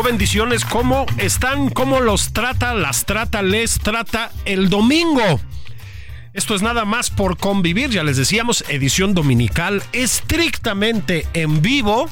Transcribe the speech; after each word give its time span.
Bendiciones, 0.00 0.64
¿cómo 0.64 1.06
están? 1.18 1.68
¿Cómo 1.68 2.00
los 2.00 2.32
trata, 2.32 2.74
las 2.74 3.04
trata, 3.04 3.42
les 3.42 3.78
trata 3.78 4.32
el 4.46 4.68
domingo? 4.68 5.40
Esto 6.32 6.54
es 6.54 6.62
nada 6.62 6.84
más 6.84 7.10
por 7.10 7.36
convivir, 7.36 7.90
ya 7.90 8.02
les 8.02 8.16
decíamos, 8.16 8.64
edición 8.68 9.12
dominical 9.12 9.82
estrictamente 9.92 11.26
en 11.34 11.60
vivo. 11.62 12.08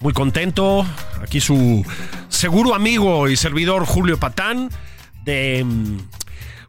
Muy 0.00 0.12
contento, 0.14 0.86
aquí 1.20 1.40
su 1.40 1.84
seguro 2.28 2.74
amigo 2.74 3.28
y 3.28 3.36
servidor 3.36 3.84
Julio 3.84 4.18
Patán, 4.18 4.70
de 5.24 5.66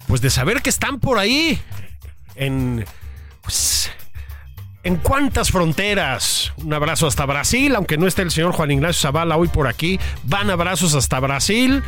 pues 0.08 0.20
de 0.20 0.30
saber 0.30 0.62
que 0.62 0.72
están 0.72 1.00
por 1.00 1.20
ahí 1.20 1.60
en 2.36 2.86
pues, 3.44 3.92
en 4.86 4.98
cuántas 4.98 5.52
fronteras. 5.52 6.54
Un 6.58 6.74
abrazo 6.74 7.08
hasta 7.08 7.26
Brasil, 7.26 7.76
aunque 7.76 7.98
no 7.98 8.08
esté 8.08 8.22
el 8.22 8.32
señor 8.32 8.54
Juan 8.54 8.72
Ignacio 8.72 9.02
Zavala 9.02 9.36
hoy 9.36 9.48
por 9.48 9.68
aquí. 9.68 10.00
Van 10.24 10.50
abrazos 10.50 10.94
hasta 10.94 11.20
Brasil. 11.20 11.84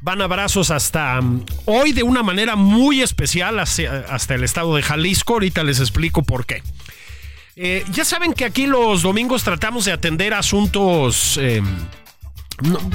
Van 0.00 0.20
abrazos 0.20 0.70
hasta 0.70 1.20
um, 1.20 1.44
hoy 1.64 1.92
de 1.92 2.02
una 2.02 2.22
manera 2.22 2.56
muy 2.56 3.00
especial 3.00 3.58
hasta, 3.60 4.34
el 4.34 4.44
estado 4.44 4.74
de 4.74 4.82
Jalisco. 4.82 5.34
Ahorita 5.34 5.62
les 5.62 5.78
explico 5.78 6.24
por 6.24 6.44
qué. 6.44 6.62
Eh, 7.56 7.84
ya 7.92 8.04
saben 8.04 8.34
que 8.34 8.44
aquí 8.44 8.66
los 8.66 9.02
domingos 9.02 9.44
tratamos 9.44 9.84
de 9.84 9.92
atender 9.92 10.34
asuntos, 10.34 11.38
em, 11.40 11.64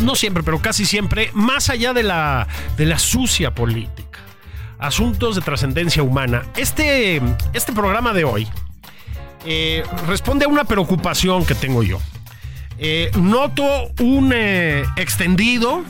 no, 0.01 0.15
siempre, 0.15 0.43
pero 0.43 0.61
casi 0.61 0.85
siempre, 0.85 1.31
más 1.33 1.69
allá 1.69 1.93
de 1.93 2.03
la, 2.03 2.45
de 2.75 2.85
la 2.85 2.99
sucia 2.99 3.55
política. 3.55 4.19
Asuntos 4.79 5.35
de 5.35 5.41
trascendencia 5.41 6.03
humana. 6.03 6.43
Este, 6.57 7.21
este 7.53 7.71
programa 7.71 8.11
de 8.11 8.25
hoy 8.25 8.47
eh, 9.45 9.83
responde 10.07 10.45
a 10.45 10.47
una 10.47 10.65
preocupación 10.65 11.45
que 11.45 11.55
tengo 11.55 11.83
yo. 11.83 11.99
Eh, 12.77 13.11
noto 13.19 13.91
un 13.99 14.31
eh, 14.33 14.85
extendido 14.95 15.83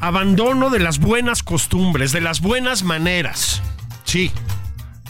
abandono 0.00 0.70
de 0.70 0.80
las 0.80 0.98
buenas 0.98 1.42
costumbres, 1.42 2.12
de 2.12 2.20
las 2.20 2.40
buenas 2.40 2.82
maneras. 2.82 3.62
Sí, 4.04 4.32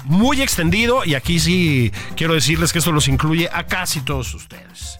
muy 0.04 0.42
extendido 0.42 1.04
y 1.04 1.14
aquí 1.14 1.38
sí 1.40 1.92
quiero 2.16 2.34
decirles 2.34 2.72
que 2.72 2.80
esto 2.80 2.92
los 2.92 3.08
incluye 3.08 3.48
a 3.52 3.66
casi 3.66 4.00
todos 4.00 4.34
ustedes. 4.34 4.98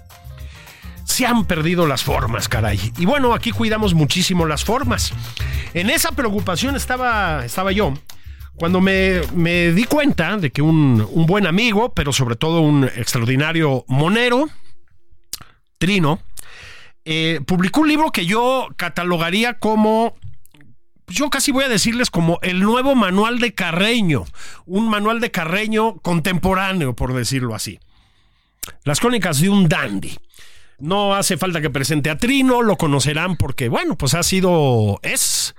Se 1.05 1.27
han 1.27 1.44
perdido 1.44 1.87
las 1.87 2.03
formas, 2.05 2.48
caray. 2.48 2.92
Y 2.97 3.05
bueno, 3.05 3.34
aquí 3.34 3.50
cuidamos 3.50 3.94
muchísimo 3.94 4.47
las 4.47 4.65
formas. 4.65 5.12
En 5.75 5.91
esa 5.91 6.12
preocupación 6.12 6.77
estaba, 6.77 7.44
estaba 7.44 7.72
yo 7.72 7.94
cuando 8.61 8.83
me, 8.83 9.72
di 9.72 9.84
cuenta 9.84 10.36
de 10.36 10.53
que 10.53 10.61
un, 10.61 11.08
buen 11.27 11.47
amigo, 11.47 11.94
pero 11.94 12.12
sobre 12.12 12.36
todo 12.36 12.61
un 12.61 12.84
extraordinario 12.84 13.86
monero, 13.89 14.50
Trino, 15.78 16.20
eh, 17.06 17.41
publicó 17.47 17.81
un 17.81 17.88
libro 17.88 18.12
que 18.12 18.27
yo 18.27 18.69
catalogaría 18.77 19.55
como 19.55 20.14
yo 21.06 21.31
casi 21.31 21.53
voy 21.53 21.64
a 21.64 21.70
decirles 21.70 22.11
como 22.11 22.38
el 22.42 22.61
nuevo 22.61 22.94
manual 22.94 23.38
de 23.38 23.55
Carreño, 23.55 24.27
un 24.66 24.91
manual 24.91 25.20
de 25.20 25.31
Carreño 25.31 25.97
contemporáneo, 25.97 26.94
por 26.94 27.15
decirlo 27.15 27.54
así. 27.54 27.81
Las 28.84 29.00
crónicas 29.00 29.41
de 29.41 29.49
un 29.49 29.70
dandy. 29.70 30.19
No 30.78 31.15
hace 31.15 31.38
falta 31.38 31.62
que 31.62 31.70
presente 31.70 32.10
a 32.10 32.19
Trino, 32.19 32.60
lo 32.60 32.76
conocerán 32.76 33.38
porque, 33.38 33.70
bueno, 33.70 33.97
pues 33.97 34.12
ha 34.12 34.22
sido, 34.22 35.00
es 35.03 35.54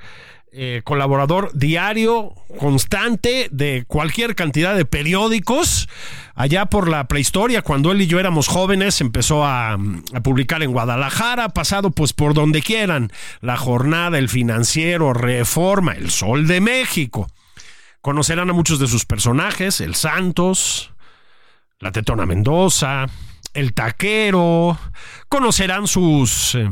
eh, 0.54 0.82
colaborador 0.84 1.50
diario, 1.54 2.34
constante 2.60 3.48
de 3.52 3.86
cualquier 3.88 4.36
cantidad 4.36 4.76
de 4.76 4.84
periódicos. 4.84 5.88
Allá 6.36 6.66
por 6.66 6.90
la 6.90 7.08
prehistoria, 7.08 7.62
cuando 7.62 7.94
él 7.94 8.02
y 8.02 8.08
yo 8.08 8.20
éramos 8.20 8.50
jóvenes, 8.50 9.00
empezó 9.00 9.46
a, 9.46 9.78
publicar 10.24 10.62
en 10.62 10.74
Guadalajara, 10.74 11.48
pasado 11.50 11.92
pues 11.92 12.12
por 12.12 12.34
donde 12.34 12.62
quieran. 12.62 13.14
La 13.40 13.56
Jornada, 13.56 14.18
El 14.18 14.28
Financiero, 14.28 15.14
Reforma, 15.14 15.94
El 15.94 16.12
Sol 16.12 16.46
de 16.48 16.60
México. 16.60 17.28
Conocerán 18.02 18.50
a 18.50 18.54
muchos 18.54 18.78
de 18.80 18.88
sus 18.88 19.06
personajes, 19.06 19.80
el 19.80 19.96
Santos, 19.96 20.92
la 21.80 21.94
Tetona 21.94 22.26
Mendoza, 22.26 23.06
el 23.54 23.74
Taquero. 23.74 24.78
Conocerán 25.30 25.88
sus, 25.88 26.56
eh, 26.56 26.70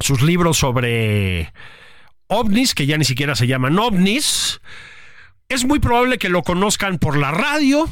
sus 0.00 0.22
libros 0.22 0.58
sobre 0.58 1.52
ovnis, 2.28 2.74
que 2.74 2.86
ya 2.86 2.98
ni 2.98 3.04
siquiera 3.04 3.34
se 3.34 3.46
llaman 3.46 3.78
ovnis. 3.78 4.60
Es 5.48 5.64
muy 5.64 5.78
probable 5.78 6.18
que 6.18 6.28
lo 6.28 6.42
conozcan 6.42 6.98
por 6.98 7.16
la 7.16 7.30
radio. 7.30 7.88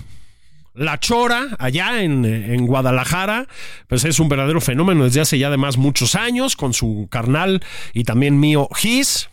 La 0.74 0.98
Chora, 0.98 1.56
allá 1.60 2.02
en, 2.02 2.66
Guadalajara, 2.66 3.46
pues 3.86 4.04
es 4.04 4.18
un 4.18 4.28
verdadero 4.28 4.60
fenómeno 4.60 5.04
desde 5.04 5.20
hace 5.20 5.38
ya 5.38 5.46
además 5.46 5.76
muchos 5.76 6.16
años, 6.16 6.56
con 6.56 6.74
su 6.74 7.06
carnal 7.12 7.62
y 7.92 8.02
también 8.02 8.40
mío 8.40 8.68
Gis. 8.74 9.28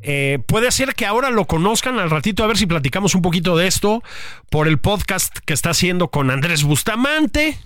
Eh, 0.00 0.38
puede 0.46 0.70
ser 0.70 0.94
que 0.94 1.06
ahora 1.06 1.30
lo 1.30 1.46
conozcan 1.46 1.98
al 1.98 2.08
ratito, 2.08 2.44
a 2.44 2.46
ver 2.46 2.56
si 2.56 2.66
platicamos 2.66 3.16
un 3.16 3.22
poquito 3.22 3.56
de 3.56 3.66
esto 3.66 4.04
por 4.48 4.68
el 4.68 4.78
podcast 4.78 5.38
que 5.44 5.54
está 5.54 5.70
haciendo 5.70 6.08
con 6.08 6.30
Andrés 6.30 6.62
Bustamante. 6.62 7.58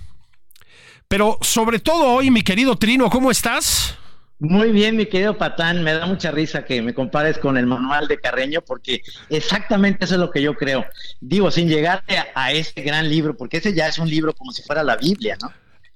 Pero 1.08 1.36
sobre 1.42 1.80
todo 1.80 2.06
hoy, 2.06 2.30
mi 2.30 2.40
querido 2.40 2.76
Trino, 2.76 3.10
¿cómo 3.10 3.30
estás? 3.30 3.98
Muy 4.40 4.70
bien, 4.70 4.96
mi 4.96 5.06
querido 5.06 5.36
Patán, 5.36 5.82
me 5.82 5.92
da 5.92 6.06
mucha 6.06 6.30
risa 6.30 6.64
que 6.64 6.80
me 6.80 6.94
compares 6.94 7.38
con 7.38 7.56
el 7.56 7.66
manual 7.66 8.06
de 8.06 8.20
Carreño 8.20 8.62
porque 8.62 9.02
exactamente 9.30 10.04
eso 10.04 10.14
es 10.14 10.20
lo 10.20 10.30
que 10.30 10.40
yo 10.40 10.54
creo. 10.54 10.84
Digo, 11.20 11.50
sin 11.50 11.68
llegar 11.68 12.04
a, 12.34 12.52
ese 12.52 12.82
gran 12.82 13.08
libro, 13.08 13.36
porque 13.36 13.56
ese 13.56 13.74
ya 13.74 13.88
es 13.88 13.98
un 13.98 14.08
libro 14.08 14.32
como 14.32 14.52
si 14.52 14.62
fuera 14.62 14.84
la 14.84 14.96
Biblia, 14.96 15.36
¿no? 15.42 15.52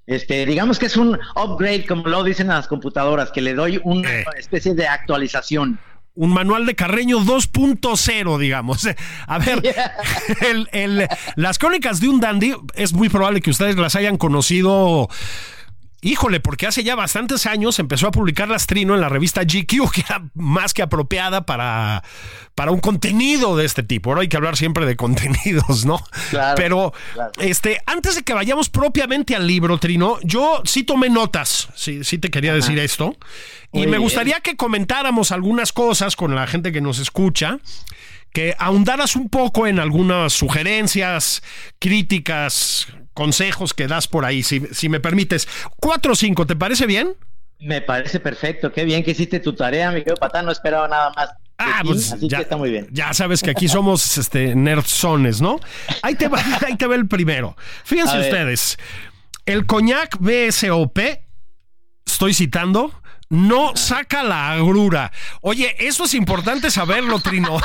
Este, 0.06 0.44
digamos 0.44 0.80
que 0.80 0.86
es 0.86 0.96
un 0.96 1.16
upgrade, 1.36 1.86
como 1.86 2.08
lo 2.08 2.24
dicen 2.24 2.50
a 2.50 2.56
las 2.56 2.66
computadoras, 2.66 3.30
que 3.30 3.40
le 3.40 3.54
doy 3.54 3.80
una 3.84 4.12
eh. 4.12 4.24
especie 4.36 4.74
de 4.74 4.88
actualización 4.88 5.78
un 6.14 6.30
manual 6.30 6.66
de 6.66 6.74
Carreño 6.74 7.20
2.0, 7.20 8.38
digamos. 8.38 8.86
A 9.26 9.38
ver, 9.38 9.62
las 11.36 11.58
crónicas 11.58 12.00
de 12.00 12.08
un 12.08 12.20
dandy 12.20 12.54
es 12.74 12.92
muy 12.92 13.08
probable 13.08 13.40
que 13.40 13.50
ustedes 13.50 13.76
las 13.76 13.96
hayan 13.96 14.18
conocido 14.18 15.08
Híjole, 16.04 16.40
porque 16.40 16.66
hace 16.66 16.82
ya 16.82 16.96
bastantes 16.96 17.46
años 17.46 17.78
empezó 17.78 18.08
a 18.08 18.10
publicar 18.10 18.48
Lastrino 18.48 18.94
en 18.94 19.00
la 19.00 19.08
revista 19.08 19.44
GQ, 19.44 19.90
que 19.94 20.00
era 20.00 20.24
más 20.34 20.74
que 20.74 20.82
apropiada 20.82 21.46
para, 21.46 22.02
para 22.56 22.72
un 22.72 22.80
contenido 22.80 23.56
de 23.56 23.64
este 23.64 23.84
tipo. 23.84 24.10
Ahora 24.10 24.22
hay 24.22 24.28
que 24.28 24.36
hablar 24.36 24.56
siempre 24.56 24.84
de 24.84 24.96
contenidos, 25.02 25.86
¿no? 25.86 26.04
Claro, 26.30 26.56
Pero 26.56 26.92
este, 27.38 27.80
antes 27.86 28.16
de 28.16 28.22
que 28.22 28.34
vayamos 28.34 28.68
propiamente 28.68 29.36
al 29.36 29.46
libro, 29.46 29.78
Trino, 29.78 30.18
yo 30.24 30.62
sí 30.64 30.82
tomé 30.82 31.08
notas, 31.08 31.68
sí, 31.76 32.02
sí 32.02 32.18
te 32.18 32.30
quería 32.30 32.52
decir 32.52 32.78
esto. 32.80 33.16
y 33.72 33.86
me 33.86 33.98
gustaría 33.98 34.40
que 34.40 34.56
comentáramos 34.56 35.30
algunas 35.30 35.72
cosas 35.72 36.16
con 36.16 36.34
la 36.34 36.48
gente 36.48 36.72
que 36.72 36.80
nos 36.80 36.98
escucha 36.98 37.60
que 38.32 38.54
ahondaras 38.58 39.16
un 39.16 39.28
poco 39.28 39.66
en 39.66 39.78
algunas 39.78 40.32
sugerencias, 40.32 41.42
críticas, 41.78 42.88
consejos 43.14 43.74
que 43.74 43.86
das 43.86 44.08
por 44.08 44.24
ahí, 44.24 44.42
si, 44.42 44.60
si 44.72 44.88
me 44.88 45.00
permites. 45.00 45.48
Cuatro 45.78 46.12
o 46.12 46.16
cinco, 46.16 46.46
¿te 46.46 46.56
parece 46.56 46.86
bien? 46.86 47.14
Me 47.60 47.80
parece 47.80 48.20
perfecto, 48.20 48.72
qué 48.72 48.84
bien 48.84 49.04
que 49.04 49.12
hiciste 49.12 49.38
tu 49.38 49.54
tarea, 49.54 49.90
mi 49.90 49.98
querido 49.98 50.16
Patán, 50.16 50.46
no 50.46 50.52
esperaba 50.52 50.88
nada 50.88 51.12
más. 51.14 51.30
Ah, 51.58 51.82
pues 51.84 52.12
así 52.12 52.28
ya, 52.28 52.38
que 52.38 52.42
está 52.42 52.56
muy 52.56 52.70
bien. 52.70 52.88
Ya 52.90 53.12
sabes 53.14 53.40
que 53.42 53.50
aquí 53.50 53.68
somos 53.68 54.18
este, 54.18 54.56
nerdzones, 54.56 55.40
¿no? 55.40 55.60
Ahí 56.02 56.16
te, 56.16 56.26
va, 56.26 56.42
ahí 56.66 56.76
te 56.76 56.86
va 56.86 56.96
el 56.96 57.06
primero. 57.06 57.56
Fíjense 57.84 58.18
ustedes, 58.18 58.78
el 59.46 59.66
coñac 59.66 60.16
BSOP, 60.18 60.98
estoy 62.04 62.34
citando, 62.34 62.92
no 63.32 63.74
saca 63.76 64.22
la 64.22 64.52
agrura. 64.52 65.10
Oye, 65.40 65.74
eso 65.78 66.04
es 66.04 66.12
importante 66.12 66.70
saberlo, 66.70 67.18
Trino. 67.18 67.58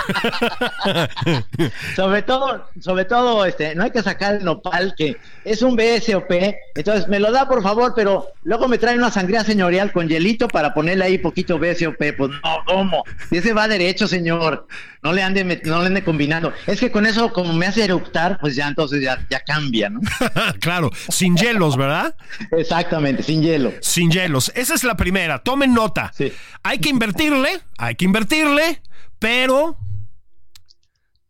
sobre 1.96 2.22
todo, 2.22 2.70
sobre 2.80 3.04
todo, 3.04 3.44
este, 3.46 3.76
no 3.76 3.84
hay 3.84 3.92
que 3.92 4.02
sacar 4.02 4.36
el 4.36 4.46
nopal, 4.46 4.96
que 4.98 5.18
es 5.44 5.62
un 5.62 5.76
BSOP. 5.76 6.32
Entonces, 6.74 7.10
me 7.10 7.20
lo 7.20 7.34
da, 7.34 7.50
por 7.50 7.62
favor, 7.62 7.92
pero 7.94 8.28
luego 8.44 8.70
me 8.70 8.78
trae 8.78 8.98
una 8.98 9.12
sangría 9.12 9.44
señorial 9.44 9.92
con 9.92 10.08
hielito 10.08 10.48
para 10.48 10.74
ponerle 10.74 11.04
ahí 11.04 11.18
poquito 11.18 11.60
BSOP. 11.60 11.98
Pues 12.18 12.32
no, 12.32 12.64
¿cómo? 12.66 13.04
Y 13.30 13.38
ese 13.38 13.52
va 13.52 13.68
derecho, 13.68 14.08
señor. 14.08 14.68
No 15.04 15.12
le 15.12 15.22
ande, 15.22 15.44
no 15.66 15.82
le 15.82 15.88
ande 15.88 16.04
combinando. 16.04 16.54
Es 16.66 16.80
que 16.80 16.92
con 16.92 17.06
eso, 17.06 17.32
como 17.34 17.54
me 17.54 17.66
hace 17.66 17.84
eructar, 17.84 18.40
pues 18.40 18.56
ya 18.56 18.68
entonces 18.68 19.02
ya, 19.02 19.20
ya 19.30 19.42
cambia, 19.42 19.90
¿no? 19.90 20.00
claro, 20.60 20.92
sin 21.10 21.36
hielos, 21.36 21.78
¿verdad? 21.78 22.16
Exactamente, 22.52 23.22
sin 23.22 23.42
hielo. 23.42 23.74
Sin 23.82 24.10
hielos. 24.10 24.52
Esa 24.56 24.74
es 24.74 24.84
la 24.84 24.96
primera. 24.96 25.40
Toma 25.40 25.57
tomen 25.58 25.74
nota. 25.74 26.12
Sí. 26.16 26.32
Hay 26.64 26.80
que 26.80 26.90
invertirle, 26.90 27.50
hay 27.78 27.96
que 27.96 28.06
invertirle, 28.06 28.82
pero 29.20 29.78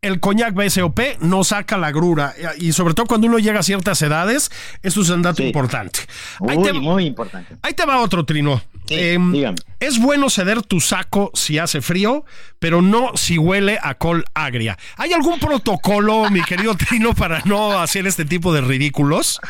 el 0.02 0.20
coñac 0.20 0.54
BSOP 0.54 1.00
no 1.20 1.42
saca 1.44 1.76
la 1.76 1.90
grura. 1.90 2.34
Y 2.58 2.72
sobre 2.72 2.94
todo 2.94 3.06
cuando 3.06 3.26
uno 3.26 3.38
llega 3.38 3.60
a 3.60 3.62
ciertas 3.62 4.00
edades, 4.02 4.50
eso 4.82 5.00
es 5.00 5.08
un 5.08 5.22
dato 5.22 5.38
Sí. 5.38 5.44
importante. 5.48 6.00
Ahí 6.48 6.56
Muy, 6.58 6.64
te, 6.64 6.72
muy 6.74 7.04
importante. 7.06 7.56
ahí 7.62 7.72
te 7.74 7.84
va 7.84 8.00
otro 8.00 8.24
trino. 8.24 8.60
Sí, 8.88 8.94
Em, 8.98 9.32
es 9.80 9.98
bueno 10.00 10.30
ceder 10.30 10.62
tu 10.62 10.80
saco 10.80 11.30
si 11.34 11.58
hace 11.58 11.80
frío, 11.82 12.24
pero 12.58 12.80
no 12.82 13.16
si 13.16 13.36
huele 13.38 13.78
a 13.82 13.94
col 13.96 14.24
agria. 14.34 14.76
¿Hay 14.96 15.12
algún 15.12 15.38
protocolo, 15.38 16.30
mi 16.30 16.42
querido 16.42 16.74
Trino, 16.88 17.14
para 17.14 17.40
no 17.44 17.78
hacer 17.78 18.06
este 18.06 18.24
tipo 18.24 18.52
de 18.52 18.62
ridículos? 18.62 19.40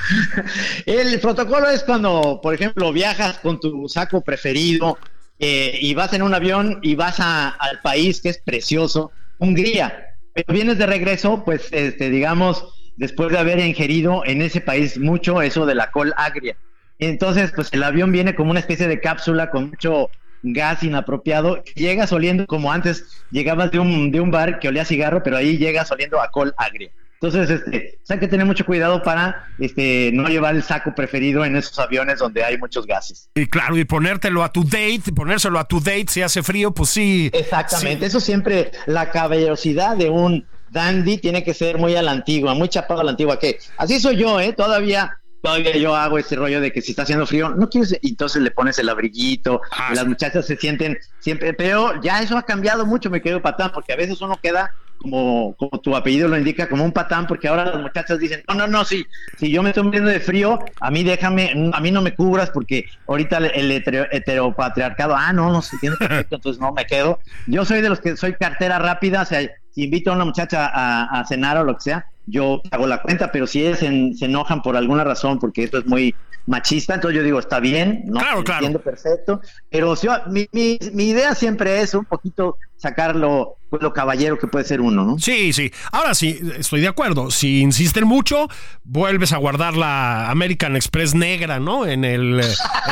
El 0.87 1.19
protocolo 1.20 1.69
es 1.70 1.82
cuando, 1.85 2.40
por 2.43 2.55
ejemplo, 2.55 2.93
viajas 2.93 3.38
con 3.38 3.61
tu 3.61 3.88
saco 3.88 4.20
preferido 4.23 4.99
eh, 5.38 5.79
y 5.81 5.94
vas 5.94 6.12
en 6.12 6.23
un 6.23 6.35
avión 6.35 6.81
y 6.82 6.94
vas 6.96 7.20
a- 7.20 7.50
al 7.50 7.81
país 7.81 8.20
que 8.20 8.31
es 8.31 8.38
precioso, 8.38 9.12
Hungría. 9.38 10.05
Pero 10.35 10.52
vienes 10.52 10.79
de 10.79 10.87
regreso, 10.87 11.44
pues, 11.44 11.69
este, 11.70 12.11
digamos, 12.11 12.64
después 12.96 13.31
de 13.31 13.38
haber 13.38 13.61
ingerido 13.61 14.25
en 14.26 14.43
ese 14.43 14.61
país 14.61 14.99
mucho 14.99 15.40
eso 15.43 15.64
de 15.64 15.75
la 15.76 15.90
col 15.93 16.12
agria. 16.17 16.56
Entonces, 16.98 17.52
pues 17.54 17.68
el 17.72 17.82
avión 17.82 18.12
viene 18.12 18.34
como 18.34 18.50
una 18.50 18.60
especie 18.60 18.88
de 18.88 19.00
cápsula 19.00 19.50
con 19.50 19.70
mucho 19.70 20.10
gas 20.42 20.82
inapropiado. 20.82 21.62
Llegas 21.74 22.12
oliendo 22.12 22.46
como 22.46 22.72
antes 22.72 23.04
llegabas 23.30 23.70
de 23.70 23.78
un, 23.78 24.10
de 24.10 24.20
un 24.20 24.30
bar 24.30 24.58
que 24.58 24.68
olía 24.68 24.82
a 24.82 24.86
cigarro, 24.86 25.22
pero 25.22 25.36
ahí 25.36 25.58
llegas 25.58 25.90
oliendo 25.90 26.20
a 26.20 26.30
col 26.30 26.54
agria. 26.56 26.90
Entonces, 27.20 27.50
este, 27.50 27.98
pues, 27.98 28.10
hay 28.10 28.20
que 28.20 28.28
tener 28.28 28.46
mucho 28.46 28.64
cuidado 28.64 29.02
para 29.02 29.48
este, 29.58 30.10
no 30.12 30.28
llevar 30.28 30.54
el 30.54 30.62
saco 30.62 30.94
preferido 30.94 31.44
en 31.44 31.56
esos 31.56 31.76
aviones 31.80 32.20
donde 32.20 32.44
hay 32.44 32.56
muchos 32.58 32.86
gases. 32.86 33.28
Y 33.34 33.46
claro, 33.46 33.76
y 33.76 33.84
ponértelo 33.84 34.44
a 34.44 34.52
tu 34.52 34.62
date, 34.62 35.12
ponérselo 35.14 35.58
a 35.58 35.66
tu 35.66 35.80
date 35.80 36.06
si 36.08 36.22
hace 36.22 36.44
frío, 36.44 36.70
pues 36.70 36.90
sí. 36.90 37.28
Exactamente, 37.32 38.06
eso 38.06 38.20
siempre, 38.20 38.70
la 38.86 39.10
caballerosidad 39.10 39.96
de 39.96 40.10
un 40.10 40.46
dandy 40.70 41.18
tiene 41.18 41.42
que 41.42 41.54
ser 41.54 41.78
muy 41.78 41.96
a 41.96 42.02
la 42.02 42.12
antigua, 42.12 42.54
muy 42.54 42.68
chapado 42.68 43.00
a 43.00 43.04
la 43.04 43.10
antigua, 43.10 43.36
que 43.36 43.58
así 43.78 43.98
soy 43.98 44.16
yo, 44.16 44.38
¿eh? 44.38 44.52
Todavía, 44.52 45.18
todavía 45.43 45.76
yo 45.76 45.94
hago 45.94 46.19
ese 46.19 46.37
rollo 46.37 46.61
de 46.61 46.73
que 46.73 46.82
si 46.82 46.93
está 46.93 47.02
haciendo 47.02 47.26
frío, 47.26 47.50
no 47.50 47.69
quieres, 47.69 47.96
y 48.02 48.11
entonces 48.11 48.43
le 48.43 48.50
pones 48.50 48.79
el 48.79 48.88
abriguito, 48.88 49.61
Ah, 49.70 49.90
y 49.93 49.96
las 49.96 50.06
muchachas 50.06 50.46
se 50.46 50.56
sienten 50.56 50.99
siempre, 51.19 51.55
pero 51.55 52.00
ya 52.02 52.20
eso 52.23 52.37
ha 52.37 52.43
cambiado 52.43 52.87
mucho, 52.87 53.11
me 53.11 53.23
quedo 53.23 53.40
patán, 53.43 53.70
porque 53.73 53.93
a 53.93 53.96
veces 53.96 54.20
uno 54.20 54.38
queda 54.43 54.70
como, 55.00 55.55
como 55.56 55.81
tu 55.81 55.94
apellido 55.94 56.26
lo 56.26 56.37
indica, 56.37 56.69
como 56.69 56.85
un 56.85 56.90
patán, 56.90 57.29
porque 57.29 57.46
ahora 57.46 57.67
las 57.67 57.81
muchachas 57.81 58.19
dicen, 58.19 58.43
no, 58.49 58.55
no, 58.55 58.67
no, 58.67 58.85
sí, 58.85 59.06
si 59.38 59.49
yo 59.49 59.62
me 59.62 59.69
estoy 59.70 59.85
muriendo 59.85 60.11
de 60.11 60.19
frío, 60.19 60.58
a 60.81 60.90
mí 60.90 61.05
déjame, 61.05 61.70
a 61.73 61.81
mí 61.81 61.93
no 61.93 62.02
me 62.02 62.17
cubras, 62.17 62.50
porque 62.50 62.87
ahorita 63.06 63.38
el, 63.38 63.44
el 63.55 63.70
hetero- 63.70 64.08
heteropatriarcado, 64.11 65.14
ah, 65.17 65.32
no, 65.32 65.52
no 65.52 65.62
se 65.62 65.76
entiende 65.76 65.99
perfecto, 65.99 66.35
entonces 66.37 66.61
no 66.61 66.73
me 66.73 66.85
quedo. 66.85 67.20
Yo 67.46 67.64
soy 67.64 67.81
de 67.81 67.88
los 67.90 68.00
que 68.00 68.17
soy 68.17 68.35
cartera 68.35 68.81
rápida, 68.81 69.23
o 69.23 69.25
sea, 69.25 69.40
si 69.70 69.85
invito 69.85 70.11
a 70.11 70.14
una 70.17 70.25
muchacha 70.25 70.67
a, 70.67 71.20
a 71.20 71.25
cenar 71.26 71.58
o 71.58 71.64
lo 71.64 71.75
que 71.76 71.82
sea, 71.82 72.06
yo 72.28 72.60
hago 72.70 72.86
la 72.86 73.00
cuenta, 73.02 73.32
pero 73.32 73.46
si 73.46 73.64
ellas 73.64 73.78
se, 73.80 74.12
se 74.14 74.25
enojan 74.26 74.62
por 74.62 74.76
alguna 74.76 75.04
razón, 75.04 75.38
porque 75.38 75.64
esto 75.64 75.78
es 75.78 75.86
muy 75.86 76.14
machista, 76.46 76.94
entonces 76.94 77.19
yo 77.19 77.22
digo, 77.25 77.38
está 77.38 77.60
bien, 77.60 78.04
¿no? 78.06 78.20
Claro, 78.20 78.42
claro. 78.42 78.64
Entiendo 78.66 78.80
perfecto, 78.80 79.40
pero 79.70 79.94
si- 79.96 80.08
mi, 80.28 80.46
mi, 80.52 80.78
mi 80.94 81.08
idea 81.08 81.34
siempre 81.34 81.80
es 81.82 81.92
un 81.92 82.06
poquito 82.06 82.56
sacar 82.76 83.16
lo, 83.16 83.56
pues, 83.69 83.82
lo 83.82 83.92
caballero 83.92 84.38
que 84.38 84.46
puede 84.46 84.64
ser 84.64 84.80
uno, 84.80 85.04
¿no? 85.04 85.19
Sí, 85.19 85.52
sí. 85.52 85.70
Ahora 85.92 86.14
sí, 86.14 86.40
estoy 86.58 86.80
de 86.80 86.88
acuerdo. 86.88 87.30
Si 87.30 87.60
insisten 87.60 88.04
mucho, 88.06 88.48
vuelves 88.84 89.32
a 89.32 89.36
guardar 89.36 89.76
la 89.76 90.30
American 90.30 90.75
Express 90.76 91.14
negra, 91.14 91.58
¿no? 91.60 91.84
En 91.84 92.04
el 92.04 92.40
eh, 92.40 92.44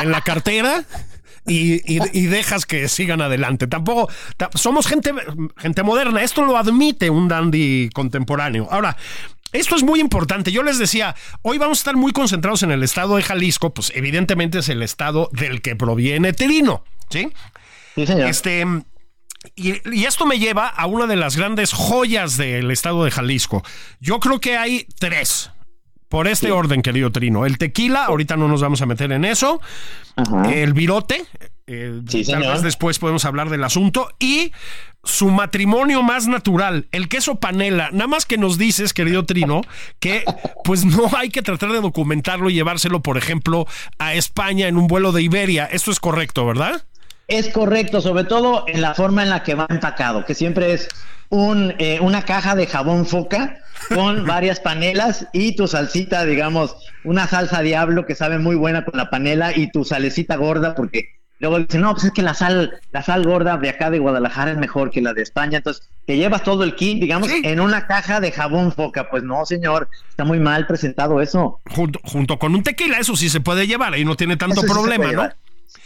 en 0.03 0.11
la 0.11 0.21
cartera. 0.21 0.83
Y, 1.47 1.75
y- 1.95 1.99
y 2.13 2.25
dejas 2.27 2.65
que 2.65 2.87
sigan 2.89 3.21
adelante. 3.21 3.67
Tampoco 3.67 4.09
ta- 4.37 4.49
somos 4.53 4.85
gente, 4.87 5.13
gente 5.57 5.83
moderna. 5.83 6.21
Esto 6.21 6.43
lo 6.45 6.57
admite 6.57 7.09
un 7.09 7.27
dandy 7.27 7.89
contemporáneo. 7.93 8.67
Ahora, 8.69 8.97
esto 9.53 9.75
es 9.75 9.83
muy 9.83 9.99
importante. 10.01 10.51
Yo 10.51 10.61
les 10.63 10.77
decía, 10.77 11.15
hoy 11.41 11.57
vamos 11.57 11.77
a 11.77 11.81
estar 11.81 11.95
muy 11.95 12.11
concentrados 12.11 12.63
en 12.63 12.71
el 12.71 12.83
estado 12.83 13.15
de 13.15 13.23
Jalisco, 13.23 13.73
pues 13.73 13.91
evidentemente 13.95 14.59
es 14.59 14.69
el 14.69 14.83
estado 14.83 15.29
del 15.31 15.61
que 15.61 15.75
proviene 15.75 16.33
Trino, 16.33 16.83
¿sí? 17.09 17.29
Sí, 17.95 18.05
señor. 18.05 18.29
Este, 18.29 18.65
y, 19.55 19.75
y 19.95 20.03
esto 20.05 20.25
me 20.25 20.37
lleva 20.39 20.67
a 20.67 20.85
una 20.85 21.07
de 21.07 21.15
las 21.15 21.37
grandes 21.37 21.71
joyas 21.71 22.35
del 22.37 22.69
estado 22.71 23.05
de 23.05 23.11
Jalisco. 23.11 23.63
Yo 24.01 24.19
creo 24.19 24.39
que 24.41 24.57
hay 24.57 24.85
tres. 24.99 25.49
Por 26.09 26.27
este 26.27 26.51
orden, 26.51 26.81
querido 26.81 27.11
Trino. 27.11 27.45
El 27.45 27.57
tequila, 27.57 28.05
ahorita 28.05 28.37
no 28.37 28.47
nos 28.47 28.61
vamos 28.61 28.81
a 28.81 28.85
meter 28.85 29.11
en 29.11 29.25
eso. 29.25 29.59
Ajá. 30.15 30.53
El 30.53 30.73
virote, 30.73 31.25
eh, 31.67 32.01
Sí, 32.07 32.23
tal 32.23 32.41
vez 32.41 32.61
después 32.61 32.97
podemos 32.97 33.25
hablar 33.25 33.49
del 33.49 33.63
asunto. 33.63 34.09
Y 34.19 34.53
su 35.03 35.29
matrimonio 35.29 36.03
más 36.03 36.27
natural, 36.27 36.87
el 36.91 37.09
queso 37.09 37.35
panela. 37.35 37.89
Nada 37.91 38.07
más 38.07 38.25
que 38.25 38.37
nos 38.37 38.57
dices, 38.57 38.93
querido 38.93 39.25
Trino, 39.25 39.61
que 39.99 40.23
pues 40.63 40.85
no 40.85 41.09
hay 41.17 41.29
que 41.29 41.41
tratar 41.41 41.71
de 41.71 41.81
documentarlo 41.81 42.49
y 42.49 42.53
llevárselo, 42.53 43.01
por 43.01 43.17
ejemplo, 43.17 43.67
a 43.99 44.13
España 44.13 44.67
en 44.67 44.77
un 44.77 44.87
vuelo 44.87 45.11
de 45.11 45.23
Iberia. 45.23 45.65
Esto 45.65 45.91
es 45.91 45.99
correcto, 45.99 46.45
¿verdad? 46.45 46.83
Es 47.27 47.49
correcto, 47.49 47.99
sobre 47.99 48.23
todo 48.23 48.63
en 48.67 48.81
la 48.81 48.95
forma 48.95 49.23
en 49.23 49.29
la 49.29 49.43
que 49.43 49.55
va 49.55 49.67
empacado, 49.69 50.23
que 50.23 50.33
siempre 50.33 50.71
es 50.71 50.87
un, 51.29 51.73
eh, 51.77 51.99
una 51.99 52.23
caja 52.23 52.55
de 52.55 52.67
jabón 52.67 53.05
foca 53.05 53.57
con 53.93 54.25
varias 54.25 54.59
panelas 54.59 55.27
y 55.33 55.55
tu 55.55 55.67
salsita, 55.67 56.25
digamos, 56.25 56.75
una 57.03 57.27
salsa 57.27 57.61
diablo 57.61 58.05
que 58.05 58.15
sabe 58.15 58.37
muy 58.39 58.55
buena 58.55 58.83
con 58.85 58.97
la 58.97 59.09
panela 59.09 59.55
y 59.55 59.71
tu 59.71 59.83
salecita 59.85 60.35
gorda, 60.35 60.75
porque 60.75 61.09
luego 61.39 61.59
dicen, 61.59 61.81
no, 61.81 61.93
pues 61.93 62.05
es 62.05 62.11
que 62.11 62.21
la 62.21 62.33
sal, 62.33 62.79
la 62.91 63.03
sal 63.03 63.23
gorda 63.23 63.57
de 63.57 63.69
acá 63.69 63.89
de 63.89 63.99
Guadalajara 63.99 64.51
es 64.51 64.57
mejor 64.57 64.89
que 64.91 65.01
la 65.01 65.13
de 65.13 65.21
España, 65.21 65.59
entonces 65.59 65.87
te 66.05 66.17
llevas 66.17 66.43
todo 66.43 66.63
el 66.63 66.75
kit, 66.75 66.99
digamos, 66.99 67.29
Sí. 67.29 67.41
en 67.43 67.59
una 67.59 67.85
caja 67.85 68.19
de 68.19 68.31
jabón 68.31 68.71
foca. 68.71 69.09
Pues 69.09 69.23
no, 69.23 69.45
señor, 69.45 69.89
está 70.09 70.23
muy 70.23 70.39
mal 70.39 70.65
presentado 70.65 71.21
eso. 71.21 71.59
Junto, 71.69 71.99
junto 72.03 72.39
con 72.39 72.55
un 72.55 72.63
tequila, 72.63 72.97
eso 72.97 73.15
sí 73.15 73.29
se 73.29 73.41
puede 73.41 73.67
llevar, 73.67 73.93
ahí 73.93 74.05
no 74.05 74.15
tiene 74.15 74.37
tanto 74.37 74.63
Eso 74.63 74.73
problema, 74.73 75.11
¿no? 75.11 75.29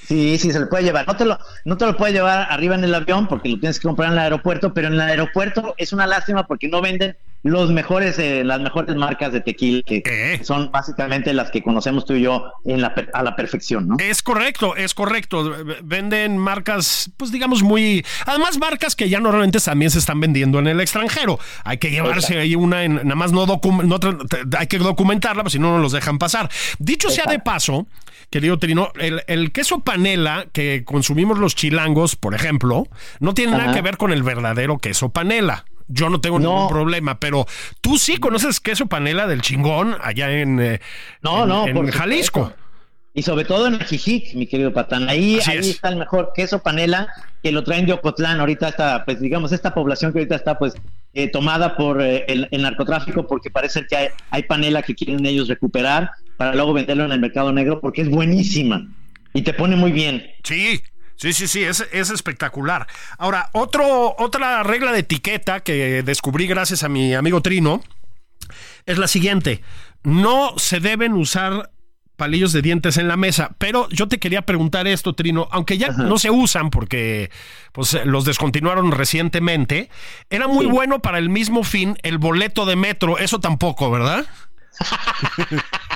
Sí, 0.08 0.38
sí, 0.38 0.52
se 0.52 0.60
lo 0.60 0.70
puede 0.70 0.84
llevar. 0.84 1.08
No 1.08 1.16
te 1.16 1.26
lo, 1.26 1.40
no 1.66 1.78
te 1.78 1.86
lo 1.86 1.96
puede 1.98 2.14
llevar 2.14 2.48
arriba 2.52 2.76
en 2.76 2.84
el 2.84 2.94
avión 2.94 3.28
porque 3.28 3.50
lo 3.50 3.60
tienes 3.60 3.80
que 3.80 3.88
comprar 3.88 4.08
en 4.08 4.14
el 4.14 4.20
aeropuerto, 4.20 4.74
pero 4.74 4.88
en 4.88 4.94
el 4.94 5.02
aeropuerto 5.02 5.74
es 5.78 5.92
una 5.94 6.06
lástima 6.06 6.46
porque 6.46 6.68
no 6.68 6.82
venden 6.82 7.16
los 7.44 7.72
mejores, 7.72 8.20
eh, 8.20 8.44
las 8.44 8.62
mejores 8.62 8.96
marcas 8.96 9.34
de 9.34 9.42
tequila 9.42 9.82
que 9.84 10.04
Eh. 10.06 10.44
son 10.44 10.72
básicamente 10.72 11.34
las 11.34 11.50
que 11.50 11.64
conocemos 11.64 12.06
tú 12.06 12.14
y 12.14 12.22
yo 12.22 12.52
en 12.66 12.82
la, 12.82 12.94
a 13.14 13.24
la 13.24 13.36
perfección, 13.36 13.88
¿no? 13.88 13.96
Es 14.00 14.22
correcto, 14.22 14.76
es 14.76 14.94
correcto. 14.94 15.56
Venden 15.84 16.38
marcas, 16.38 17.12
pues 17.18 17.32
digamos 17.32 17.64
muy... 17.64 18.06
Además, 18.26 18.60
marcas 18.60 18.96
que 18.96 19.10
ya 19.10 19.20
normalmente 19.20 19.60
también 19.60 19.90
se 19.90 20.00
están 20.00 20.20
vendiendo 20.20 20.60
en 20.60 20.68
el 20.68 20.80
extranjero. 20.82 21.40
Hay 21.64 21.78
que 21.80 21.90
llevarse 21.90 22.38
ahí 22.38 22.56
una, 22.56 22.84
en, 22.84 22.96
nada 22.96 23.16
más 23.16 23.32
no, 23.32 23.48
docu- 23.48 23.84
no 23.84 24.00
hay 24.58 24.68
que 24.68 24.78
documentarla, 24.78 25.44
pues 25.44 25.54
si 25.54 25.60
no, 25.60 25.72
no 25.72 25.80
los 25.80 25.94
dejan 25.94 26.20
pasar. 26.20 26.50
Dicho 26.78 27.10
sea 27.10 27.26
de 27.26 27.40
paso, 27.40 27.88
querido 28.30 28.60
Trino, 28.60 28.92
el, 29.00 29.24
el 29.28 29.52
queso 29.52 29.80
panela 29.80 30.46
que 30.54 30.84
consumimos 30.86 31.40
los 31.40 31.56
chilangos, 31.56 32.16
por 32.16 32.36
ejemplo, 32.36 32.88
no 33.20 33.34
tiene 33.34 33.58
nada 33.58 33.74
que 33.74 33.82
ver 33.82 33.98
con 33.98 34.12
el 34.12 34.22
verdadero 34.22 34.78
queso 34.78 35.10
panela. 35.10 35.66
Yo 35.92 36.10
no 36.10 36.20
tengo 36.22 36.40
No. 36.40 36.50
ningún 36.54 36.70
problema, 36.70 37.20
pero 37.20 37.46
tú 37.82 37.98
sí 37.98 38.18
conoces 38.18 38.60
queso 38.60 38.86
panela 38.88 39.28
del 39.28 39.42
chingón 39.42 39.96
allá 40.02 40.32
en, 40.32 40.60
eh, 40.60 40.80
No, 41.22 41.44
en- 41.44 41.50
no, 41.50 41.68
en 41.68 41.74
por 41.76 41.86
supuesto. 41.86 42.00
Jalisco. 42.00 42.54
Y 43.14 43.24
sobre 43.24 43.44
todo 43.44 43.68
en 43.68 43.76
Ajijic, 43.76 44.36
mi 44.36 44.48
querido 44.48 44.72
Patán. 44.74 45.10
Ahí, 45.10 45.38
ahí 45.46 45.58
es. 45.58 45.68
está 45.68 45.90
el 45.90 45.98
mejor 45.98 46.32
queso 46.34 46.64
panela 46.64 47.10
que 47.44 47.52
lo 47.52 47.62
traen 47.66 47.86
de 47.86 47.92
Ocotlán. 47.92 48.40
Ahorita 48.40 48.70
está, 48.70 49.04
pues 49.04 49.20
digamos, 49.20 49.52
esta 49.52 49.74
población 49.74 50.14
que 50.14 50.20
ahorita 50.20 50.36
está 50.36 50.58
pues 50.58 50.76
eh, 51.14 51.28
tomada 51.28 51.76
por 51.76 52.02
eh, 52.02 52.24
el, 52.30 52.48
el 52.52 52.62
narcotráfico 52.62 53.28
porque 53.28 53.52
parece 53.52 53.86
que 53.86 53.98
hay, 53.98 54.08
hay 54.30 54.44
panela 54.44 54.82
que 54.82 54.96
quieren 54.96 55.26
ellos 55.26 55.50
recuperar 55.50 56.12
para 56.38 56.56
luego 56.56 56.72
venderlo 56.72 57.04
en 57.04 57.12
el 57.12 57.20
mercado 57.20 57.52
negro 57.52 57.82
porque 57.82 58.02
es 58.02 58.10
buenísima 58.10 58.88
y 59.34 59.42
te 59.42 59.54
pone 59.54 59.76
muy 59.76 59.92
bien. 59.92 60.26
Sí, 60.46 60.82
sí, 61.22 61.34
sí, 61.34 61.48
sí, 61.48 61.64
es, 61.64 61.86
es 61.92 62.10
espectacular. 62.10 62.88
Ahora, 63.18 63.50
otro, 63.54 64.16
otra 64.18 64.64
regla 64.64 64.92
de 64.92 65.00
etiqueta 65.00 65.60
que 65.62 66.02
descubrí 66.04 66.48
gracias 66.48 66.84
a 66.84 66.90
mi 66.90 67.14
amigo 67.14 67.42
Trino 67.42 67.82
es 68.86 68.98
la 68.98 69.08
siguiente. 69.08 69.62
No 70.04 70.58
se 70.58 70.80
deben 70.80 71.14
usar 71.14 71.70
palillos 72.16 72.54
de 72.54 72.62
dientes 72.62 72.98
en 72.98 73.08
la 73.08 73.18
mesa, 73.18 73.56
pero 73.58 73.90
yo 73.90 74.08
te 74.08 74.20
quería 74.20 74.44
preguntar 74.44 74.86
esto, 74.88 75.14
Trino, 75.14 75.48
aunque 75.52 75.78
ya 75.80 75.88
no 75.90 76.20
se 76.20 76.30
usan 76.30 76.70
porque 76.70 77.32
pues, 77.72 77.98
los 78.06 78.26
descontinuaron 78.26 78.92
recientemente, 78.92 79.90
era 80.30 80.48
muy 80.48 80.66
Sí. 80.66 80.72
bueno 80.72 81.00
para 81.00 81.18
el 81.18 81.30
mismo 81.30 81.64
fin 81.64 81.98
el 82.04 82.20
boleto 82.20 82.66
de 82.68 82.76
metro, 82.76 83.18
eso 83.18 83.40
tampoco, 83.40 83.90
¿verdad? 83.90 84.26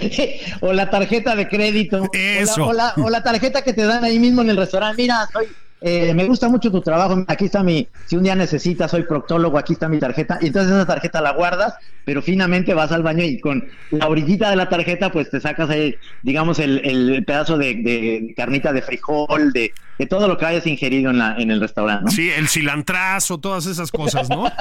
o 0.60 0.72
la 0.72 0.90
tarjeta 0.90 1.34
de 1.34 1.48
crédito. 1.48 2.08
Eso. 2.12 2.66
O 2.66 2.72
la, 2.72 2.92
o 2.96 3.00
la- 3.00 3.06
o 3.06 3.10
la 3.10 3.22
tarjeta 3.22 3.62
que 3.62 3.72
te 3.72 3.84
dan 3.84 4.04
ahí 4.04 4.18
mismo 4.18 4.42
en 4.42 4.50
el 4.50 4.56
restaurante. 4.56 5.02
Mira, 5.02 5.28
soy, 5.32 5.46
eh, 5.84 6.14
me 6.14 6.24
gusta 6.26 6.48
mucho 6.48 6.70
tu 6.70 6.80
trabajo, 6.80 7.24
aquí 7.26 7.46
está 7.46 7.64
mi, 7.64 7.88
si 8.06 8.16
un 8.16 8.22
día 8.22 8.36
necesitas, 8.36 8.88
soy 8.92 9.02
proctólogo, 9.02 9.58
aquí 9.58 9.72
está 9.72 9.88
mi 9.88 9.98
tarjeta, 9.98 10.38
y 10.40 10.46
entonces 10.46 10.72
esa 10.72 10.86
tarjeta 10.86 11.20
la 11.20 11.32
guardas, 11.32 11.74
pero 12.04 12.22
finamente 12.22 12.72
vas 12.72 12.92
al 12.92 13.02
baño 13.02 13.24
y 13.24 13.40
con 13.40 13.64
la 13.90 14.06
orillita 14.06 14.48
de 14.50 14.54
la 14.54 14.68
tarjeta, 14.68 15.10
pues 15.10 15.28
te 15.28 15.40
sacas 15.40 15.70
ahí, 15.70 15.96
digamos, 16.22 16.60
el, 16.60 17.24
pedazo 17.26 17.58
de, 17.58 18.32
carnita 18.36 18.72
de 18.72 18.82
frijol, 18.82 19.52
de, 19.52 19.72
de, 19.98 20.06
todo 20.06 20.28
lo 20.28 20.38
que 20.38 20.46
hayas 20.46 20.68
ingerido 20.68 21.10
en, 21.10 21.18
la, 21.18 21.34
en 21.36 21.50
el 21.50 21.60
restaurante, 21.60 22.04
¿no? 22.04 22.10
Sí, 22.12 22.30
el 22.30 22.46
cilantrazo, 22.46 23.38
todas 23.38 23.66
esas 23.66 23.90
cosas, 23.90 24.28
¿no? 24.28 24.44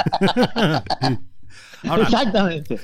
Exactamente. 1.83 2.79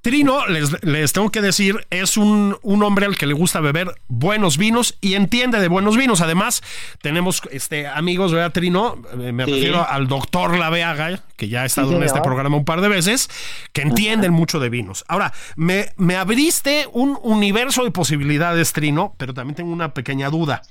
Trino, 0.00 0.46
les, 0.46 1.12
tengo 1.12 1.30
que 1.30 1.40
decir, 1.40 1.86
es 1.90 2.16
un, 2.16 2.56
hombre 2.62 3.06
al 3.06 3.16
que 3.16 3.26
le 3.26 3.34
gusta 3.34 3.60
beber 3.60 3.94
buenos 4.08 4.58
vinos 4.58 4.96
y 5.00 5.14
entiende 5.14 5.60
de 5.60 5.68
buenos 5.68 5.96
vinos. 5.96 6.20
Además, 6.20 6.62
tenemos 7.00 7.42
este, 7.50 7.86
amigos, 7.86 8.32
¿verdad, 8.32 8.52
Trino? 8.52 9.00
Eh, 9.20 9.32
me 9.32 9.46
refiero 9.46 9.86
al 9.88 10.08
doctor 10.08 10.58
Laveaga, 10.58 11.22
que 11.36 11.48
ya 11.48 11.62
ha 11.62 11.64
estado 11.64 11.96
en 11.96 12.02
este 12.02 12.20
programa 12.20 12.56
un 12.56 12.64
par 12.64 12.80
de 12.80 12.88
veces, 12.88 13.30
que 13.72 13.82
entienden 13.82 14.32
mucho 14.32 14.60
de 14.60 14.68
vinos. 14.68 15.04
Ahora, 15.08 15.32
me, 15.56 15.90
me 15.96 16.16
abriste 16.16 16.88
un 16.92 17.18
universo 17.22 17.84
de 17.84 17.90
posibilidades, 17.90 18.72
Trino, 18.72 19.14
pero 19.18 19.34
también 19.34 19.54
tengo 19.54 19.72
una 19.72 19.94
pequeña 19.94 20.30
duda. 20.30 20.62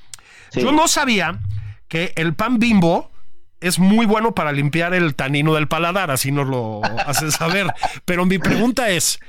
Yo 0.54 0.72
no 0.72 0.88
sabía 0.88 1.40
que 1.88 2.14
el 2.16 2.34
pan 2.34 2.60
bimbo 2.60 3.11
es 3.62 3.80
muy 3.80 4.06
bueno 4.06 4.36
para 4.36 4.52
limpiar 4.52 4.94
el 4.94 5.16
tanino 5.16 5.54
del 5.54 5.68
paladar, 5.68 6.12
así 6.12 6.32
nos 6.32 6.48
lo 6.48 6.82
hacen 7.06 7.32
saber. 7.32 7.68
Pero 8.06 8.26
mi 8.26 8.40
pregunta 8.40 8.90
es, 8.90 9.20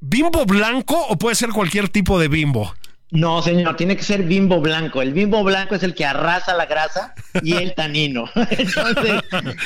¿bimbo 0.00 0.44
blanco 0.46 1.06
o 1.08 1.18
puede 1.18 1.34
ser 1.34 1.50
cualquier 1.50 1.88
tipo 1.88 2.18
de 2.20 2.28
bimbo? 2.28 2.74
No, 3.12 3.42
señor, 3.42 3.76
tiene 3.76 3.96
que 3.96 4.04
ser 4.04 4.22
bimbo 4.22 4.60
blanco. 4.60 5.02
El 5.02 5.12
bimbo 5.12 5.42
blanco 5.42 5.74
es 5.74 5.82
el 5.82 5.94
que 5.94 6.04
arrasa 6.04 6.54
la 6.54 6.66
grasa 6.66 7.12
y 7.42 7.54
el 7.54 7.74
tanino. 7.74 8.26
Entonces, 8.50 9.22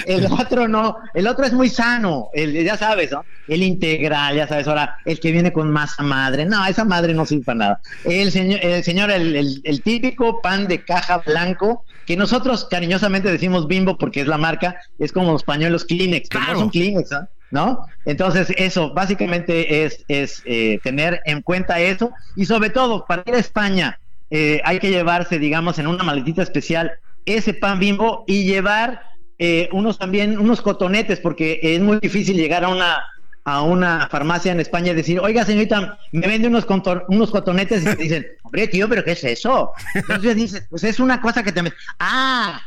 el 0.06 0.26
otro 0.33 0.66
no, 0.66 0.97
el 1.12 1.26
otro 1.26 1.44
es 1.44 1.52
muy 1.52 1.68
sano, 1.68 2.30
el, 2.33 2.64
ya 2.64 2.78
sabes, 2.78 3.11
¿no? 3.11 3.23
El 3.47 3.62
integral, 3.62 4.37
ya 4.37 4.49
sabes, 4.49 4.66
ahora, 4.66 4.97
el 5.04 5.21
que 5.21 5.30
viene 5.30 5.52
con 5.52 5.71
masa 5.71 6.02
madre. 6.02 6.47
No, 6.47 6.64
esa 6.64 6.87
madre 6.87 7.12
no 7.12 7.26
sirve 7.26 7.44
para 7.44 7.59
nada. 7.59 7.80
El 8.04 8.33
señor, 8.33 8.61
el 8.62 8.83
señor, 8.83 9.11
el, 9.11 9.61
el 9.62 9.83
típico 9.83 10.40
pan 10.40 10.66
de 10.66 10.83
caja 10.83 11.18
blanco, 11.18 11.85
que 12.06 12.16
nosotros 12.16 12.66
cariñosamente 12.70 13.30
decimos 13.30 13.66
bimbo 13.66 13.96
porque 13.99 14.20
es 14.20 14.26
la 14.26 14.38
marca, 14.38 14.76
es 14.99 15.12
como 15.12 15.32
los 15.32 15.42
pañuelos 15.42 15.84
Kleenex, 15.84 16.28
que 16.28 16.38
no 16.38 16.58
son 16.58 16.70
Kleenex, 16.70 17.11
¿no? 17.50 17.87
Entonces, 18.04 18.52
eso 18.56 18.92
básicamente 18.92 19.84
es, 19.84 20.04
es 20.08 20.42
eh, 20.44 20.78
tener 20.82 21.20
en 21.25 21.42
cuenta 21.42 21.80
eso. 21.80 22.12
Y 22.37 22.46
sobre 22.46 22.70
todo, 22.70 23.06
para 23.06 23.23
ir 23.26 23.34
a 23.34 23.38
España 23.38 23.99
eh, 24.30 24.61
hay 24.64 24.78
que 24.78 24.90
llevarse, 24.90 25.38
digamos, 25.38 25.78
en 25.78 25.87
una 25.87 26.02
maletita 26.02 26.42
especial 26.42 26.92
ese 27.26 27.54
pan 27.54 27.78
bimbo 27.78 28.25
y 28.26 28.44
llevar 28.44 29.02
eh, 29.38 29.68
unos 29.73 29.99
también, 29.99 30.38
unos 30.38 30.61
cotonetes, 30.61 31.20
porque 31.20 31.61
es 31.62 31.80
muy 31.80 31.99
difícil 31.99 32.37
llegar 32.37 32.64
a 32.64 32.68
una 32.68 33.04
a 33.45 33.63
una 33.63 34.09
farmacia 34.09 34.53
en 34.53 34.61
España 34.61 34.93
y 34.93 34.95
decir, 34.95 35.21
oiga 35.21 35.45
señorita, 35.45 35.99
me 36.13 36.27
vende 36.27 36.49
unos, 36.49 36.67
unos 37.09 37.31
cotonetes 37.31 37.83
y 37.83 37.85
te 37.85 37.97
dicen, 37.97 38.27
hombre 38.43 38.69
tío, 38.69 38.89
pero 38.89 39.05
¿qué 39.05 39.13
es 39.13 39.25
eso? 39.25 39.73
Entonces 39.95 40.37
dices, 40.37 40.67
pues 40.71 40.85
es 40.85 40.99
una 40.99 41.21
cosa 41.21 41.43
que 41.43 41.53
te... 41.53 41.63
Ah, 41.99 42.61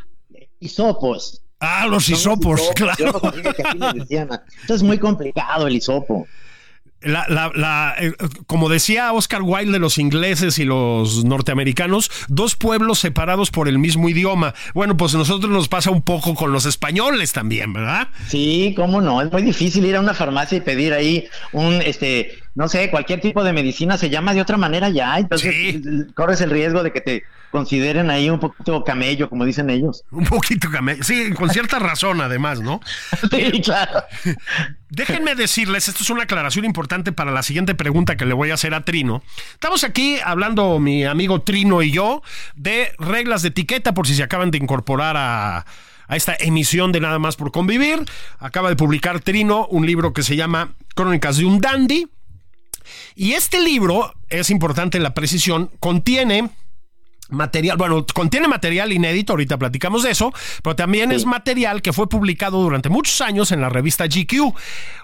hisopos. 0.60 1.42
Ah, 1.60 1.88
los 1.88 2.08
hisopos, 2.10 2.62
claro. 2.76 3.20
Esto 4.10 4.76
es 4.76 4.84
muy 4.84 5.00
complicado 5.00 5.66
el 5.68 5.76
hisopo. 5.76 6.28
La, 7.02 7.26
la, 7.30 7.96
eh, 8.00 8.14
como 8.48 8.70
decía 8.70 9.14
Oscar 9.14 9.44
Wilde 9.44 9.74
de 9.74 9.80
los 9.80 10.00
ingleses 10.00 10.58
y 10.58 10.66
los 10.66 11.24
norteamericanos, 11.26 12.10
dos 12.28 12.56
pueblos 12.56 13.00
separados 13.00 13.52
por 13.52 13.68
el 13.68 13.78
mismo 13.78 14.10
idioma. 14.10 14.56
Bueno, 14.74 14.98
pues 14.98 15.14
a 15.14 15.20
nosotros 15.20 15.52
nos 15.52 15.68
pasa 15.68 15.92
un 15.92 16.02
poco 16.02 16.34
con 16.34 16.52
los 16.52 16.66
españoles 16.66 17.34
también, 17.34 17.72
¿verdad? 17.72 18.08
Sí, 18.28 18.74
cómo 18.76 19.00
no, 19.00 19.22
es 19.22 19.32
muy 19.32 19.44
difícil 19.44 19.86
ir 19.86 19.96
a 19.96 20.00
una 20.00 20.16
farmacia 20.16 20.58
y 20.58 20.62
pedir 20.62 20.94
ahí 20.94 21.28
un, 21.52 21.82
este, 21.84 22.40
no 22.56 22.68
sé, 22.68 22.90
cualquier 22.90 23.22
tipo 23.22 23.44
de 23.44 23.54
medicina 23.54 23.98
se 23.98 24.10
llama 24.10 24.34
de 24.34 24.42
otra 24.42 24.58
manera 24.58 24.90
ya, 24.90 25.20
entonces 25.20 25.54
corres 26.16 26.42
el 26.42 26.50
riesgo 26.50 26.82
de 26.82 26.92
que 26.92 27.02
te 27.02 27.24
consideren 27.52 28.10
ahí 28.10 28.30
un 28.30 28.40
poquito 28.40 28.84
camello, 28.84 29.30
como 29.30 29.46
dicen 29.46 29.70
ellos. 29.70 30.04
Un 30.12 30.26
poquito 30.26 30.70
camello, 30.70 31.04
sí, 31.04 31.32
con 31.34 31.50
cierta 31.50 31.80
razón 31.80 32.22
además, 32.22 32.62
¿no? 32.62 32.82
sí, 33.32 33.62
claro. 33.62 34.04
Déjenme 34.90 35.36
decirles, 35.36 35.88
esto 35.88 36.04
es 36.04 36.10
una 36.10 36.24
aclaración 36.24 36.64
importante 36.64 37.12
para 37.12 37.32
la 37.32 37.44
siguiente 37.44 37.76
pregunta 37.76 38.16
que 38.16 38.26
le 38.26 38.34
voy 38.34 38.52
a 38.52 38.54
hacer 38.54 38.74
a 38.74 38.86
Trino. 38.86 39.22
Estamos 39.54 39.84
aquí 39.84 40.18
hablando 40.24 40.80
mi 40.80 41.04
amigo 41.04 41.42
Trino 41.42 41.82
y 41.82 41.92
yo 41.92 42.22
de 42.56 42.94
reglas 42.98 43.42
de 43.42 43.50
etiqueta 43.50 43.94
por 43.94 44.08
si 44.08 44.16
se 44.16 44.24
acaban 44.24 44.52
de 44.52 44.58
incorporar 44.58 45.18
a 45.18 45.66
a 46.08 46.16
esta 46.16 46.36
emisión 46.40 46.92
de 46.92 47.00
Nada 47.00 47.20
más 47.20 47.36
por 47.36 47.52
convivir. 47.52 48.04
Acaba 48.40 48.70
de 48.70 48.76
publicar 48.76 49.20
Trino 49.20 49.68
un 49.68 49.86
libro 49.86 50.14
que 50.14 50.24
se 50.24 50.36
llama 50.36 50.76
Crónicas 50.96 51.38
de 51.38 51.46
un 51.46 51.60
Dandy. 51.60 52.08
Y 53.16 53.34
este 53.34 53.60
libro, 53.60 54.14
es 54.30 54.50
importante 54.50 55.00
la 55.00 55.14
precisión, 55.14 55.70
contiene 55.80 56.50
material, 57.30 57.78
bueno, 57.78 58.06
contiene 58.14 58.48
material 58.48 58.92
inédito, 58.92 59.34
ahorita 59.34 59.58
platicamos 59.58 60.04
de 60.04 60.12
eso, 60.12 60.34
pero 60.64 60.76
también 60.76 61.12
es 61.12 61.26
material 61.26 61.82
que 61.82 61.94
fue 61.94 62.08
publicado 62.08 62.62
durante 62.62 62.90
muchos 62.90 63.22
años 63.22 63.52
en 63.52 63.62
la 63.62 63.70
revista 63.70 64.06
GQ. 64.06 64.54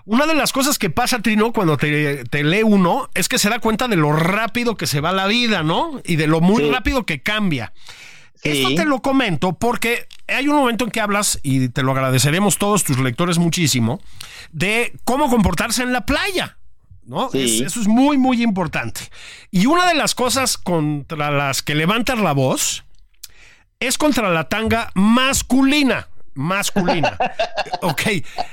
Una 0.06 0.25
de 0.25 0.36
las 0.36 0.51
cosas 0.51 0.77
que 0.77 0.89
pasa, 0.89 1.20
Trino, 1.20 1.53
cuando 1.53 1.77
te, 1.77 2.24
lee 2.44 2.63
uno, 2.63 3.10
es 3.13 3.27
que 3.27 3.39
se 3.39 3.50
da 3.50 3.60
cuenta 3.60 3.88
de 3.88 3.96
lo 3.96 4.13
rápido 4.13 4.75
que 4.75 4.88
se 4.88 5.01
va 5.01 5.12
la 5.12 5.27
vida, 5.27 5.63
¿no? 5.63 6.01
Y 6.06 6.15
de 6.15 6.27
lo 6.27 6.42
muy 6.42 6.70
rápido 6.70 7.06
que 7.06 7.22
cambia. 7.22 7.74
Esto 8.44 8.75
te 8.75 8.86
lo 8.86 9.01
comento 9.01 9.53
porque 9.53 10.08
hay 10.27 10.50
un 10.50 10.58
momento 10.58 10.84
en 10.84 10.92
que 10.92 11.00
hablas, 11.00 11.39
y 11.44 11.70
te 11.70 11.82
lo 11.82 11.92
agradeceremos 11.92 12.58
todos 12.58 12.84
tus 12.84 13.00
lectores 13.00 13.38
muchísimo, 13.38 14.01
de 14.51 14.94
cómo 15.06 15.30
comportarse 15.30 15.84
en 15.84 15.94
la 15.94 16.06
playa. 16.06 16.58
¿No? 17.05 17.29
eso 17.33 17.81
es 17.81 17.88
muy, 17.88 18.17
muy 18.17 18.41
importante. 18.41 19.01
Y 19.51 19.65
una 19.65 19.88
de 19.88 19.95
las 19.95 20.15
cosas 20.15 20.57
contra 20.57 21.31
las 21.31 21.62
que 21.62 21.75
levantas 21.75 22.19
la 22.19 22.33
voz 22.33 22.83
es 23.79 23.98
contra 23.98 24.29
la 24.31 24.45
tanga 24.45 24.89
masculina. 24.95 26.07
Masculina. 26.36 27.17
ok. 27.81 28.01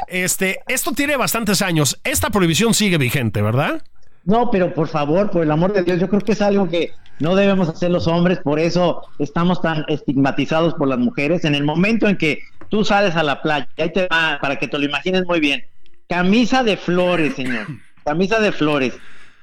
Este, 0.08 0.60
esto 0.68 0.92
tiene 0.92 1.16
bastantes 1.16 1.62
años. 1.62 1.98
Esta 2.04 2.30
prohibición 2.30 2.74
sigue 2.74 2.98
vigente, 2.98 3.40
¿verdad? 3.40 3.82
No, 4.24 4.50
pero 4.50 4.74
por 4.74 4.88
favor, 4.88 5.30
por 5.30 5.42
el 5.42 5.50
amor 5.50 5.72
de 5.72 5.82
Dios, 5.82 5.98
yo 5.98 6.08
creo 6.08 6.20
que 6.20 6.32
es 6.32 6.42
algo 6.42 6.68
que 6.68 6.92
no 7.20 7.36
debemos 7.36 7.68
hacer 7.68 7.90
los 7.90 8.06
hombres, 8.06 8.38
por 8.38 8.58
eso 8.58 9.02
estamos 9.18 9.62
tan 9.62 9.84
estigmatizados 9.88 10.74
por 10.74 10.88
las 10.88 10.98
mujeres. 10.98 11.44
En 11.44 11.54
el 11.54 11.64
momento 11.64 12.06
en 12.06 12.18
que 12.18 12.40
tú 12.68 12.84
sales 12.84 13.16
a 13.16 13.22
la 13.22 13.40
playa, 13.40 13.68
ahí 13.78 13.92
te 13.92 14.08
va, 14.08 14.38
para 14.40 14.56
que 14.56 14.68
te 14.68 14.78
lo 14.78 14.84
imagines 14.84 15.24
muy 15.26 15.40
bien, 15.40 15.64
camisa 16.06 16.62
de 16.62 16.76
flores, 16.76 17.34
señor 17.34 17.66
camisa 18.04 18.40
de 18.40 18.52
flores, 18.52 18.94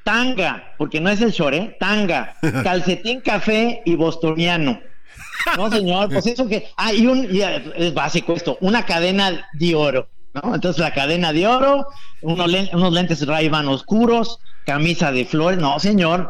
tanga, 0.04 0.74
porque 0.78 1.02
no 1.02 1.10
es 1.10 1.22
el 1.22 1.32
short, 1.32 1.54
¿eh? 1.54 1.78
Tanga, 1.80 2.36
calcetín 2.64 3.22
café 3.22 3.82
y 3.86 3.96
bostoniano. 3.96 4.80
No, 5.56 5.70
señor, 5.70 6.10
pues 6.10 6.26
eso 6.28 6.48
que. 6.48 6.68
Ah, 6.78 6.94
y 6.94 7.08
un. 7.08 7.28
es 7.76 7.94
básico 7.94 8.34
esto, 8.34 8.58
una 8.62 8.86
cadena 8.86 9.48
de 9.54 9.76
oro, 9.76 10.10
¿no? 10.34 10.56
Entonces 10.56 10.82
la 10.82 10.94
cadena 10.94 11.34
de 11.34 11.48
oro, 11.48 11.88
unos, 12.22 12.50
unos 12.74 12.94
lentes 12.94 13.26
ray 13.26 13.50
oscuros, 13.50 14.40
camisa 14.66 15.12
de 15.12 15.26
flores. 15.26 15.60
No, 15.60 15.80
señor, 15.80 16.28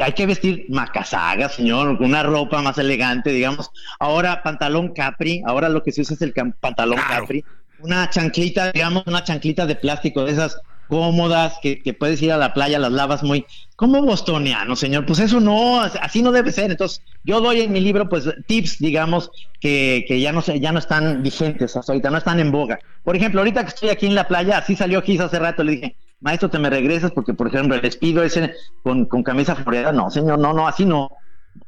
hay 0.00 0.12
que 0.12 0.26
vestir 0.26 0.66
macasaga, 0.68 1.48
señor, 1.48 2.00
una 2.00 2.22
ropa 2.22 2.62
más 2.62 2.78
elegante, 2.78 3.30
digamos. 3.30 3.70
Ahora 3.98 4.42
pantalón 4.42 4.92
capri, 4.92 5.42
ahora 5.46 5.68
lo 5.68 5.82
que 5.82 5.92
se 5.92 6.02
usa 6.02 6.14
es 6.14 6.22
el 6.22 6.32
pantalón 6.32 6.98
capri. 7.08 7.44
Una 7.80 8.10
chanclita, 8.10 8.72
digamos, 8.72 9.04
una 9.06 9.24
chanclita 9.24 9.66
de 9.66 9.74
plástico 9.74 10.24
de 10.24 10.32
esas 10.32 10.60
cómodas, 10.90 11.58
que, 11.62 11.96
puedes 11.98 12.20
ir 12.20 12.32
a 12.32 12.36
la 12.36 12.52
playa, 12.52 12.78
las 12.78 12.92
lavas 12.92 13.22
muy, 13.22 13.46
como 13.76 14.02
bostoniano, 14.02 14.76
señor, 14.76 15.06
pues 15.06 15.20
eso 15.20 15.40
no, 15.40 15.80
así 15.80 16.20
no 16.20 16.32
debe 16.32 16.52
ser. 16.52 16.70
Entonces, 16.70 17.02
yo 17.24 17.40
doy 17.40 17.62
en 17.62 17.72
mi 17.72 17.80
libro, 17.80 18.08
pues, 18.08 18.28
tips, 18.46 18.78
digamos, 18.80 19.30
que, 19.60 20.04
que 20.06 20.20
ya 20.20 20.32
no 20.32 20.42
ya 20.42 20.72
no 20.72 20.78
están 20.80 21.22
vigentes 21.22 21.76
hasta 21.76 21.92
ahorita, 21.92 22.10
no 22.10 22.18
están 22.18 22.40
en 22.40 22.50
boga. 22.50 22.80
Por 23.04 23.16
ejemplo, 23.16 23.40
ahorita 23.40 23.62
que 23.62 23.68
estoy 23.68 23.88
aquí 23.88 24.06
en 24.06 24.14
la 24.14 24.28
playa, 24.28 24.58
así 24.58 24.76
salió 24.76 25.00
Gis 25.00 25.20
hace 25.20 25.38
rato, 25.38 25.62
le 25.62 25.72
dije, 25.72 25.96
maestro, 26.20 26.50
te 26.50 26.58
me 26.58 26.68
regresas 26.68 27.12
porque, 27.12 27.32
por 27.32 27.46
ejemplo, 27.46 27.74
el 27.74 27.80
despido 27.80 28.22
ese 28.22 28.54
con, 28.82 29.06
con 29.06 29.22
camisa 29.22 29.54
floreada, 29.54 29.92
no, 29.92 30.10
señor, 30.10 30.38
no, 30.38 30.52
no, 30.52 30.66
así 30.66 30.84
no. 30.84 31.10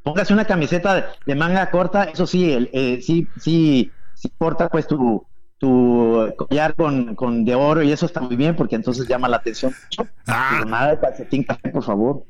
Póngase 0.02 0.32
una 0.32 0.44
camiseta 0.44 1.14
de, 1.24 1.34
manga 1.34 1.70
corta, 1.70 2.04
eso 2.04 2.26
sí, 2.26 2.68
eh, 2.72 3.00
sí, 3.00 3.28
sí, 3.40 3.90
sí 4.14 4.28
porta 4.36 4.68
pues 4.68 4.86
tu, 4.86 5.24
tu 5.62 6.34
collar 6.36 6.74
con, 6.74 7.14
con, 7.14 7.44
de 7.44 7.54
oro 7.54 7.84
y 7.84 7.92
eso 7.92 8.04
está 8.04 8.20
muy 8.20 8.34
bien 8.34 8.56
porque 8.56 8.74
entonces 8.74 9.06
llama 9.06 9.28
la 9.28 9.36
atención. 9.36 9.72
Ah. 10.26 10.64
nada 10.66 10.90
de 10.90 10.98
calcetín 10.98 11.44
café, 11.44 11.68
por 11.68 11.84
favor. 11.84 12.24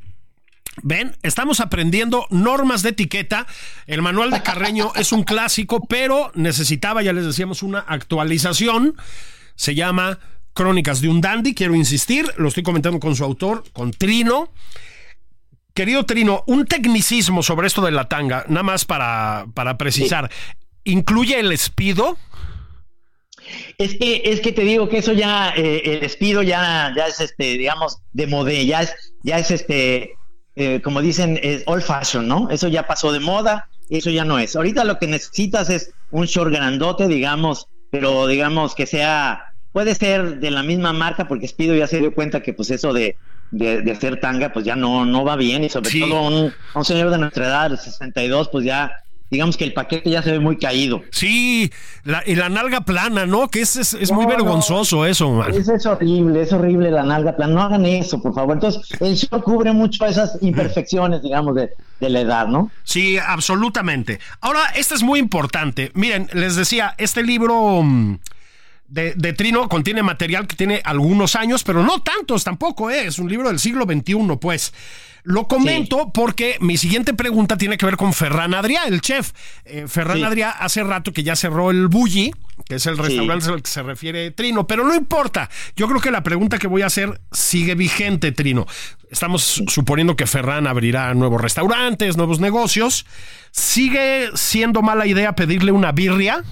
Ven, 0.82 1.16
estamos 1.22 1.60
aprendiendo 1.60 2.26
normas 2.28 2.82
de 2.82 2.90
etiqueta. 2.90 3.46
El 3.86 4.02
manual 4.02 4.30
de 4.32 4.42
Carreño 4.42 4.92
es 4.96 5.12
un 5.12 5.22
clásico, 5.22 5.80
pero 5.88 6.30
necesitaba, 6.34 7.02
ya 7.02 7.14
les 7.14 7.24
decíamos, 7.24 7.62
una 7.62 7.78
actualización. 7.78 8.96
Se 9.54 9.74
llama 9.74 10.18
Crónicas 10.52 11.00
de 11.00 11.08
un 11.08 11.22
Dandy, 11.22 11.54
quiero 11.54 11.74
insistir, 11.74 12.26
lo 12.36 12.48
estoy 12.48 12.62
comentando 12.62 13.00
con 13.00 13.16
su 13.16 13.24
autor, 13.24 13.64
con 13.72 13.92
Trino. 13.92 14.52
Querido 15.72 16.04
Trino, 16.04 16.44
un 16.46 16.66
tecnicismo 16.66 17.42
sobre 17.42 17.66
esto 17.66 17.80
de 17.80 17.92
la 17.92 18.10
tanga, 18.10 18.44
nada 18.48 18.62
más 18.62 18.84
para, 18.84 19.46
para 19.54 19.78
precisar. 19.78 20.30
¿incluye 20.84 21.38
el 21.38 21.52
espido? 21.52 22.18
Es 23.78 23.94
que, 23.96 24.22
es 24.24 24.40
que 24.40 24.52
te 24.52 24.62
digo 24.62 24.88
que 24.88 24.98
eso 24.98 25.12
ya, 25.12 25.52
eh, 25.56 25.82
el 25.84 26.04
espido 26.04 26.42
ya, 26.42 26.92
ya 26.96 27.06
es 27.06 27.20
este, 27.20 27.58
digamos, 27.58 27.98
de 28.12 28.26
modé, 28.26 28.66
ya 28.66 28.82
es, 28.82 28.94
ya 29.22 29.38
es 29.38 29.50
este, 29.50 30.14
eh, 30.56 30.80
como 30.82 31.00
dicen, 31.00 31.38
es 31.42 31.62
old 31.66 31.82
fashion, 31.82 32.28
¿no? 32.28 32.48
Eso 32.50 32.68
ya 32.68 32.86
pasó 32.86 33.12
de 33.12 33.20
moda, 33.20 33.68
eso 33.88 34.10
ya 34.10 34.24
no 34.24 34.38
es. 34.38 34.56
Ahorita 34.56 34.84
lo 34.84 34.98
que 34.98 35.06
necesitas 35.06 35.70
es 35.70 35.92
un 36.10 36.26
short 36.26 36.52
grandote, 36.52 37.08
digamos, 37.08 37.68
pero 37.90 38.26
digamos 38.26 38.74
que 38.74 38.86
sea, 38.86 39.52
puede 39.72 39.94
ser 39.94 40.40
de 40.40 40.50
la 40.50 40.62
misma 40.62 40.92
marca, 40.92 41.28
porque 41.28 41.46
Espido 41.46 41.74
ya 41.74 41.86
se 41.86 41.98
dio 41.98 42.14
cuenta 42.14 42.42
que 42.42 42.52
pues 42.52 42.70
eso 42.70 42.92
de, 42.92 43.16
de, 43.50 43.90
hacer 43.90 44.20
tanga, 44.20 44.52
pues 44.52 44.64
ya 44.64 44.76
no, 44.76 45.04
no 45.04 45.24
va 45.24 45.36
bien, 45.36 45.64
y 45.64 45.68
sobre 45.68 46.00
todo 46.00 46.22
un, 46.22 46.52
un 46.74 46.84
señor 46.84 47.10
de 47.10 47.18
nuestra 47.18 47.46
edad, 47.46 47.70
de 47.70 47.76
62, 47.76 48.48
pues 48.50 48.64
ya 48.64 49.01
digamos 49.32 49.56
que 49.56 49.64
el 49.64 49.72
paquete 49.72 50.10
ya 50.10 50.22
se 50.22 50.30
ve 50.30 50.40
muy 50.40 50.58
caído. 50.58 51.00
Sí, 51.10 51.72
la, 52.04 52.22
y 52.26 52.34
la 52.34 52.50
nalga 52.50 52.82
plana, 52.82 53.24
¿no? 53.24 53.48
Que 53.48 53.62
es, 53.62 53.76
es, 53.76 54.12
muy 54.12 54.26
vergonzoso 54.26 55.06
eso, 55.06 55.30
man. 55.32 55.54
Eso 55.54 55.74
es 55.74 55.86
horrible, 55.86 56.42
es 56.42 56.52
horrible 56.52 56.90
la 56.90 57.02
nalga 57.02 57.34
plana. 57.34 57.54
No 57.54 57.62
hagan 57.62 57.86
eso, 57.86 58.20
por 58.20 58.34
favor. 58.34 58.56
Entonces, 58.56 58.82
el 59.00 59.14
short 59.14 59.42
cubre 59.42 59.72
mucho 59.72 60.04
esas 60.04 60.36
imperfecciones, 60.42 61.22
digamos, 61.22 61.54
de, 61.54 61.70
de 61.98 62.10
la 62.10 62.20
edad, 62.20 62.46
¿no? 62.46 62.70
Sí, 62.84 63.16
absolutamente. 63.16 64.20
Ahora, 64.42 64.66
esto 64.76 64.94
es 64.94 65.02
muy 65.02 65.18
importante. 65.18 65.90
Miren, 65.94 66.28
les 66.34 66.54
decía, 66.54 66.94
este 66.98 67.22
libro... 67.22 67.82
Mm, 67.82 68.18
de, 68.88 69.14
de, 69.14 69.32
Trino 69.32 69.70
contiene 69.70 70.02
material 70.02 70.46
que 70.46 70.54
tiene 70.54 70.82
algunos 70.84 71.34
años, 71.34 71.64
pero 71.64 71.82
no 71.82 72.02
tantos 72.02 72.44
tampoco, 72.44 72.90
¿eh? 72.90 73.06
es 73.06 73.18
un 73.18 73.26
libro 73.26 73.48
del 73.48 73.58
siglo 73.58 73.86
XXI, 73.86 74.36
pues. 74.38 74.74
Lo 75.24 75.46
comento 75.46 76.10
porque 76.12 76.56
mi 76.60 76.76
siguiente 76.76 77.14
pregunta 77.14 77.56
tiene 77.56 77.78
que 77.78 77.86
ver 77.86 77.96
con 77.96 78.12
Ferran 78.12 78.54
Adrià, 78.54 78.86
el 78.88 79.00
chef. 79.00 79.32
Eh, 79.64 79.84
Ferran 79.86 80.24
Adrià 80.24 80.50
hace 80.50 80.82
rato 80.82 81.12
que 81.12 81.22
ya 81.22 81.36
cerró 81.36 81.70
el 81.70 81.86
Bulli, 81.86 82.32
que 82.66 82.74
es 82.74 82.86
el 82.86 82.98
restaurante 82.98 83.48
al 83.48 83.62
que 83.62 83.70
se 83.70 83.82
refiere 83.84 84.32
Trino, 84.32 84.66
pero 84.66 84.84
no 84.84 84.94
importa. 84.94 85.48
Yo 85.76 85.86
creo 85.86 86.00
que 86.00 86.10
la 86.10 86.24
pregunta 86.24 86.58
que 86.58 86.66
voy 86.66 86.82
a 86.82 86.86
hacer 86.86 87.20
sigue 87.30 87.76
vigente, 87.76 88.32
Trino. 88.32 88.66
Estamos 89.10 89.62
suponiendo 89.68 90.16
que 90.16 90.26
Ferran 90.26 90.66
abrirá 90.66 91.14
nuevos 91.14 91.40
restaurantes, 91.40 92.16
nuevos 92.16 92.40
negocios. 92.40 93.06
¿Sigue 93.52 94.30
siendo 94.34 94.82
mala 94.82 95.06
idea 95.06 95.36
pedirle 95.36 95.70
una 95.70 95.92
birria? 95.92 96.42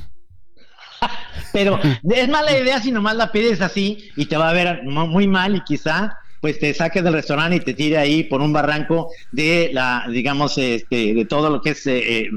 Pero 1.52 1.80
es 2.08 2.28
mala 2.28 2.56
idea 2.56 2.80
si 2.80 2.92
nomás 2.92 3.16
la 3.16 3.32
pides 3.32 3.60
así 3.62 4.10
y 4.14 4.26
te 4.26 4.36
va 4.36 4.50
a 4.50 4.52
ver 4.52 4.82
muy 4.84 5.26
mal 5.26 5.56
y 5.56 5.64
quizá 5.64 6.16
pues 6.40 6.59
te 6.59 6.73
saques 6.75 7.04
del 7.04 7.12
restaurante 7.12 7.56
y 7.56 7.61
te 7.61 7.75
tire 7.75 7.99
ahí 7.99 8.25
por 8.25 8.40
un 8.40 8.52
barranco 8.52 9.11
de 9.30 9.70
la, 9.73 10.06
digamos, 10.11 10.56
este, 10.59 11.14
de 11.14 11.25
todo 11.26 11.50
lo 11.50 11.61
que 11.61 11.70
es 11.70 11.87
eh, 11.87 12.30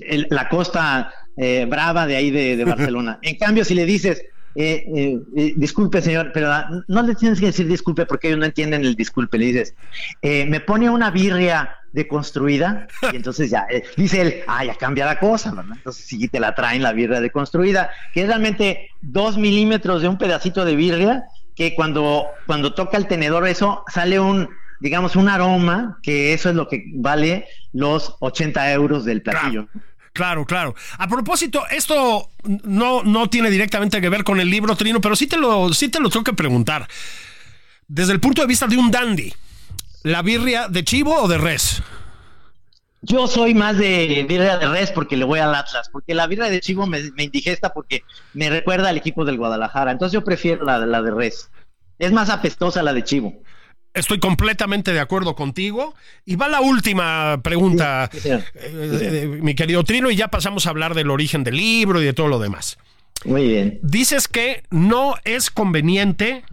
eh, 0.00 0.26
la 0.30 0.48
costa 0.48 1.12
eh, 1.36 1.66
brava 1.68 2.06
de 2.06 2.16
ahí 2.16 2.30
de, 2.30 2.64
Barcelona. 2.64 3.18
En 3.22 3.36
cambio, 3.36 3.64
si 3.64 3.74
le 3.74 3.84
dices, 3.84 4.24
disculpe 5.56 6.02
señor, 6.02 6.30
pero 6.34 6.50
no 6.88 7.02
le 7.02 7.14
tienes 7.14 7.40
que 7.40 7.46
decir 7.46 7.66
disculpe 7.66 8.04
porque 8.04 8.28
ellos 8.28 8.38
no 8.38 8.44
entienden 8.44 8.84
el 8.84 8.96
disculpe, 8.96 9.38
le 9.38 9.46
dices, 9.46 9.74
me 10.22 10.60
pone 10.60 10.90
una 10.90 11.10
birria 11.10 11.76
deconstruida 11.92 12.86
y 13.12 13.16
entonces 13.16 13.50
ya 13.50 13.66
dice 13.96 14.20
él, 14.20 14.34
ah, 14.46 14.64
ya 14.64 14.74
cambia 14.74 15.06
la 15.06 15.18
cosa, 15.18 15.52
¿verdad? 15.52 15.76
Entonces 15.76 16.04
sí 16.06 16.28
te 16.28 16.40
la 16.40 16.54
traen 16.54 16.82
la 16.82 16.92
birria 16.92 17.20
deconstruida, 17.20 17.90
que 18.12 18.22
es 18.22 18.26
realmente 18.26 18.90
dos 19.00 19.38
milímetros 19.38 20.02
de 20.02 20.08
un 20.08 20.18
pedacito 20.18 20.64
de 20.64 20.76
birria 20.76 21.24
que 21.54 21.74
cuando, 21.74 22.26
cuando 22.46 22.74
toca 22.74 22.96
el 22.96 23.06
tenedor 23.06 23.46
eso 23.46 23.84
sale 23.92 24.18
un, 24.18 24.48
digamos, 24.80 25.16
un 25.16 25.28
aroma, 25.28 25.98
que 26.02 26.32
eso 26.32 26.50
es 26.50 26.54
lo 26.54 26.68
que 26.68 26.84
vale 26.94 27.46
los 27.72 28.16
80 28.20 28.72
euros 28.72 29.04
del 29.04 29.22
platillo. 29.22 29.66
Claro. 29.66 30.44
Claro, 30.44 30.74
A 30.98 31.08
propósito, 31.08 31.62
esto 31.70 32.28
no, 32.64 33.02
no 33.02 33.30
tiene 33.30 33.48
directamente 33.50 33.98
que 33.98 34.10
ver 34.10 34.24
con 34.24 34.40
el 34.40 34.50
libro 34.50 34.76
Trino, 34.76 35.00
pero 35.00 35.16
sí 35.16 35.26
te 35.26 35.38
lo, 35.38 35.72
sí 35.72 35.88
te 35.88 36.00
lo 36.00 36.10
tengo 36.10 36.24
que 36.24 36.34
preguntar. 36.34 36.86
Desde 37.88 38.12
el 38.12 38.20
punto 38.20 38.42
de 38.42 38.48
vista 38.48 38.66
de 38.66 38.76
un 38.76 38.90
dandy, 38.90 39.32
¿la 40.02 40.20
birria 40.20 40.68
de 40.68 40.84
chivo 40.84 41.16
o 41.16 41.28
de 41.28 41.38
res? 41.38 41.82
Yo 43.02 43.26
soy 43.26 43.52
más 43.52 43.76
de 43.76 44.24
birria 44.28 44.58
de 44.58 44.68
res 44.68 44.92
porque 44.92 45.16
le 45.16 45.24
voy 45.24 45.40
al 45.40 45.54
Atlas, 45.54 45.88
porque 45.90 46.14
la 46.14 46.28
birria 46.28 46.48
de 46.48 46.60
chivo 46.60 46.86
me, 46.86 47.00
indigesta 47.18 47.74
porque 47.74 48.04
me 48.32 48.48
recuerda 48.48 48.88
al 48.88 48.96
equipo 48.96 49.24
del 49.24 49.38
Guadalajara. 49.38 49.90
Entonces 49.90 50.14
yo 50.14 50.24
prefiero 50.24 50.64
la, 50.64 50.78
la 50.86 51.02
de 51.02 51.10
res. 51.10 51.50
Es 51.98 52.12
más 52.12 52.30
apestosa 52.30 52.82
la 52.82 52.92
de 52.92 53.02
chivo. 53.02 53.42
Estoy 53.94 54.20
completamente 54.20 54.92
de 54.92 55.00
acuerdo 55.00 55.34
contigo. 55.34 55.94
Y 56.24 56.36
va 56.36 56.48
la 56.48 56.60
última 56.60 57.40
pregunta, 57.42 58.08
eh, 58.24 58.42
eh, 58.54 59.38
mi 59.42 59.54
querido 59.54 59.84
Trino, 59.84 60.10
y 60.10 60.16
ya 60.16 60.28
pasamos 60.28 60.66
a 60.66 60.70
hablar 60.70 60.94
del 60.94 61.10
origen 61.10 61.44
del 61.44 61.56
libro 61.56 62.00
y 62.00 62.04
de 62.04 62.12
todo 62.12 62.28
lo 62.28 62.38
demás. 62.38 62.78
Muy 63.24 63.48
bien. 63.48 63.80
Dices 63.82 64.28
que 64.28 64.62
no 64.70 65.14
es 65.24 65.50
conveniente 65.50 66.44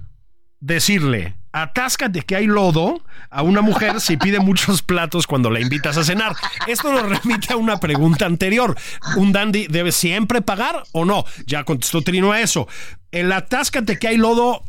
decirle 0.60 1.36
atáscate 1.52 2.22
que 2.22 2.36
hay 2.36 2.45
lodo 2.45 3.02
a 3.30 3.41
una 3.41 3.62
mujer 3.62 4.00
si 4.02 4.17
pide 4.17 4.39
muchos 4.39 4.82
platos 4.82 5.28
cuando 5.28 5.50
la 5.50 5.60
invitas 5.60 5.98
a 5.98 6.04
cenar. 6.04 6.36
Esto 6.67 6.91
nos 6.91 7.04
remite 7.04 7.54
a 7.54 7.58
una 7.58 7.80
pregunta 7.80 8.26
anterior. 8.26 8.78
¿Un 9.17 9.32
dandy 9.32 9.67
debe 9.67 9.91
siempre 9.91 10.41
pagar 10.41 10.84
o 10.91 11.06
no? 11.06 11.26
Ya 11.45 11.63
contestó 11.63 12.02
Trino 12.02 12.32
a 12.32 12.41
eso. 12.41 12.67
El 13.12 13.32
atáscate 13.32 13.98
que 13.98 14.08
hay 14.08 14.17
lodo 14.17 14.63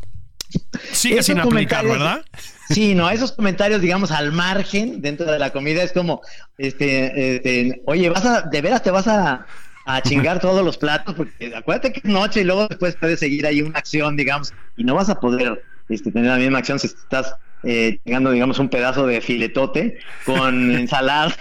sigue 0.92 1.22
sin 1.22 1.38
aplicar, 1.38 1.86
¿verdad? 1.86 2.24
Sí, 2.70 2.94
no, 2.94 3.10
esos 3.10 3.32
comentarios, 3.32 3.80
digamos, 3.80 4.10
al 4.10 4.32
margen 4.32 5.02
dentro 5.02 5.30
de 5.30 5.38
la 5.38 5.50
comida 5.50 5.82
es 5.82 5.92
como, 5.92 6.22
este, 6.56 7.36
este 7.36 7.82
oye, 7.86 8.08
vas 8.08 8.24
a, 8.24 8.42
de 8.42 8.62
veras 8.62 8.82
te 8.82 8.92
vas 8.92 9.08
a, 9.08 9.44
a 9.86 10.02
chingar 10.02 10.38
todos 10.40 10.64
los 10.64 10.78
platos, 10.78 11.14
porque 11.14 11.52
acuérdate 11.54 11.92
que 11.92 12.00
es 12.00 12.04
noche 12.04 12.40
y 12.40 12.44
luego 12.44 12.68
después 12.68 12.96
puedes 12.96 13.18
seguir 13.18 13.44
ahí 13.46 13.60
una 13.60 13.78
acción, 13.78 14.16
digamos, 14.16 14.52
y 14.76 14.84
no 14.84 14.94
vas 14.94 15.08
a 15.08 15.18
poder 15.18 15.62
este, 15.90 16.10
tener 16.10 16.30
la 16.30 16.38
misma 16.38 16.58
acción 16.58 16.78
si 16.78 16.86
estás 16.86 17.34
eh, 17.62 17.98
llegando, 18.04 18.30
digamos, 18.30 18.58
un 18.58 18.68
pedazo 18.68 19.06
de 19.06 19.20
filetote 19.20 19.98
con 20.24 20.70
ensalada. 20.74 21.34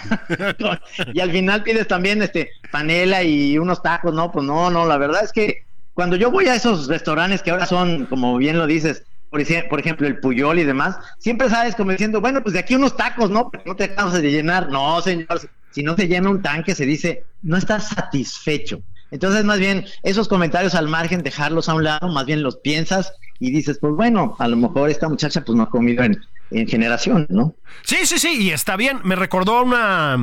y 1.13 1.19
al 1.19 1.31
final 1.31 1.63
pides 1.63 1.87
también 1.87 2.21
este 2.21 2.51
panela 2.71 3.23
y 3.23 3.57
unos 3.57 3.81
tacos, 3.81 4.13
¿no? 4.13 4.31
Pues 4.31 4.45
no, 4.45 4.69
no, 4.69 4.85
la 4.85 4.97
verdad 4.97 5.23
es 5.23 5.31
que 5.31 5.63
cuando 5.93 6.15
yo 6.15 6.31
voy 6.31 6.47
a 6.47 6.55
esos 6.55 6.87
restaurantes 6.87 7.41
que 7.41 7.51
ahora 7.51 7.65
son, 7.65 8.05
como 8.05 8.37
bien 8.37 8.57
lo 8.57 8.67
dices, 8.67 9.03
por, 9.29 9.41
por 9.69 9.79
ejemplo, 9.79 10.07
el 10.07 10.19
Puyol 10.19 10.59
y 10.59 10.63
demás, 10.63 10.97
siempre 11.19 11.49
sabes 11.49 11.75
como 11.75 11.91
diciendo, 11.91 12.21
bueno, 12.21 12.41
pues 12.41 12.53
de 12.53 12.59
aquí 12.59 12.75
unos 12.75 12.97
tacos, 12.97 13.29
¿no? 13.29 13.49
Pero 13.49 13.63
no 13.65 13.75
te 13.75 13.85
acabas 13.85 14.13
de 14.13 14.31
llenar. 14.31 14.69
No, 14.69 15.01
señor, 15.01 15.41
si 15.71 15.83
no 15.83 15.95
te 15.95 16.07
llena 16.07 16.29
un 16.29 16.41
tanque, 16.41 16.75
se 16.75 16.85
dice, 16.85 17.23
no 17.41 17.57
estás 17.57 17.89
satisfecho. 17.89 18.81
Entonces, 19.11 19.43
más 19.43 19.59
bien, 19.59 19.85
esos 20.03 20.27
comentarios 20.27 20.75
al 20.75 20.87
margen, 20.87 21.23
dejarlos 21.23 21.69
a 21.69 21.73
un 21.73 21.83
lado, 21.83 22.07
más 22.09 22.25
bien 22.25 22.43
los 22.43 22.57
piensas 22.57 23.13
y 23.39 23.51
dices, 23.51 23.77
pues 23.79 23.93
bueno, 23.93 24.35
a 24.39 24.47
lo 24.47 24.57
mejor 24.57 24.89
esta 24.89 25.07
muchacha 25.07 25.43
pues 25.43 25.55
no 25.55 25.63
ha 25.63 25.69
comido 25.69 26.03
en, 26.03 26.19
en 26.51 26.67
generación, 26.67 27.25
¿no? 27.29 27.55
Sí, 27.83 27.97
sí, 28.03 28.19
sí, 28.19 28.41
y 28.41 28.49
está 28.51 28.75
bien. 28.75 28.99
Me 29.03 29.15
recordó 29.15 29.63
una 29.63 30.17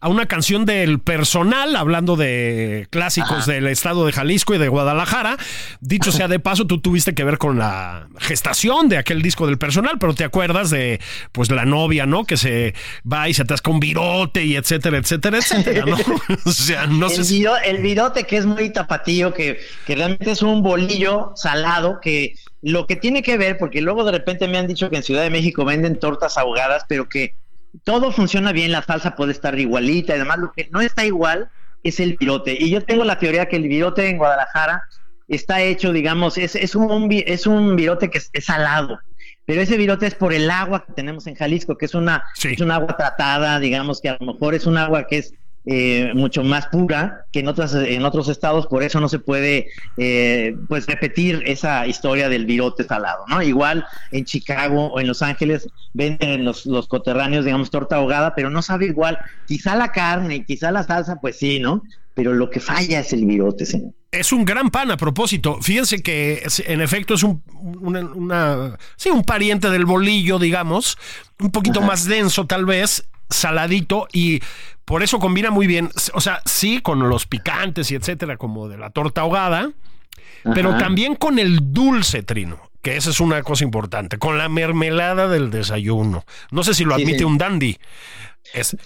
a 0.00 0.08
una 0.08 0.26
canción 0.26 0.64
del 0.64 0.98
personal, 0.98 1.76
hablando 1.76 2.16
de 2.16 2.88
clásicos 2.90 3.46
del 3.46 3.68
estado 3.68 4.04
de 4.04 4.12
Jalisco 4.12 4.54
y 4.54 4.58
de 4.58 4.68
Guadalajara. 4.68 5.36
Dicho 5.80 6.10
sea 6.10 6.28
de 6.28 6.40
paso, 6.40 6.66
tú 6.66 6.80
tuviste 6.80 7.14
que 7.14 7.22
ver 7.22 7.38
con 7.38 7.58
la 7.58 8.08
gestación 8.18 8.88
de 8.88 8.98
aquel 8.98 9.22
disco 9.22 9.46
del 9.46 9.58
personal, 9.58 9.98
pero 10.00 10.14
te 10.14 10.24
acuerdas 10.24 10.70
de 10.70 11.00
pues 11.30 11.50
la 11.50 11.64
novia, 11.64 12.04
¿no? 12.04 12.24
Que 12.24 12.36
se 12.36 12.74
va 13.10 13.28
y 13.28 13.34
se 13.34 13.42
atasca 13.42 13.70
un 13.70 13.78
virote 13.80 14.44
y 14.44 14.56
etcétera, 14.56 14.98
etcétera, 14.98 15.38
etcétera, 15.38 15.84
¿no? 15.86 15.96
o 16.44 16.52
sea, 16.52 16.86
no 16.86 17.06
el 17.06 17.24
sé. 17.24 17.44
El 17.64 17.78
virote 17.78 18.24
que 18.24 18.36
es 18.36 18.46
muy 18.46 18.70
tapatío, 18.70 19.32
que, 19.32 19.60
que 19.86 19.94
realmente 19.94 20.32
es 20.32 20.42
un 20.42 20.62
bolillo 20.62 21.32
salado 21.36 22.00
que 22.00 22.34
lo 22.60 22.86
que 22.86 22.96
tiene 22.96 23.22
que 23.22 23.36
ver, 23.36 23.58
porque 23.58 23.80
luego 23.80 24.04
de 24.04 24.12
repente 24.12 24.48
me 24.48 24.58
han 24.58 24.66
dicho 24.66 24.90
que 24.90 24.96
en 24.96 25.02
Ciudad 25.02 25.22
de 25.22 25.30
México 25.30 25.64
venden 25.64 25.98
tortas 25.98 26.38
ahogadas, 26.38 26.84
pero 26.88 27.08
que 27.08 27.34
todo 27.84 28.12
funciona 28.12 28.52
bien, 28.52 28.72
la 28.72 28.82
salsa 28.82 29.16
puede 29.16 29.32
estar 29.32 29.58
igualita 29.58 30.14
y 30.14 30.18
demás, 30.18 30.38
lo 30.38 30.52
que 30.52 30.68
no 30.70 30.80
está 30.80 31.04
igual 31.04 31.50
es 31.82 32.00
el 32.00 32.16
virote. 32.16 32.56
Y 32.58 32.70
yo 32.70 32.82
tengo 32.84 33.04
la 33.04 33.18
teoría 33.18 33.46
que 33.46 33.56
el 33.56 33.68
virote 33.68 34.08
en 34.08 34.18
Guadalajara 34.18 34.84
está 35.28 35.62
hecho, 35.62 35.92
digamos, 35.92 36.38
es, 36.38 36.54
es, 36.54 36.74
un, 36.74 37.08
es 37.10 37.46
un 37.46 37.76
virote 37.76 38.10
que 38.10 38.18
es, 38.18 38.44
salado, 38.44 38.98
pero 39.46 39.60
ese 39.62 39.76
virote 39.76 40.06
es 40.06 40.14
por 40.14 40.32
el 40.32 40.50
agua 40.50 40.84
que 40.84 40.92
tenemos 40.92 41.26
en 41.26 41.34
Jalisco, 41.34 41.76
que 41.76 41.86
es 41.86 41.94
una, 41.94 42.24
es 42.42 42.60
un 42.60 42.70
agua 42.70 42.96
tratada, 42.96 43.58
digamos 43.58 44.00
que 44.00 44.10
a 44.10 44.16
lo 44.20 44.32
mejor 44.32 44.54
es 44.54 44.66
un 44.66 44.76
agua 44.76 45.06
que 45.06 45.18
es 45.18 45.34
eh, 45.64 46.10
mucho 46.14 46.42
más 46.42 46.66
pura 46.66 47.26
que 47.30 47.40
en 47.40 47.48
otras 47.48 47.74
en 47.74 48.04
otros 48.04 48.28
estados 48.28 48.66
por 48.66 48.82
eso 48.82 49.00
no 49.00 49.08
se 49.08 49.20
puede 49.20 49.68
eh, 49.96 50.56
pues 50.68 50.86
repetir 50.86 51.42
esa 51.46 51.86
historia 51.86 52.28
del 52.28 52.46
virote 52.46 52.82
salado 52.82 53.24
no 53.28 53.40
igual 53.42 53.86
en 54.10 54.24
Chicago 54.24 54.86
o 54.86 55.00
en 55.00 55.06
Los 55.06 55.22
Ángeles 55.22 55.68
venden 55.92 56.44
los, 56.44 56.66
los 56.66 56.88
coterráneos 56.88 57.44
digamos 57.44 57.70
torta 57.70 57.96
ahogada 57.96 58.34
pero 58.34 58.50
no 58.50 58.62
sabe 58.62 58.86
igual. 58.86 59.18
Quizá 59.46 59.76
la 59.76 59.92
carne 59.92 60.44
quizá 60.44 60.70
la 60.72 60.82
salsa 60.82 61.20
pues 61.20 61.38
sí 61.38 61.60
no 61.60 61.82
pero 62.14 62.34
lo 62.34 62.50
que 62.50 62.60
falla 62.60 63.00
es 63.00 63.12
el 63.12 63.24
virote 63.24 63.64
señor. 63.64 63.92
Es 64.10 64.30
un 64.30 64.44
gran 64.44 64.68
pan 64.68 64.90
a 64.90 64.98
propósito. 64.98 65.58
Fíjense 65.62 66.02
que 66.02 66.42
en 66.66 66.82
efecto 66.82 67.14
es 67.14 67.22
un, 67.22 67.42
una, 67.72 68.76
sí, 68.96 69.08
un 69.08 69.24
pariente 69.24 69.70
del 69.70 69.86
bolillo, 69.86 70.38
digamos, 70.38 70.98
un 71.40 71.50
poquito 71.50 71.80
más 71.80 72.04
denso 72.04 72.46
tal 72.46 72.66
vez, 72.66 73.08
saladito 73.32 74.08
y 74.12 74.40
por 74.84 75.02
eso 75.02 75.18
combina 75.18 75.50
muy 75.50 75.66
bien. 75.66 75.90
O 76.14 76.20
sea, 76.20 76.40
sí, 76.44 76.80
con 76.80 77.08
los 77.08 77.26
picantes 77.26 77.90
y 77.90 77.94
etcétera, 77.94 78.36
como 78.36 78.68
de 78.68 78.78
la 78.78 78.90
torta 78.90 79.22
ahogada, 79.22 79.70
pero 80.54 80.76
también 80.76 81.14
con 81.14 81.38
el 81.38 81.72
dulce, 81.72 82.22
Trino 82.22 82.72
que 82.82 82.96
esa 82.96 83.10
es 83.10 83.20
una 83.20 83.42
cosa 83.42 83.64
importante, 83.64 84.18
con 84.18 84.38
la 84.38 84.48
mermelada 84.48 85.28
del 85.28 85.50
desayuno. 85.50 86.24
No 86.50 86.64
sé 86.64 86.74
si 86.74 86.84
lo 86.84 86.94
admite 86.94 87.24
un 87.24 87.38
dandy. 87.38 87.78
Es... 88.52 88.76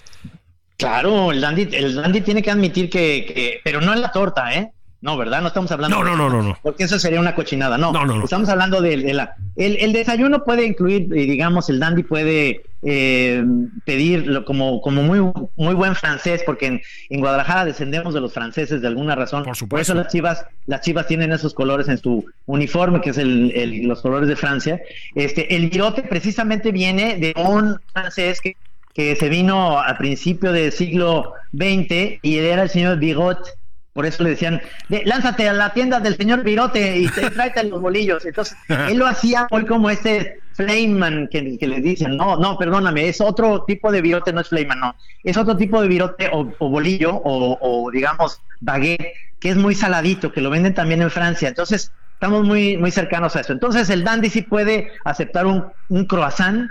Claro, 0.77 1.31
el 1.31 1.41
dandy, 1.41 1.67
el 1.71 1.95
dandy 1.95 2.21
tiene 2.21 2.43
que 2.43 2.51
admitir 2.51 2.91
que, 2.91 3.59
pero 3.63 3.81
no 3.81 3.93
en 3.93 4.01
la 4.01 4.11
torta, 4.11 4.53
¿eh? 4.53 4.71
No, 4.99 5.15
¿verdad? 5.15 5.41
No 5.41 5.49
estamos 5.49 5.71
hablando. 5.71 5.97
No, 5.97 6.03
no, 6.03 6.17
no, 6.17 6.29
no, 6.29 6.41
no. 6.41 6.57
Porque 6.63 6.85
eso 6.85 6.97
sería 6.97 7.19
una 7.19 7.35
cochinada. 7.35 7.77
No, 7.77 7.91
no, 7.91 8.03
no. 8.03 8.23
Estamos 8.23 8.49
hablando 8.49 8.81
de, 8.81 8.97
la. 9.13 9.35
El, 9.55 9.93
desayuno 9.93 10.43
puede 10.43 10.65
incluir, 10.65 11.03
eh, 11.13 11.25
digamos, 11.25 11.69
el 11.69 11.79
dandy 11.79 12.01
puede 12.01 12.61
eh, 12.81 13.43
pedirlo 13.85 14.43
como, 14.43 14.81
como 14.81 15.03
muy, 15.03 15.19
muy 15.55 15.75
buen 15.75 15.93
francés, 15.93 16.41
porque 16.43 16.81
en, 17.09 17.19
Guadalajara 17.19 17.65
descendemos 17.65 18.15
de 18.15 18.21
los 18.21 18.33
franceses 18.33 18.81
de 18.81 18.87
alguna 18.87 19.13
razón. 19.13 19.43
Por 19.43 19.55
supuesto. 19.55 19.69
Por 19.69 19.79
eso 19.81 19.93
las 19.93 20.11
chivas, 20.11 20.45
las 20.65 20.81
chivas 20.81 21.05
tienen 21.05 21.31
esos 21.31 21.53
colores 21.53 21.87
en 21.89 21.99
su 21.99 22.25
uniforme, 22.47 22.99
que 22.99 23.11
es 23.11 23.19
el, 23.19 23.83
los 23.87 24.01
colores 24.01 24.27
de 24.27 24.35
Francia. 24.35 24.81
Este, 25.13 25.55
el 25.55 25.69
virote 25.69 26.01
precisamente 26.03 26.71
viene 26.71 27.17
de 27.17 27.33
un 27.37 27.79
francés 27.93 28.41
que, 28.41 28.57
que 28.95 29.15
se 29.15 29.29
vino 29.29 29.79
a 29.79 29.95
principio 29.99 30.51
del 30.51 30.71
siglo 30.71 31.33
XX 31.53 32.17
y 32.23 32.37
era 32.39 32.63
el 32.63 32.69
señor 32.69 32.97
Bigot 32.97 33.57
por 33.97 34.05
eso 34.05 34.21
le 34.21 34.29
decían, 34.29 34.61
lánzate 35.05 35.49
a 35.49 35.53
la 35.53 35.73
tienda 35.73 35.99
del 35.99 36.15
señor 36.15 36.43
Virote 36.43 36.99
y 36.99 37.07
tráete 37.33 37.63
los 37.63 37.81
bolillos. 37.81 38.23
Entonces, 38.27 38.55
él 38.69 38.99
lo 38.99 39.07
hacía 39.07 39.47
hoy 39.49 39.65
como 39.65 39.89
este 39.89 40.39
Flayman 40.53 41.27
que, 41.29 41.57
que 41.57 41.67
le 41.67 41.81
dicen, 41.81 42.15
no, 42.15 42.37
no, 42.37 42.59
perdóname, 42.59 43.07
es 43.07 43.19
otro 43.21 43.63
tipo 43.63 43.91
de 43.91 44.01
virote, 44.01 44.31
no 44.31 44.41
es 44.41 44.49
Flayman, 44.49 44.79
no. 44.79 44.95
Es 45.23 45.35
otro 45.35 45.57
tipo 45.57 45.81
de 45.81 45.87
virote 45.87 46.29
o, 46.31 46.45
bolillo 46.59 47.19
o, 47.23 47.89
digamos 47.91 48.39
baguette, 48.59 49.13
que 49.39 49.49
es 49.49 49.57
muy 49.57 49.73
saladito, 49.73 50.31
que 50.31 50.41
lo 50.41 50.51
venden 50.51 50.75
también 50.75 51.01
en 51.01 51.09
Francia. 51.09 51.47
Entonces, 51.47 51.91
estamos 52.13 52.45
muy, 52.45 52.77
muy 52.77 52.91
cercanos 52.91 53.35
a 53.35 53.39
eso. 53.39 53.51
Entonces, 53.51 53.89
el 53.89 54.03
dandy 54.03 54.29
sí 54.29 54.43
puede 54.43 54.91
aceptar 55.05 55.47
un, 55.47 55.65
un 55.89 56.05
croissant 56.05 56.69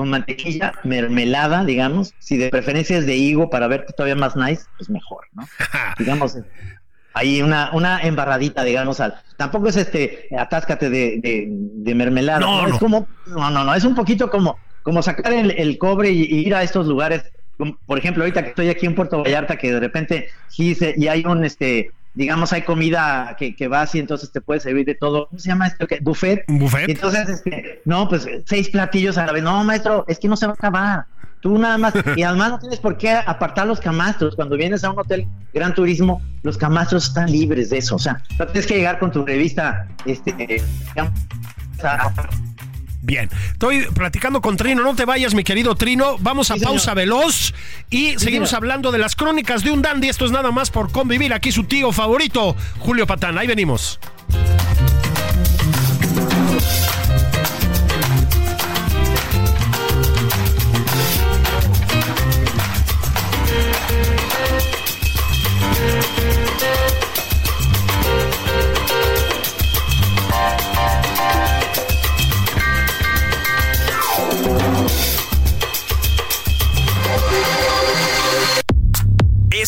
con 0.00 0.08
mantequilla, 0.08 0.72
mermelada, 0.82 1.62
digamos, 1.62 2.14
si 2.20 2.38
de 2.38 2.48
preferencia 2.48 2.96
es 2.96 3.04
de 3.04 3.16
higo 3.16 3.50
para 3.50 3.66
verte 3.66 3.92
todavía 3.92 4.16
más 4.16 4.34
nice, 4.34 4.64
pues 4.78 4.88
mejor, 4.88 5.26
¿no? 5.34 5.46
digamos, 5.98 6.38
ahí 7.12 7.42
una, 7.42 7.68
una 7.74 8.00
embarradita, 8.00 8.64
digamos, 8.64 8.98
al, 9.00 9.20
tampoco 9.36 9.68
es 9.68 9.76
este, 9.76 10.26
atáscate 10.38 10.88
de, 10.88 11.20
de, 11.52 11.94
mermelada, 11.94 12.40
no, 12.40 12.66
es 12.66 12.78
como, 12.78 13.06
no, 13.26 13.50
no, 13.50 13.62
no, 13.62 13.74
es 13.74 13.84
un 13.84 13.94
poquito 13.94 14.30
como, 14.30 14.58
como 14.84 15.02
sacar 15.02 15.34
el, 15.34 15.76
cobre 15.76 16.10
y, 16.10 16.22
ir 16.22 16.54
a 16.54 16.62
estos 16.62 16.86
lugares, 16.86 17.22
por 17.84 17.98
ejemplo, 17.98 18.22
ahorita 18.22 18.42
que 18.42 18.48
estoy 18.48 18.68
aquí 18.70 18.86
en 18.86 18.94
Puerto 18.94 19.22
Vallarta, 19.22 19.58
que 19.58 19.70
de 19.70 19.80
repente 19.80 20.28
sí 20.48 20.74
y 20.96 21.08
hay 21.08 21.26
un, 21.26 21.44
este, 21.44 21.90
digamos, 22.14 22.52
hay 22.52 22.62
comida 22.62 23.36
que, 23.38 23.54
que 23.54 23.68
vas 23.68 23.94
y 23.94 23.98
entonces 23.98 24.32
te 24.32 24.40
puedes 24.40 24.62
servir 24.62 24.86
de 24.86 24.94
todo. 24.94 25.26
¿Cómo 25.28 25.38
se 25.38 25.48
llama 25.48 25.68
esto? 25.68 25.86
Buffet. 26.02 26.44
Buffet. 26.48 26.88
entonces, 26.88 27.28
este, 27.28 27.82
no, 27.84 28.08
pues 28.08 28.28
seis 28.46 28.68
platillos 28.68 29.16
a 29.18 29.26
la 29.26 29.32
vez. 29.32 29.42
No, 29.42 29.62
maestro, 29.64 30.04
es 30.08 30.18
que 30.18 30.28
no 30.28 30.36
se 30.36 30.46
va 30.46 30.52
a 30.52 30.54
acabar. 30.54 31.06
Tú 31.40 31.56
nada 31.58 31.78
más, 31.78 31.94
y 32.16 32.22
además 32.22 32.50
no 32.50 32.58
tienes 32.58 32.80
por 32.80 32.98
qué 32.98 33.10
apartar 33.12 33.66
los 33.66 33.80
camastros. 33.80 34.34
Cuando 34.36 34.56
vienes 34.56 34.84
a 34.84 34.90
un 34.90 34.98
hotel 34.98 35.26
Gran 35.54 35.74
Turismo, 35.74 36.20
los 36.42 36.58
camastros 36.58 37.08
están 37.08 37.30
libres 37.30 37.70
de 37.70 37.78
eso. 37.78 37.96
O 37.96 37.98
sea, 37.98 38.22
no 38.38 38.46
tienes 38.46 38.66
que 38.66 38.74
llegar 38.76 38.98
con 38.98 39.10
tu 39.10 39.24
revista, 39.24 39.88
este, 40.04 40.32
digamos, 40.88 41.12
Bien, 43.02 43.30
estoy 43.52 43.86
platicando 43.94 44.42
con 44.42 44.56
Trino, 44.56 44.82
no 44.82 44.94
te 44.94 45.06
vayas 45.06 45.34
mi 45.34 45.42
querido 45.42 45.74
Trino, 45.74 46.16
vamos 46.18 46.50
a 46.50 46.56
pausa 46.56 46.92
veloz 46.92 47.54
y 47.88 48.18
seguimos 48.18 48.52
hablando 48.52 48.92
de 48.92 48.98
las 48.98 49.16
crónicas 49.16 49.64
de 49.64 49.70
un 49.70 49.80
dandy, 49.80 50.08
esto 50.08 50.26
es 50.26 50.30
nada 50.30 50.50
más 50.50 50.70
por 50.70 50.92
convivir, 50.92 51.32
aquí 51.32 51.50
su 51.50 51.64
tío 51.64 51.92
favorito, 51.92 52.54
Julio 52.78 53.06
Patán, 53.06 53.38
ahí 53.38 53.46
venimos. 53.46 53.98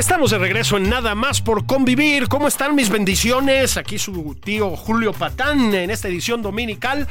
Estamos 0.00 0.30
de 0.30 0.38
regreso 0.38 0.78
en 0.78 0.88
Nada 0.88 1.14
más 1.14 1.42
por 1.42 1.66
convivir. 1.66 2.28
¿Cómo 2.28 2.48
están 2.48 2.74
mis 2.74 2.88
bendiciones? 2.88 3.76
Aquí 3.76 3.98
su 3.98 4.34
tío 4.42 4.74
Julio 4.74 5.12
Patán 5.12 5.74
en 5.74 5.90
esta 5.90 6.08
edición 6.08 6.40
dominical. 6.40 7.06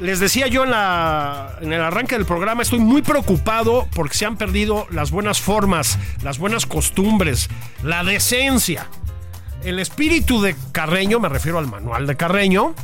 Les 0.00 0.20
decía 0.20 0.46
yo 0.46 0.64
en, 0.64 0.68
el 0.68 1.80
arranque 1.80 2.16
del 2.16 2.26
programa, 2.26 2.60
estoy 2.60 2.78
muy 2.78 3.00
preocupado 3.00 3.88
porque 3.94 4.18
se 4.18 4.26
han 4.26 4.36
perdido 4.36 4.86
las 4.90 5.10
buenas 5.10 5.40
formas, 5.40 5.98
las 6.22 6.38
buenas 6.38 6.66
costumbres, 6.66 7.48
la 7.82 8.04
decencia. 8.04 8.86
El 9.64 9.78
espíritu 9.78 10.42
de 10.42 10.54
Carreño, 10.72 11.20
me 11.20 11.30
refiero 11.30 11.58
al 11.58 11.68
manual 11.68 12.06
de 12.06 12.18
Carreño, 12.18 12.74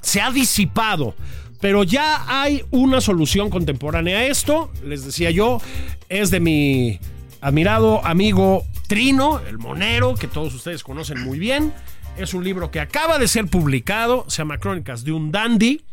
se 0.00 0.20
ha 0.20 0.32
disipado. 0.32 1.14
Pero 1.60 1.84
ya 1.84 2.24
hay 2.26 2.64
una 2.72 3.00
solución 3.00 3.50
contemporánea 3.50 4.18
a 4.18 4.24
esto. 4.24 4.72
Les 4.82 5.04
decía 5.04 5.30
yo, 5.30 5.60
es 6.08 6.32
de 6.32 6.40
mi 6.40 6.98
admirado 7.44 8.02
amigo 8.06 8.64
Trino, 8.88 9.38
el 9.46 9.58
monero, 9.58 10.14
que 10.14 10.26
todos 10.28 10.54
ustedes 10.54 10.82
conocen 10.82 11.20
muy 11.22 11.38
bien. 11.38 11.74
Es 12.16 12.32
un 12.32 12.42
libro 12.42 12.70
que 12.70 12.80
acaba 12.80 13.18
de 13.18 13.28
ser 13.28 13.48
publicado, 13.48 14.24
se 14.28 14.38
llama 14.38 14.56
Crónicas 14.58 15.04
de 15.04 15.12
un 15.12 15.30
Dandy. 15.30 15.84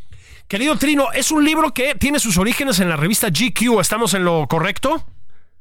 Querido 0.48 0.78
Trino, 0.78 1.12
es 1.12 1.30
un 1.30 1.44
libro 1.44 1.74
que 1.74 1.96
tiene 1.96 2.20
sus 2.20 2.38
orígenes 2.38 2.80
en 2.80 2.88
la 2.88 2.96
revista 2.96 3.28
GQ. 3.28 3.82
¿Estamos 3.82 4.14
en 4.14 4.24
lo 4.24 4.48
correcto? 4.48 5.06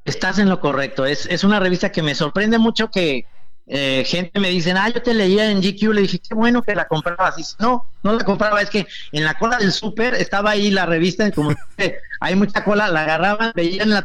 Estás 0.05 0.38
en 0.38 0.48
lo 0.48 0.61
correcto. 0.61 1.05
Es, 1.05 1.26
es 1.26 1.42
una 1.42 1.59
revista 1.59 1.90
que 1.90 2.03
me 2.03 2.14
sorprende 2.14 2.59
mucho 2.59 2.88
que 2.88 3.26
eh, 3.66 4.05
gente 4.07 4.38
me 4.38 4.50
dice, 4.50 4.70
ah, 4.72 4.90
yo 4.90 5.03
te 5.03 5.12
leía 5.12 5.50
en 5.50 5.61
GQ. 5.61 5.92
Le 5.92 6.03
dije, 6.03 6.20
qué 6.20 6.37
bueno 6.37 6.62
que 6.62 6.76
la 6.76 6.87
comprabas. 6.87 7.37
Y 7.37 7.42
no, 7.59 7.87
no 8.05 8.12
la 8.12 8.22
compraba. 8.22 8.62
Es 8.62 8.70
que 8.70 8.87
en 9.11 9.24
la 9.24 9.35
cola 9.35 9.59
del 9.59 9.72
súper 9.72 10.14
estaba 10.14 10.50
ahí 10.50 10.70
la 10.70 10.87
revista. 10.87 11.29
Como 11.33 11.53
hay 12.20 12.37
mucha 12.37 12.62
cola, 12.62 12.88
la 12.88 13.03
agarraban, 13.03 13.53
veían 13.57 13.90
la 13.90 14.05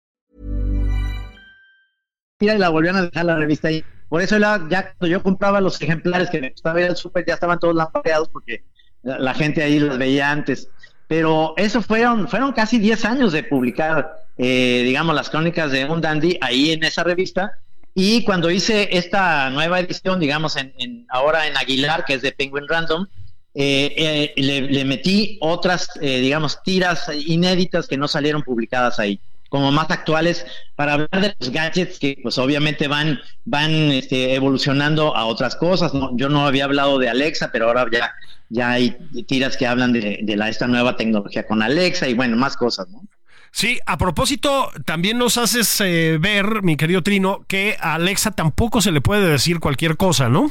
y 2.41 2.57
la 2.57 2.69
volvieron 2.69 2.99
a 2.99 3.03
dejar 3.03 3.25
la 3.25 3.35
revista 3.35 3.67
ahí. 3.67 3.83
Por 4.09 4.21
eso 4.21 4.37
ya 4.37 4.59
cuando 4.59 5.07
yo 5.07 5.23
compraba 5.23 5.61
los 5.61 5.81
ejemplares 5.81 6.29
que 6.29 6.41
me 6.41 6.49
gustaba 6.49 6.81
ir 6.81 6.87
al 6.87 6.97
súper, 6.97 7.25
ya 7.25 7.35
estaban 7.35 7.59
todos 7.59 7.75
lampareados 7.75 8.27
porque 8.29 8.63
la, 9.03 9.33
gente 9.33 9.63
ahí 9.63 9.79
los 9.79 9.97
veía 9.97 10.31
antes. 10.31 10.69
Pero 11.07 11.53
eso 11.57 11.81
fueron, 11.81 12.27
fueron 12.27 12.51
casi 12.51 12.77
10 12.77 13.05
años 13.05 13.31
de 13.31 13.43
publicar, 13.43 14.11
eh, 14.37 14.83
digamos, 14.85 15.15
las 15.15 15.29
crónicas 15.29 15.71
de 15.71 15.85
un 15.85 16.01
dandy 16.01 16.37
ahí 16.41 16.71
en 16.71 16.83
esa 16.83 17.03
revista. 17.03 17.53
Y 17.93 18.23
cuando 18.23 18.49
hice 18.49 18.89
esta 18.97 19.49
nueva 19.49 19.79
edición, 19.79 20.19
digamos, 20.19 20.55
en, 20.55 21.05
ahora 21.09 21.47
en 21.47 21.57
Aguilar, 21.57 22.05
que 22.05 22.13
es 22.13 22.21
de 22.21 22.31
Penguin 22.31 22.67
Random, 22.67 23.07
eh, 23.53 24.31
eh, 24.37 24.41
le, 24.41 24.85
metí 24.85 25.37
otras, 25.41 25.89
eh, 25.99 26.21
digamos, 26.21 26.63
tiras 26.63 27.11
inéditas 27.13 27.85
que 27.87 27.97
no 27.97 28.07
salieron 28.07 28.43
publicadas 28.43 28.97
ahí, 28.99 29.19
como 29.51 29.69
más 29.69 29.91
actuales, 29.91 30.45
para 30.77 30.93
hablar 30.93 31.09
de 31.11 31.35
los 31.37 31.51
gadgets 31.51 31.99
que, 31.99 32.17
pues, 32.23 32.37
obviamente 32.37 32.87
van, 32.87 33.19
van 33.43 33.69
este, 33.91 34.33
evolucionando 34.33 35.13
a 35.13 35.25
otras 35.25 35.57
cosas. 35.57 35.91
Yo 36.13 36.29
no 36.29 36.47
había 36.47 36.63
hablado 36.63 36.97
de 36.97 37.09
Alexa, 37.09 37.49
pero 37.51 37.67
ahora 37.67 37.85
ya, 37.91 38.13
ya 38.47 38.71
hay 38.71 38.95
tiras 39.27 39.57
que 39.57 39.67
hablan 39.67 39.91
de, 39.91 40.19
de 40.21 40.49
esta 40.49 40.67
nueva 40.67 40.95
tecnología 40.95 41.45
con 41.45 41.61
Alexa 41.61 42.07
y, 42.07 42.13
bueno, 42.13 42.37
más 42.37 42.55
cosas, 42.55 42.87
¿no? 42.87 43.03
Sí, 43.51 43.77
a 43.85 43.97
propósito, 43.97 44.71
también 44.85 45.17
nos 45.17 45.37
haces 45.37 45.81
eh, 45.81 46.17
ver, 46.17 46.63
mi 46.63 46.77
querido 46.77 47.03
Trino, 47.03 47.43
que 47.49 47.75
a 47.81 47.95
Alexa 47.95 48.31
tampoco 48.31 48.79
se 48.79 48.93
le 48.93 49.01
puede 49.01 49.27
decir 49.27 49.59
cualquier 49.59 49.97
cosa, 49.97 50.29
¿no? 50.29 50.49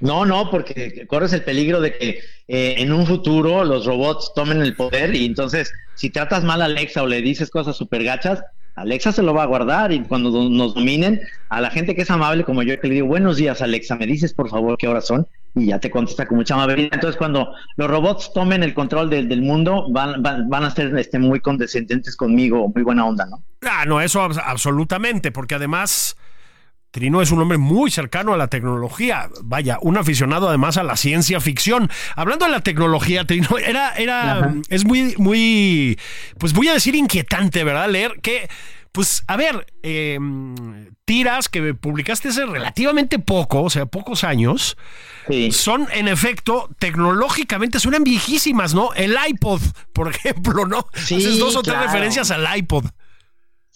No, 0.00 0.24
no, 0.24 0.50
porque 0.50 1.06
corres 1.06 1.32
el 1.32 1.42
peligro 1.42 1.80
de 1.80 1.96
que 1.96 2.08
eh, 2.48 2.74
en 2.78 2.92
un 2.92 3.06
futuro 3.06 3.64
los 3.64 3.86
robots 3.86 4.32
tomen 4.34 4.60
el 4.60 4.76
poder 4.76 5.14
y 5.14 5.24
entonces 5.24 5.72
si 5.94 6.10
tratas 6.10 6.44
mal 6.44 6.62
a 6.62 6.66
Alexa 6.66 7.02
o 7.02 7.06
le 7.06 7.22
dices 7.22 7.50
cosas 7.50 7.76
súper 7.76 8.04
gachas, 8.04 8.42
Alexa 8.76 9.10
se 9.10 9.22
lo 9.22 9.32
va 9.32 9.44
a 9.44 9.46
guardar 9.46 9.90
y 9.90 10.02
cuando 10.02 10.30
nos 10.50 10.74
dominen, 10.74 11.20
a 11.48 11.62
la 11.62 11.70
gente 11.70 11.94
que 11.94 12.02
es 12.02 12.10
amable 12.10 12.44
como 12.44 12.62
yo, 12.62 12.78
que 12.78 12.88
le 12.88 12.94
digo, 12.94 13.06
buenos 13.06 13.38
días 13.38 13.62
Alexa, 13.62 13.96
me 13.96 14.06
dices 14.06 14.34
por 14.34 14.50
favor 14.50 14.76
qué 14.76 14.86
horas 14.86 15.06
son 15.06 15.26
y 15.54 15.66
ya 15.66 15.80
te 15.80 15.90
contesta 15.90 16.26
con 16.26 16.36
mucha 16.36 16.54
amabilidad. 16.54 16.90
Entonces 16.92 17.16
cuando 17.16 17.54
los 17.76 17.88
robots 17.88 18.30
tomen 18.34 18.62
el 18.62 18.74
control 18.74 19.08
del, 19.08 19.40
mundo, 19.40 19.86
van, 19.90 20.22
van, 20.22 20.64
a 20.64 20.70
ser 20.70 20.96
este, 20.98 21.18
muy 21.18 21.40
condescendientes 21.40 22.14
conmigo, 22.14 22.70
muy 22.74 22.82
buena 22.82 23.06
onda, 23.06 23.24
¿no? 23.24 23.42
Ah, 23.62 23.84
no, 23.86 24.02
eso 24.02 24.20
absolutamente, 24.20 25.32
porque 25.32 25.54
además... 25.54 26.16
Trino 26.96 27.20
es 27.20 27.30
un 27.30 27.42
hombre 27.42 27.58
muy 27.58 27.90
cercano 27.90 28.32
a 28.32 28.38
la 28.38 28.48
tecnología, 28.48 29.28
vaya, 29.42 29.76
un 29.82 29.98
aficionado 29.98 30.48
además 30.48 30.78
a 30.78 30.82
la 30.82 30.96
ciencia 30.96 31.40
ficción. 31.40 31.90
Hablando 32.14 32.46
de 32.46 32.52
la 32.52 32.60
tecnología, 32.60 33.26
Trino, 33.26 33.58
era, 33.66 33.90
era, 33.96 34.54
es 34.70 34.86
muy, 34.86 35.14
muy, 35.18 35.98
pues 36.38 36.54
voy 36.54 36.68
a 36.68 36.72
decir 36.72 36.94
inquietante, 36.94 37.64
¿verdad? 37.64 37.90
Leer 37.90 38.18
que 38.22 38.48
pues 38.92 39.24
a 39.26 39.36
ver, 39.36 39.66
em, 39.82 40.54
tiras 41.04 41.50
que 41.50 41.74
publicaste 41.74 42.30
hace 42.30 42.46
relativamente 42.46 43.18
poco, 43.18 43.64
o 43.64 43.68
sea, 43.68 43.84
pocos 43.84 44.24
años, 44.24 44.78
son 45.50 45.88
en 45.92 46.08
efecto, 46.08 46.70
tecnológicamente 46.78 47.78
suenan 47.78 48.04
viejísimas, 48.04 48.72
¿no? 48.72 48.94
El 48.94 49.18
iPod, 49.28 49.60
por 49.92 50.08
ejemplo, 50.08 50.64
¿no? 50.64 50.86
Sí, 50.94 51.16
Haces 51.16 51.38
dos 51.38 51.56
o 51.56 51.62
tres 51.62 51.78
referencias 51.78 52.30
al 52.30 52.46
iPod. 52.56 52.86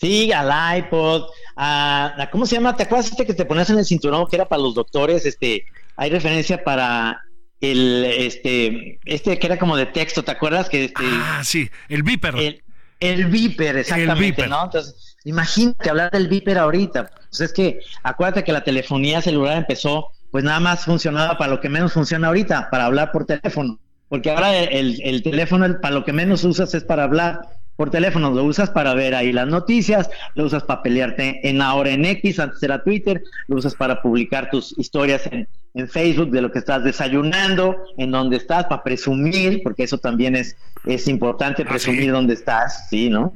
Sí, 0.00 0.32
al 0.32 0.78
iPod, 0.78 1.26
a, 1.56 2.28
¿cómo 2.32 2.46
se 2.46 2.56
llama? 2.56 2.74
¿Te 2.76 2.84
acuerdas 2.84 3.10
este 3.10 3.26
que 3.26 3.34
te 3.34 3.44
ponías 3.44 3.68
en 3.70 3.78
el 3.78 3.84
cinturón 3.84 4.26
que 4.28 4.36
era 4.36 4.48
para 4.48 4.62
los 4.62 4.74
doctores? 4.74 5.26
Este, 5.26 5.66
hay 5.96 6.10
referencia 6.10 6.64
para 6.64 7.22
el, 7.60 8.04
este, 8.04 8.98
este 9.04 9.38
que 9.38 9.46
era 9.46 9.58
como 9.58 9.76
de 9.76 9.86
texto, 9.86 10.22
¿te 10.22 10.30
acuerdas? 10.30 10.70
Que 10.70 10.84
este, 10.84 11.04
ah, 11.04 11.42
sí, 11.44 11.68
el 11.88 12.02
Viper. 12.02 12.34
El, 12.36 12.62
el 13.00 13.26
Viper, 13.26 13.76
exactamente, 13.76 14.46
¿no? 14.46 14.64
Entonces, 14.64 15.10
Imagínate 15.24 15.90
hablar 15.90 16.10
del 16.10 16.28
Viper 16.28 16.58
ahorita. 16.58 17.10
Pues 17.28 17.40
es 17.40 17.52
que 17.52 17.80
acuérdate 18.02 18.44
que 18.44 18.52
la 18.52 18.64
telefonía 18.64 19.20
celular 19.20 19.56
empezó, 19.56 20.08
pues 20.30 20.44
nada 20.44 20.60
más 20.60 20.84
funcionaba 20.84 21.36
para 21.36 21.50
lo 21.50 21.60
que 21.60 21.68
menos 21.68 21.92
funciona 21.92 22.28
ahorita, 22.28 22.70
para 22.70 22.86
hablar 22.86 23.12
por 23.12 23.26
teléfono. 23.26 23.78
Porque 24.08 24.30
ahora 24.30 24.56
el, 24.56 25.22
teléfono, 25.22 25.80
para 25.80 25.94
lo 25.94 26.04
que 26.04 26.12
menos 26.12 26.42
usas 26.42 26.74
es 26.74 26.82
para 26.84 27.04
hablar 27.04 27.42
por 27.80 27.88
teléfono, 27.88 28.30
lo 28.30 28.44
usas 28.44 28.68
para 28.68 28.92
ver 28.92 29.14
ahí 29.14 29.32
las 29.32 29.48
noticias, 29.48 30.10
lo 30.34 30.44
usas 30.44 30.64
para 30.64 30.82
pelearte 30.82 31.48
en 31.48 31.62
ahora 31.62 31.88
en 31.88 32.04
X, 32.04 32.38
antes 32.38 32.62
era 32.62 32.84
Twitter, 32.84 33.24
lo 33.48 33.56
usas 33.56 33.74
para 33.74 34.02
publicar 34.02 34.50
tus 34.50 34.78
historias 34.78 35.22
en, 35.32 35.48
Facebook 35.88 36.30
de 36.30 36.42
lo 36.42 36.52
que 36.52 36.58
estás 36.58 36.84
desayunando, 36.84 37.74
en 37.96 38.10
dónde 38.10 38.36
estás, 38.36 38.66
para 38.66 38.82
presumir, 38.82 39.62
porque 39.62 39.84
eso 39.84 39.96
también 39.96 40.36
es, 40.36 40.58
es 40.84 41.08
importante, 41.08 41.62
ah, 41.62 41.70
presumir 41.70 42.12
dónde 42.12 42.34
estás, 42.34 42.86
¿sí, 42.90 43.08
no? 43.08 43.32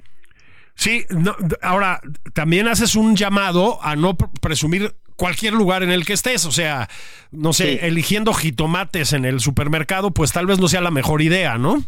Sí, 0.75 1.07
ahora 1.63 2.03
también 2.35 2.69
haces 2.69 2.97
un 2.97 3.17
llamado 3.17 3.83
a 3.83 3.97
no 3.97 4.15
presumir 4.15 4.95
cualquier 5.17 5.53
lugar 5.53 5.83
en 5.83 5.91
el 5.91 6.05
que 6.05 6.13
estés, 6.13 6.45
o 6.45 6.53
sea, 6.53 6.89
no 7.31 7.53
sé, 7.53 7.87
eligiendo 7.87 8.33
jitomates 8.33 9.13
en 9.13 9.25
el 9.25 9.41
supermercado, 9.41 10.13
pues 10.13 10.33
tal 10.33 10.47
vez 10.47 10.59
no 10.59 10.69
sea 10.69 10.81
la 10.81 10.91
mejor 10.91 11.23
idea, 11.23 11.59
¿no? 11.59 11.83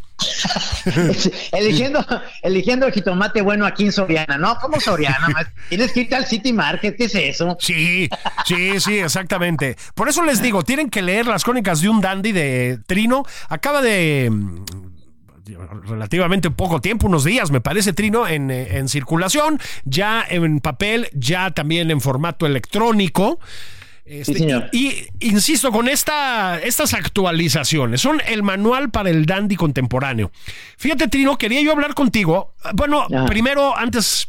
eligiendo, 1.53 2.05
eligiendo 2.43 2.87
el 2.87 2.93
jitomate 2.93 3.43
bueno 3.43 3.67
aquí 3.67 3.85
en 3.85 3.93
Soriana, 3.93 4.39
¿no? 4.39 4.57
¿Cómo 4.61 4.81
Soriana? 4.81 5.53
Tienes 5.69 5.93
que 5.93 6.01
irte 6.01 6.15
al 6.15 6.27
City 6.27 6.53
Market, 6.53 6.97
¿qué 6.97 7.05
es 7.05 7.15
eso? 7.15 7.57
Sí, 7.61 8.09
sí, 8.45 8.81
sí, 8.81 8.99
exactamente. 8.99 9.77
Por 9.95 10.09
eso 10.09 10.25
les 10.25 10.43
digo, 10.43 10.63
tienen 10.63 10.91
que 10.91 11.03
leer 11.03 11.27
las 11.27 11.45
crónicas 11.45 11.81
de 11.81 11.89
un 11.89 12.01
dandy 12.01 12.33
de 12.33 12.79
Trino. 12.87 13.25
Acaba 13.49 13.83
de 13.83 14.31
relativamente 15.85 16.51
poco 16.51 16.81
tiempo, 16.81 17.07
unos 17.07 17.25
días, 17.25 17.51
me 17.51 17.61
parece, 17.61 17.93
Trino, 17.93 18.27
en, 18.27 18.51
eh, 18.51 18.79
en 18.79 18.89
circulación, 18.89 19.61
ya 19.85 20.25
en 20.29 20.61
papel, 20.61 21.09
ya 21.13 21.51
también 21.51 21.91
en 21.91 22.01
formato 22.01 22.47
electrónico. 22.47 23.39
Este, 24.05 24.69
y 24.71 25.09
insisto, 25.19 25.73
con 25.73 25.89
esta, 25.89 26.61
estas 26.61 26.95
actualizaciones, 26.95 28.01
son 28.01 28.23
el 28.29 28.45
manual 28.45 28.91
para 28.91 29.11
el 29.11 29.27
dandy 29.27 29.57
contemporáneo. 29.57 30.31
Fíjate, 30.77 31.09
Trino, 31.09 31.37
quería 31.37 31.61
yo 31.61 31.73
hablar 31.73 31.95
contigo. 31.95 32.55
Bueno, 32.75 33.09
primero, 33.27 33.77
antes 33.77 34.29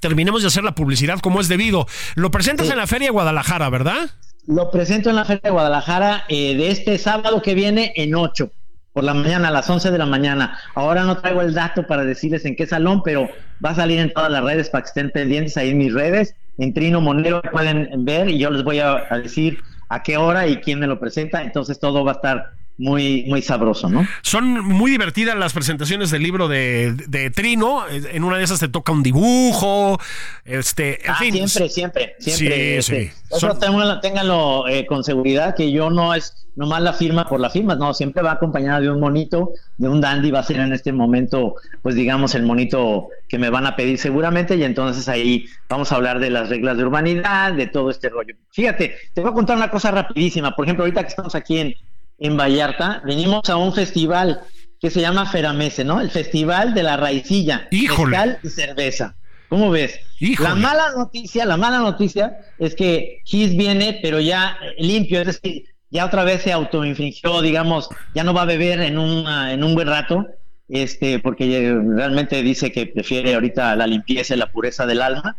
terminemos 0.00 0.42
de 0.42 0.48
hacer 0.48 0.64
la 0.64 0.74
publicidad 0.74 1.20
como 1.20 1.40
es 1.40 1.46
debido. 1.46 1.86
Lo 2.16 2.32
presentas 2.32 2.68
en 2.68 2.76
la 2.76 2.88
Feria 2.88 3.08
de 3.08 3.12
Guadalajara, 3.12 3.70
¿verdad? 3.70 4.10
Lo 4.48 4.72
presento 4.72 5.10
en 5.10 5.16
la 5.16 5.24
Feria 5.24 5.42
de 5.44 5.50
Guadalajara 5.50 6.24
eh, 6.28 6.56
de 6.56 6.72
este 6.72 6.98
sábado 6.98 7.42
que 7.42 7.54
viene 7.54 7.92
en 7.94 8.16
8 8.16 8.50
por 8.92 9.04
la 9.04 9.14
mañana, 9.14 9.48
a 9.48 9.50
las 9.50 9.68
11 9.68 9.90
de 9.90 9.98
la 9.98 10.06
mañana. 10.06 10.58
Ahora 10.74 11.04
no 11.04 11.16
traigo 11.18 11.40
el 11.40 11.54
dato 11.54 11.86
para 11.86 12.04
decirles 12.04 12.44
en 12.44 12.56
qué 12.56 12.66
salón, 12.66 13.02
pero 13.02 13.28
va 13.64 13.70
a 13.70 13.74
salir 13.74 13.98
en 13.98 14.12
todas 14.12 14.30
las 14.30 14.44
redes 14.44 14.70
para 14.70 14.82
que 14.82 14.88
estén 14.88 15.10
pendientes 15.10 15.56
ahí 15.56 15.70
en 15.70 15.78
mis 15.78 15.92
redes. 15.92 16.34
En 16.58 16.74
Trino 16.74 17.00
Monero 17.00 17.40
pueden 17.50 18.04
ver 18.04 18.28
y 18.28 18.38
yo 18.38 18.50
les 18.50 18.62
voy 18.62 18.80
a, 18.80 19.06
decir 19.22 19.58
a 19.88 20.02
qué 20.02 20.16
hora 20.16 20.46
y 20.46 20.56
quién 20.58 20.78
me 20.78 20.86
lo 20.86 21.00
presenta. 21.00 21.42
Entonces 21.42 21.78
todo 21.78 22.04
va 22.04 22.12
a 22.12 22.14
estar 22.14 22.50
muy, 22.78 23.24
muy 23.28 23.42
sabroso, 23.42 23.88
¿no? 23.88 24.06
Son 24.22 24.64
muy 24.64 24.90
divertidas 24.90 25.36
las 25.36 25.52
presentaciones 25.52 26.10
del 26.10 26.22
libro 26.22 26.48
de, 26.48 26.94
de 27.08 27.30
Trino. 27.30 27.84
En 27.88 28.24
una 28.24 28.38
de 28.38 28.44
esas 28.44 28.60
te 28.60 28.68
toca 28.68 28.92
un 28.92 29.02
dibujo. 29.02 29.98
Este, 30.44 30.98
ah, 31.06 31.18
siempre, 31.18 31.68
siempre, 31.68 32.16
siempre. 32.18 32.18
Sí, 32.18 32.46
este, 32.48 33.12
Eso 33.30 33.58
ténganlo, 34.00 34.66
eh, 34.68 34.86
con 34.86 35.04
seguridad, 35.04 35.54
que 35.54 35.70
yo 35.70 35.90
no 35.90 36.14
es 36.14 36.42
nomás 36.54 36.82
la 36.82 36.92
firma 36.92 37.26
por 37.26 37.40
la 37.40 37.50
firma, 37.50 37.74
no, 37.74 37.94
siempre 37.94 38.22
va 38.22 38.32
acompañada 38.32 38.80
de 38.80 38.90
un 38.90 39.00
monito, 39.00 39.52
de 39.78 39.88
un 39.88 40.00
dandy, 40.00 40.30
va 40.30 40.40
a 40.40 40.42
ser 40.42 40.58
en 40.58 40.72
este 40.72 40.92
momento, 40.92 41.54
pues 41.80 41.94
digamos, 41.94 42.34
el 42.34 42.42
monito 42.42 43.08
que 43.28 43.38
me 43.38 43.48
van 43.48 43.66
a 43.66 43.74
pedir 43.74 43.98
seguramente, 43.98 44.56
y 44.56 44.64
entonces 44.64 45.08
ahí 45.08 45.46
vamos 45.68 45.92
a 45.92 45.96
hablar 45.96 46.18
de 46.18 46.30
las 46.30 46.50
reglas 46.50 46.76
de 46.76 46.84
urbanidad, 46.84 47.52
de 47.54 47.66
todo 47.66 47.90
este 47.90 48.08
rollo. 48.10 48.34
Fíjate, 48.50 48.96
te 49.14 49.20
voy 49.20 49.30
a 49.30 49.34
contar 49.34 49.56
una 49.56 49.70
cosa 49.70 49.90
rapidísima. 49.90 50.54
Por 50.54 50.66
ejemplo, 50.66 50.84
ahorita 50.84 51.02
que 51.02 51.08
estamos 51.08 51.34
aquí 51.34 51.58
en, 51.58 51.74
en 52.22 52.36
Vallarta, 52.36 53.02
venimos 53.04 53.50
a 53.50 53.56
un 53.56 53.74
festival 53.74 54.40
que 54.80 54.90
se 54.90 55.00
llama 55.00 55.26
Feramese, 55.26 55.84
¿no? 55.84 56.00
El 56.00 56.10
Festival 56.10 56.74
de 56.74 56.82
la 56.82 56.96
Raicilla, 56.96 57.68
Híjole. 57.70 58.38
y 58.42 58.48
cerveza. 58.48 59.14
¿Cómo 59.48 59.70
ves? 59.70 59.98
La 60.38 60.54
mala 60.54 60.92
noticia, 60.96 61.44
la 61.44 61.56
mala 61.56 61.78
noticia 61.78 62.38
es 62.58 62.74
que 62.74 63.20
Kiss 63.24 63.56
viene, 63.56 63.98
pero 64.02 64.18
ya 64.18 64.56
limpio, 64.78 65.20
es 65.20 65.26
decir, 65.26 65.64
ya 65.90 66.06
otra 66.06 66.24
vez 66.24 66.42
se 66.42 66.52
autoinfringió, 66.52 67.42
digamos, 67.42 67.88
ya 68.14 68.24
no 68.24 68.32
va 68.32 68.42
a 68.42 68.46
beber 68.46 68.80
en 68.80 68.98
un, 68.98 69.26
en 69.28 69.62
un 69.62 69.74
buen 69.74 69.88
rato, 69.88 70.26
este, 70.68 71.18
porque 71.18 71.76
realmente 71.86 72.42
dice 72.42 72.72
que 72.72 72.86
prefiere 72.86 73.34
ahorita 73.34 73.76
la 73.76 73.86
limpieza 73.86 74.34
y 74.34 74.38
la 74.38 74.50
pureza 74.50 74.86
del 74.86 75.02
alma. 75.02 75.36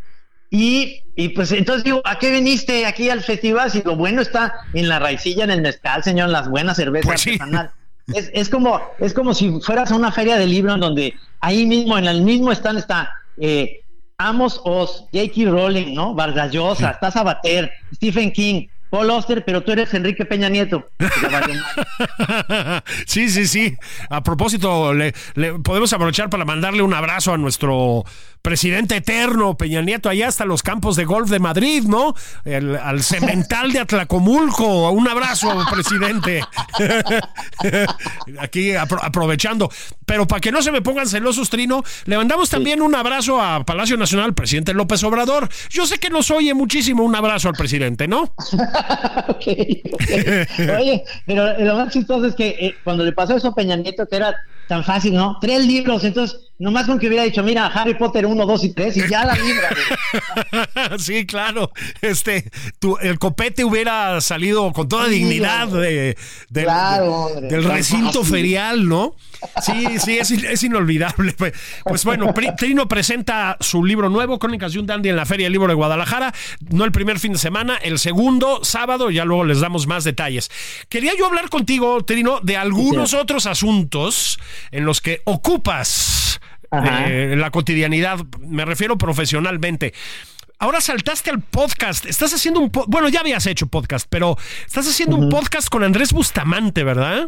Y, 0.56 1.02
y, 1.16 1.30
pues 1.30 1.52
entonces 1.52 1.84
digo, 1.84 2.04
¿a 2.06 2.20
qué 2.20 2.32
viniste 2.32 2.86
aquí 2.86 3.10
al 3.10 3.24
festival? 3.24 3.72
Si 3.72 3.82
lo 3.82 3.96
bueno 3.96 4.22
está 4.22 4.54
en 4.76 4.88
la 4.88 5.00
raicilla, 5.00 5.46
en 5.46 5.50
el 5.50 5.64
mezcal, 5.64 6.04
señor, 6.04 6.30
las 6.30 6.48
buenas 6.48 6.78
cervezas 6.78 7.08
pues 7.08 7.26
artesanales. 7.26 7.72
Es, 8.14 8.30
es, 8.36 8.50
como, 8.50 8.80
es 9.00 9.16
como 9.16 9.34
si 9.34 9.60
fueras 9.62 9.92
a 9.92 9.96
una 9.96 10.12
feria 10.12 10.38
de 10.38 10.46
libros 10.46 10.80
donde 10.80 11.16
ahí 11.40 11.66
mismo, 11.66 11.98
en 11.98 12.06
el 12.06 12.22
mismo 12.22 12.52
stand 12.52 12.78
está 12.78 13.12
eh, 13.38 13.82
Amos 14.20 14.62
Oz, 14.64 15.06
J.K. 15.12 15.50
Rowling, 15.50 15.96
¿no? 15.96 16.14
Vargas 16.14 16.52
Llosa, 16.52 16.92
está 16.92 17.10
Sabater, 17.10 17.72
Stephen 17.96 18.32
King, 18.32 18.68
Paul 18.94 19.10
Oster, 19.10 19.44
pero 19.44 19.62
tú 19.62 19.72
eres 19.72 19.92
Enrique 19.96 20.24
Peña 20.24 20.50
Nieto. 20.50 20.86
sí, 23.08 23.28
sí, 23.28 23.48
sí. 23.48 23.76
A 24.08 24.22
propósito, 24.22 24.94
le, 24.94 25.16
podemos 25.64 25.92
aprovechar 25.94 26.30
para 26.30 26.46
mandarle 26.46 26.84
un 26.84 26.94
abrazo 26.94 27.34
a 27.34 27.40
nuestro 27.40 28.06
presidente 28.44 28.98
eterno, 28.98 29.56
Peña 29.56 29.82
Nieto, 29.82 30.10
allá 30.10 30.28
hasta 30.28 30.44
los 30.44 30.62
campos 30.62 30.98
de 30.98 31.06
golf 31.06 31.30
de 31.30 31.40
Madrid, 31.40 31.84
¿no? 31.86 32.14
al 32.84 33.02
cemental 33.02 33.72
de 33.72 33.80
Atlacomulco. 33.80 34.92
Un 34.92 35.08
abrazo, 35.08 35.48
presidente. 35.72 36.42
Aquí 38.40 38.76
aprovechando. 38.76 39.72
Pero 40.06 40.28
para 40.28 40.42
que 40.42 40.52
no 40.52 40.62
se 40.62 40.74
me 40.74 40.82
pongan 40.82 41.08
celosos, 41.08 41.50
Trino, 41.50 41.84
le 42.06 42.18
mandamos 42.18 42.50
también 42.50 42.82
un 42.82 42.94
abrazo 42.94 43.42
a 43.42 43.64
Palacio 43.64 43.96
Nacional, 43.96 44.34
presidente 44.34 44.74
López 44.74 45.02
Obrador. 45.06 45.48
Yo 45.70 45.88
sé 45.88 45.98
que 45.98 46.10
nos 46.10 46.30
oye 46.30 46.54
muchísimo. 46.54 47.04
Un 47.04 47.16
abrazo 47.16 47.48
al 47.48 47.56
presidente, 47.56 48.10
¿no? 48.10 48.34
Oye, 50.78 51.04
pero 51.26 51.60
lo 51.60 51.76
más 51.76 51.94
chistoso 51.94 52.26
es 52.26 52.36
que 52.36 52.50
eh, 52.50 52.76
cuando 52.84 53.06
le 53.06 53.14
pasó 53.14 53.38
eso 53.38 53.48
a 53.50 53.56
Peña 53.56 53.78
Nieto, 53.78 54.06
que 54.08 54.18
era 54.18 54.36
tan 54.68 54.84
fácil, 54.84 55.14
¿no? 55.14 55.38
Tres 55.40 55.66
libros, 55.66 56.04
entonces, 56.04 56.40
nomás 56.64 56.86
con 56.86 56.98
que 56.98 57.08
hubiera 57.08 57.26
dicho, 57.26 57.44
mira, 57.44 57.68
Harry 57.68 57.94
Potter 57.96 58.26
1, 58.26 58.46
2 58.46 58.64
y 58.64 58.70
3 58.74 58.98
y 58.98 59.10
ya 59.10 59.26
la 59.26 59.36
libra. 59.36 60.98
sí, 60.98 61.26
claro. 61.26 61.72
Este, 62.02 62.50
tu, 62.80 62.98
el 63.00 63.20
copete 63.20 63.66
hubiera 63.66 64.22
salido 64.22 64.72
con 64.72 64.88
toda 64.88 65.10
dignidad 65.10 65.68
de, 65.68 66.18
del 66.50 67.64
recinto 67.66 68.24
ferial, 68.24 68.88
¿no? 68.88 69.14
Sí, 69.62 70.00
sí, 70.00 70.18
es, 70.18 70.64
inolvidable. 70.64 71.34
Pues, 71.44 71.54
pues 71.84 72.06
bueno, 72.06 72.34
Trino 72.58 72.88
presenta 72.88 73.58
su 73.60 73.84
libro 73.84 74.08
nuevo, 74.08 74.40
Crónicas 74.40 74.72
de 74.72 74.80
un 74.80 74.86
Dandy, 74.86 75.10
en 75.10 75.18
la 75.18 75.26
Feria 75.26 75.46
del 75.46 75.52
Libro 75.52 75.68
de 75.68 75.74
Guadalajara. 75.74 76.34
No 76.70 76.86
el 76.86 76.94
primer 76.94 77.20
fin 77.20 77.34
de 77.34 77.40
semana, 77.40 77.76
el 77.78 78.00
segundo, 78.00 78.64
sábado, 78.64 79.10
ya 79.10 79.26
luego 79.26 79.44
les 79.44 79.60
damos 79.60 79.86
más 79.88 80.06
detalles. 80.06 80.50
Quería 80.88 81.12
yo 81.18 81.26
hablar 81.26 81.50
contigo, 81.50 82.06
Trino, 82.06 82.40
de 82.42 82.56
algunos 82.56 83.14
otros 83.14 83.48
asuntos 83.48 84.40
en 84.72 84.86
los 84.86 85.02
que 85.02 85.22
ocupas 85.26 86.40
eh, 87.08 87.36
la 87.38 87.52
cotidianidad. 87.52 88.20
Me 88.40 88.66
refiero 88.66 88.98
profesionalmente. 88.98 89.94
Ahora 90.60 90.82
saltaste 90.82 91.30
al 91.30 91.42
podcast. 91.42 92.06
Estás 92.06 92.34
haciendo 92.34 92.60
un. 92.60 92.72
bueno, 92.88 93.10
ya 93.10 93.20
habías 93.20 93.46
hecho 93.48 93.68
podcast, 93.68 94.08
pero 94.10 94.38
estás 94.66 94.88
haciendo 94.88 95.18
un 95.18 95.30
podcast 95.30 95.70
con 95.70 95.84
Andrés 95.84 96.14
Bustamante, 96.14 96.84
¿verdad? 96.84 97.28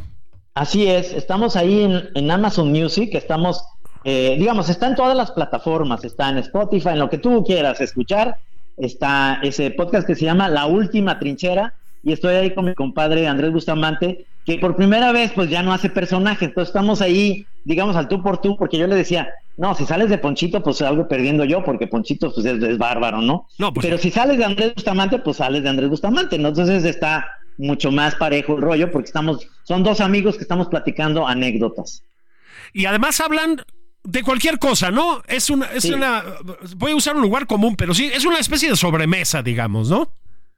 Así 0.55 0.87
es, 0.87 1.11
estamos 1.11 1.57
ahí 1.57 1.83
en, 2.15 2.31
Amazon 2.31 2.71
Music, 2.71 3.09
estamos, 3.11 3.61
eh, 4.05 4.37
digamos, 4.39 4.69
está 4.69 4.87
en 4.87 4.95
todas 4.95 5.17
las 5.17 5.31
plataformas, 5.31 6.05
está 6.05 6.29
en 6.29 6.37
Spotify, 6.37 6.89
en 6.89 6.99
lo 6.99 7.09
que 7.09 7.17
tú 7.17 7.43
quieras 7.43 7.81
escuchar, 7.81 8.37
está 8.77 9.41
ese 9.43 9.71
podcast 9.71 10.07
que 10.07 10.15
se 10.15 10.23
llama 10.23 10.47
La 10.47 10.65
Última 10.65 11.19
Trinchera, 11.19 11.73
y 12.03 12.13
estoy 12.13 12.35
ahí 12.35 12.55
con 12.55 12.63
mi 12.63 12.73
compadre 12.73 13.27
Andrés 13.27 13.51
Bustamante, 13.51 14.25
que 14.45 14.57
por 14.59 14.75
primera 14.75 15.11
vez 15.11 15.31
pues 15.33 15.49
ya 15.49 15.63
no 15.63 15.73
hace 15.73 15.89
personaje, 15.89 16.45
entonces 16.45 16.69
estamos 16.69 17.01
ahí, 17.01 17.45
digamos, 17.63 17.95
al 17.95 18.07
tú 18.07 18.21
por 18.21 18.39
tú, 18.39 18.55
porque 18.57 18.77
yo 18.77 18.87
le 18.87 18.95
decía, 18.95 19.29
no, 19.57 19.73
si 19.73 19.85
sales 19.85 20.09
de 20.09 20.17
Ponchito, 20.17 20.61
pues 20.61 20.77
salgo 20.77 21.07
perdiendo 21.07 21.45
yo, 21.45 21.63
porque 21.63 21.87
Ponchito 21.87 22.31
pues 22.31 22.45
es, 22.45 22.77
bárbaro, 22.77 23.21
¿no? 23.21 23.47
no 23.57 23.73
pues 23.73 23.85
Pero 23.85 23.97
si 23.97 24.11
sales 24.11 24.37
de 24.37 24.45
Andrés 24.45 24.75
Bustamante, 24.75 25.19
pues 25.19 25.37
sales 25.37 25.63
de 25.63 25.69
Andrés 25.69 25.89
Bustamante, 25.89 26.37
¿no? 26.37 26.49
Entonces 26.49 26.83
está 26.83 27.25
mucho 27.57 27.91
más 27.91 28.15
parejo 28.15 28.55
el 28.57 28.61
rollo 28.61 28.91
porque 28.91 29.07
estamos, 29.07 29.47
son 29.63 29.83
dos 29.83 30.01
amigos 30.01 30.35
que 30.35 30.43
estamos 30.43 30.67
platicando 30.67 31.27
anécdotas. 31.27 32.03
Y 32.73 32.85
además 32.85 33.19
hablan 33.21 33.61
de 34.03 34.23
cualquier 34.23 34.59
cosa, 34.59 34.91
¿no? 34.91 35.23
Es 35.27 35.49
una, 35.49 35.67
es 35.67 35.85
una, 35.85 36.23
voy 36.75 36.91
a 36.91 36.95
usar 36.95 37.15
un 37.15 37.21
lugar 37.21 37.47
común, 37.47 37.75
pero 37.75 37.93
sí, 37.93 38.11
es 38.13 38.25
una 38.25 38.39
especie 38.39 38.69
de 38.69 38.75
sobremesa, 38.75 39.41
digamos, 39.41 39.89
¿no? 39.89 40.11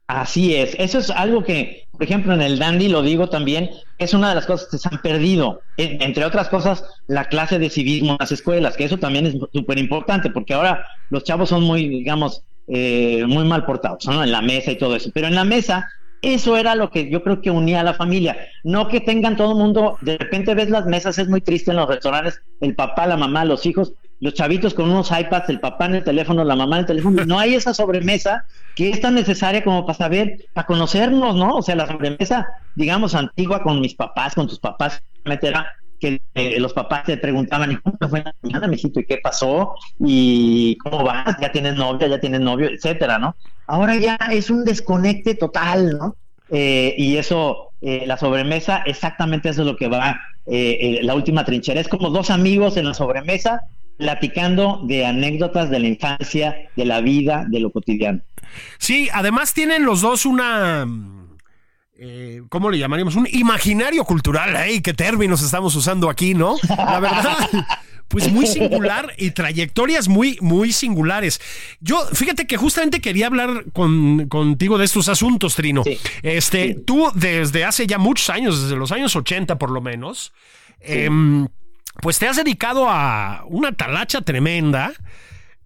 Así 0.08 0.54
es, 0.54 0.74
eso 0.78 0.98
es 1.00 1.10
algo 1.10 1.44
que, 1.44 1.86
por 1.92 2.02
ejemplo, 2.02 2.32
en 2.32 2.40
el 2.40 2.58
Dandy 2.58 2.88
lo 2.88 3.02
digo 3.02 3.28
también, 3.28 3.68
es 3.98 4.14
una 4.14 4.30
de 4.30 4.36
las 4.36 4.46
cosas 4.46 4.68
que 4.70 4.78
se 4.78 4.88
han 4.90 5.02
perdido, 5.02 5.64
entre 5.76 6.24
otras 6.24 6.48
cosas, 6.48 6.82
la 7.06 7.26
clase 7.26 7.58
de 7.58 7.68
civismo 7.68 8.12
en 8.12 8.16
las 8.18 8.32
escuelas, 8.32 8.74
que 8.74 8.84
eso 8.84 8.96
también 8.96 9.26
es 9.26 9.34
súper 9.52 9.76
importante, 9.76 10.30
porque 10.30 10.54
ahora 10.54 10.86
los 11.10 11.24
chavos 11.24 11.50
son 11.50 11.62
muy, 11.62 11.86
digamos, 11.88 12.42
eh, 12.68 13.26
muy 13.26 13.44
mal 13.44 13.66
portados, 13.66 14.06
¿no? 14.06 14.24
En 14.24 14.32
la 14.32 14.40
mesa 14.40 14.70
y 14.72 14.78
todo 14.78 14.96
eso, 14.96 15.10
pero 15.12 15.26
en 15.26 15.34
la 15.34 15.44
mesa 15.44 15.86
eso 16.22 16.56
era 16.56 16.74
lo 16.74 16.90
que 16.90 17.10
yo 17.10 17.22
creo 17.22 17.42
que 17.42 17.50
unía 17.50 17.80
a 17.80 17.84
la 17.84 17.94
familia. 17.94 18.36
No 18.64 18.88
que 18.88 19.00
tengan 19.00 19.36
todo 19.36 19.52
el 19.52 19.58
mundo, 19.58 19.98
de 20.00 20.16
repente 20.16 20.54
ves 20.54 20.70
las 20.70 20.86
mesas, 20.86 21.18
es 21.18 21.28
muy 21.28 21.42
triste 21.42 21.70
en 21.70 21.76
los 21.76 21.86
restaurantes, 21.88 22.40
el 22.60 22.74
papá, 22.74 23.06
la 23.06 23.18
mamá, 23.18 23.44
los 23.44 23.66
hijos, 23.66 23.92
los 24.20 24.34
chavitos 24.34 24.74
con 24.74 24.90
unos 24.90 25.10
iPads, 25.10 25.48
el 25.48 25.60
papá 25.60 25.86
en 25.86 25.96
el 25.96 26.04
teléfono, 26.04 26.44
la 26.44 26.56
mamá 26.56 26.76
en 26.76 26.80
el 26.80 26.86
teléfono. 26.86 27.24
No 27.24 27.38
hay 27.38 27.54
esa 27.54 27.72
sobremesa 27.72 28.44
que 28.74 28.90
es 28.90 29.00
tan 29.00 29.14
necesaria 29.14 29.62
como 29.62 29.86
para 29.86 29.98
saber, 29.98 30.46
para 30.52 30.66
conocernos, 30.66 31.36
¿no? 31.36 31.56
O 31.56 31.62
sea, 31.62 31.76
la 31.76 31.86
sobremesa, 31.86 32.46
digamos, 32.74 33.14
antigua 33.14 33.62
con 33.62 33.80
mis 33.80 33.94
papás, 33.94 34.34
con 34.34 34.48
tus 34.48 34.58
papás, 34.58 35.00
era 35.24 35.66
que 36.00 36.20
eh, 36.34 36.60
los 36.60 36.72
papás 36.72 37.04
te 37.04 37.16
preguntaban, 37.16 37.72
¿y 37.72 37.76
cómo 37.76 37.96
fue 38.08 38.22
la 38.22 38.34
mañana, 38.42 38.68
mijito? 38.68 39.00
¿Y 39.00 39.04
qué 39.04 39.18
pasó? 39.18 39.74
¿Y 39.98 40.76
cómo 40.78 41.02
vas? 41.04 41.36
¿Ya 41.40 41.50
tienes 41.50 41.74
novia? 41.74 42.06
¿Ya 42.06 42.20
tienes 42.20 42.40
novio? 42.40 42.68
Etcétera, 42.68 43.18
¿no? 43.18 43.34
Ahora 43.66 43.96
ya 43.96 44.16
es 44.30 44.48
un 44.48 44.64
desconecte 44.64 45.34
total, 45.34 45.98
¿no? 45.98 46.16
Eh, 46.50 46.94
y 46.96 47.16
eso, 47.16 47.72
eh, 47.82 48.04
la 48.06 48.16
sobremesa, 48.16 48.82
exactamente 48.86 49.48
eso 49.48 49.62
es 49.62 49.66
lo 49.66 49.76
que 49.76 49.88
va 49.88 50.20
la 50.50 51.14
última 51.14 51.44
trinchera. 51.44 51.78
Es 51.78 51.88
como 51.88 52.08
dos 52.08 52.30
amigos 52.30 52.78
en 52.78 52.86
la 52.86 52.94
sobremesa 52.94 53.60
platicando 53.98 54.80
de 54.84 55.04
anécdotas 55.04 55.68
de 55.68 55.80
la 55.80 55.88
infancia, 55.88 56.56
de 56.76 56.84
la 56.84 57.00
vida, 57.00 57.44
de 57.48 57.60
lo 57.60 57.70
cotidiano. 57.70 58.20
Sí, 58.78 59.08
además 59.12 59.52
tienen 59.52 59.84
los 59.84 60.00
dos 60.00 60.24
una 60.24 60.86
eh, 62.00 62.42
¿cómo 62.48 62.70
le 62.70 62.78
llamaríamos? 62.78 63.16
Un 63.16 63.26
imaginario 63.32 64.04
cultural. 64.04 64.54
¡Ay, 64.56 64.80
qué 64.80 64.94
términos 64.94 65.42
estamos 65.42 65.74
usando 65.74 66.08
aquí, 66.08 66.32
¿no? 66.32 66.56
La 66.68 67.00
verdad. 67.00 67.36
Pues 68.08 68.32
muy 68.32 68.46
singular 68.46 69.12
y 69.18 69.32
trayectorias 69.32 70.08
muy, 70.08 70.38
muy 70.40 70.72
singulares. 70.72 71.42
Yo, 71.80 72.06
fíjate 72.06 72.46
que 72.46 72.56
justamente 72.56 73.02
quería 73.02 73.26
hablar 73.26 73.66
contigo 73.70 74.78
de 74.78 74.86
estos 74.86 75.10
asuntos, 75.10 75.54
Trino. 75.54 75.82
Este, 76.22 76.74
tú 76.74 77.12
desde 77.14 77.66
hace 77.66 77.86
ya 77.86 77.98
muchos 77.98 78.30
años, 78.30 78.62
desde 78.62 78.76
los 78.76 78.92
años 78.92 79.14
80 79.14 79.58
por 79.58 79.70
lo 79.70 79.82
menos, 79.82 80.32
em, 80.80 81.48
pues 82.00 82.18
te 82.18 82.28
has 82.28 82.36
dedicado 82.36 82.88
a 82.88 83.44
una 83.46 83.72
talacha 83.72 84.20
tremenda, 84.20 84.92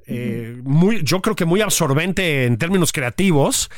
eh, 0.07 0.61
muy, 0.65 1.03
yo 1.03 1.21
creo 1.21 1.37
que 1.37 1.45
muy 1.45 1.61
absorbente 1.61 2.45
en 2.45 2.59
términos 2.59 2.93
creativos 2.93 3.71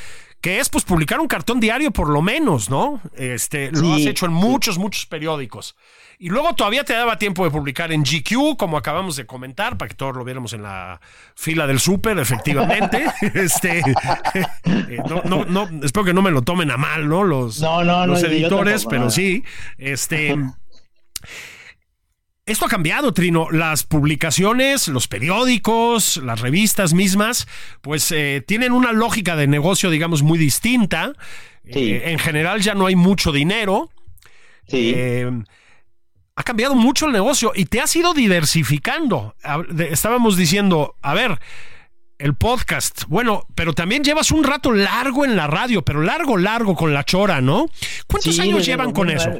que 0.45 0.61
es 0.61 0.69
pues 0.69 0.85
publicar 0.85 1.21
un 1.21 1.27
cartón 1.27 1.59
diario 1.59 1.91
por 1.91 2.11
lo 2.11 2.21
menos, 2.21 2.69
¿no? 2.69 3.01
Este, 3.17 3.71
lo 3.73 3.95
has 3.95 4.03
hecho 4.03 4.27
en 4.27 4.33
muchos, 4.33 4.77
muchos 4.77 5.07
periódicos. 5.07 5.75
Y 6.19 6.29
luego 6.29 6.55
todavía 6.55 6.85
te 6.85 6.93
daba 6.93 7.17
tiempo 7.17 7.45
de 7.45 7.51
publicar 7.51 7.93
en 7.93 8.03
GQ, 8.03 8.59
como 8.59 8.77
acabamos 8.77 9.17
de 9.17 9.25
comentar, 9.25 9.79
para 9.79 9.89
que 9.89 9.95
todos 9.95 10.15
lo 10.15 10.23
viéramos 10.23 10.53
en 10.53 10.63
la 10.63 11.01
fila 11.35 11.67
del 11.67 11.81
súper, 11.81 12.19
efectivamente. 12.19 13.07
este, 13.35 13.79
eh, 13.79 14.99
no, 15.09 15.47
no, 15.47 15.69
espero 15.83 16.05
que 16.05 16.13
no 16.13 16.21
me 16.21 16.31
lo 16.31 16.43
tomen 16.43 16.71
a 16.71 16.77
mal, 16.77 17.09
¿no? 17.09 17.25
Los, 17.25 17.59
los 17.61 18.23
editores, 18.23 18.85
pero 18.85 19.09
sí. 19.09 19.45
Este. 19.79 20.37
Esto 22.47 22.67
ha 22.67 22.69
cambiado, 22.69 23.15
Trino. 23.15 23.51
Las 23.51 23.85
publicaciones, 23.85 24.89
los 24.89 25.09
periódicos, 25.09 26.19
las 26.19 26.41
revistas 26.41 26.93
mismas, 26.93 27.49
pues 27.81 28.13
eh, 28.13 28.45
tienen 28.47 28.73
una 28.73 28.93
lógica 28.93 29.35
de 29.35 29.47
negocio, 29.47 29.89
digamos, 29.89 30.23
muy 30.23 30.39
distinta. 30.39 31.15
Eh, 31.65 32.03
en 32.05 32.19
general 32.19 32.61
ya 32.61 32.75
no 32.75 32.85
hay 32.85 32.97
mucho 32.97 33.33
dinero. 33.33 33.91
Sí. 34.69 34.93
Eh, 34.95 35.31
ha 36.37 36.43
cambiado 36.43 36.75
mucho 36.75 37.07
el 37.07 37.13
negocio 37.13 37.53
y 37.55 37.65
te 37.65 37.81
has 37.81 37.97
ido 37.97 38.13
diversificando. 38.13 39.35
Estábamos 39.79 40.37
diciendo, 40.37 40.97
a 41.01 41.15
ver, 41.15 41.39
el 42.19 42.35
podcast, 42.35 43.05
bueno, 43.07 43.47
pero 43.55 43.73
también 43.73 44.05
llevas 44.05 44.31
un 44.31 44.45
rato 44.45 44.71
largo 44.73 45.25
en 45.25 45.35
la 45.35 45.47
radio, 45.47 45.83
pero 45.83 46.03
largo, 46.03 46.37
largo 46.37 46.75
con 46.75 46.93
la 46.93 47.05
chora, 47.05 47.41
¿no? 47.41 47.71
¿Cuántos 48.07 48.39
años 48.39 48.67
llevan 48.67 48.93
con 48.93 49.09
eso? 49.09 49.31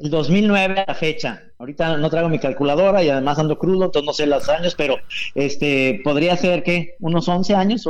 El 0.00 0.10
2009 0.10 0.80
a 0.80 0.84
la 0.88 0.94
fecha. 0.94 1.42
Ahorita 1.58 1.96
no 1.96 2.08
traigo 2.08 2.28
mi 2.28 2.38
calculadora 2.38 3.02
y 3.02 3.10
además 3.10 3.38
ando 3.38 3.58
crudo, 3.58 3.84
entonces 3.84 4.06
no 4.06 4.12
sé 4.12 4.26
los 4.26 4.48
años, 4.48 4.74
pero 4.74 4.96
este 5.34 6.00
podría 6.02 6.36
ser 6.36 6.62
que 6.62 6.94
unos 7.00 7.28
11 7.28 7.54
años. 7.54 7.86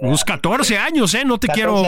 Unos 0.00 0.24
14 0.24 0.78
años, 0.78 1.14
¿eh? 1.14 1.24
No 1.24 1.38
te 1.38 1.48
quiero, 1.48 1.82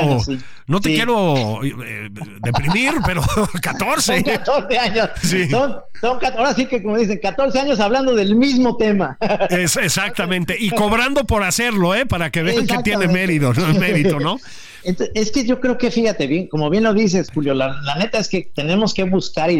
no 0.66 0.80
te 0.80 0.94
quiero 0.94 1.64
eh, 1.64 2.08
deprimir, 2.40 2.92
pero 3.06 3.22
14. 3.62 4.14
Son 4.14 4.22
14 4.22 4.78
años. 4.78 5.10
Son, 5.50 5.76
son, 6.00 6.18
ahora 6.36 6.54
sí 6.54 6.66
que, 6.66 6.82
como 6.82 6.98
dicen, 6.98 7.18
14 7.20 7.58
años 7.60 7.80
hablando 7.80 8.14
del 8.14 8.36
mismo 8.36 8.76
tema. 8.76 9.16
Es, 9.50 9.76
exactamente. 9.76 10.56
Y 10.58 10.70
cobrando 10.70 11.24
por 11.24 11.42
hacerlo, 11.42 11.94
¿eh? 11.94 12.04
Para 12.04 12.30
que 12.30 12.42
vean 12.42 12.66
que 12.66 12.78
tiene 12.82 13.08
mérito, 13.08 13.52
mérito, 13.78 14.20
¿no? 14.20 14.38
Es 15.14 15.32
que 15.32 15.44
yo 15.44 15.60
creo 15.60 15.76
que, 15.76 15.90
fíjate 15.90 16.26
bien, 16.26 16.48
como 16.48 16.70
bien 16.70 16.84
lo 16.84 16.94
dices, 16.94 17.30
Julio, 17.32 17.52
la, 17.54 17.74
neta 17.98 18.18
es 18.18 18.28
que 18.28 18.50
tenemos 18.54 18.94
que 18.94 19.04
buscar 19.04 19.50
y 19.50 19.56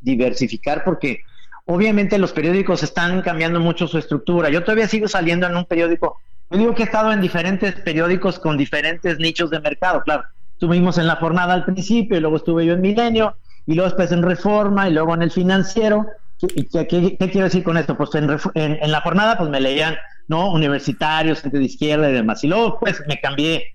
diversificar 0.00 0.84
porque 0.84 1.20
obviamente 1.66 2.18
los 2.18 2.32
periódicos 2.32 2.82
están 2.82 3.22
cambiando 3.22 3.60
mucho 3.60 3.86
su 3.86 3.98
estructura. 3.98 4.50
Yo 4.50 4.62
todavía 4.62 4.88
sigo 4.88 5.08
saliendo 5.08 5.46
en 5.46 5.56
un 5.56 5.64
periódico. 5.64 6.18
Yo 6.50 6.58
digo 6.58 6.74
que 6.74 6.82
he 6.82 6.86
estado 6.86 7.12
en 7.12 7.20
diferentes 7.20 7.74
periódicos 7.80 8.38
con 8.38 8.56
diferentes 8.56 9.18
nichos 9.18 9.50
de 9.50 9.60
mercado, 9.60 10.02
claro. 10.02 10.24
Estuvimos 10.52 10.98
en 10.98 11.08
la 11.08 11.16
jornada 11.16 11.52
al 11.52 11.64
principio, 11.64 12.16
y 12.16 12.20
luego 12.20 12.36
estuve 12.36 12.64
yo 12.64 12.74
en 12.74 12.80
Milenio, 12.80 13.36
y 13.66 13.74
luego 13.74 13.90
después 13.90 14.12
en 14.12 14.22
Reforma, 14.22 14.88
y 14.88 14.92
luego 14.92 15.14
en 15.14 15.22
el 15.22 15.30
financiero. 15.30 16.06
¿Qué, 16.38 17.16
quiero 17.18 17.44
decir 17.44 17.64
con 17.64 17.76
esto? 17.76 17.96
Pues 17.96 18.10
en, 18.14 18.92
la 18.92 19.00
jornada 19.00 19.36
pues 19.36 19.50
me 19.50 19.60
leían, 19.60 19.96
¿no? 20.28 20.52
Universitarios, 20.52 21.40
gente 21.40 21.58
de 21.58 21.64
izquierda 21.64 22.10
y 22.10 22.12
demás. 22.12 22.44
Y 22.44 22.48
luego 22.48 22.78
pues 22.78 23.02
me 23.08 23.18
cambié 23.20 23.73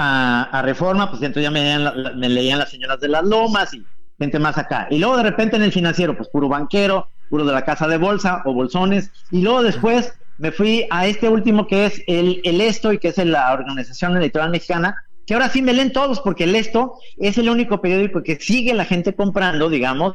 a, 0.00 0.62
Reforma, 0.62 1.10
pues 1.10 1.22
entonces 1.22 1.44
ya 1.44 1.50
me 1.50 2.28
leían, 2.28 2.58
las 2.58 2.70
señoras 2.70 3.00
de 3.00 3.08
las 3.08 3.24
lomas 3.24 3.74
y 3.74 3.84
gente 4.18 4.38
más 4.38 4.56
acá. 4.58 4.88
Y 4.90 4.98
luego 4.98 5.16
de 5.16 5.24
repente 5.24 5.56
en 5.56 5.62
el 5.62 5.72
financiero, 5.72 6.16
pues 6.16 6.28
puro 6.28 6.48
banquero, 6.48 7.08
puro 7.28 7.44
de 7.44 7.52
la 7.52 7.64
casa 7.64 7.86
de 7.86 7.98
bolsa 7.98 8.42
o 8.44 8.52
bolsones. 8.52 9.10
Y 9.30 9.42
luego 9.42 9.62
después 9.62 10.14
me 10.38 10.52
fui 10.52 10.86
a 10.90 11.06
este 11.06 11.28
último 11.28 11.66
que 11.66 11.86
es 11.86 12.02
el, 12.06 12.40
el 12.44 12.60
ESTO 12.60 12.92
y 12.92 12.98
que 12.98 13.08
es 13.08 13.18
la 13.18 13.52
Organización 13.52 14.16
Electoral 14.16 14.50
Mexicana, 14.50 14.96
que 15.26 15.34
ahora 15.34 15.48
sí 15.48 15.62
me 15.62 15.72
leen 15.72 15.92
todos 15.92 16.20
porque 16.20 16.44
el 16.44 16.56
ESTO 16.56 16.98
es 17.18 17.38
el 17.38 17.48
único 17.48 17.80
periódico 17.80 18.22
que 18.22 18.36
sigue 18.36 18.74
la 18.74 18.84
gente 18.84 19.14
comprando, 19.14 19.68
digamos, 19.68 20.14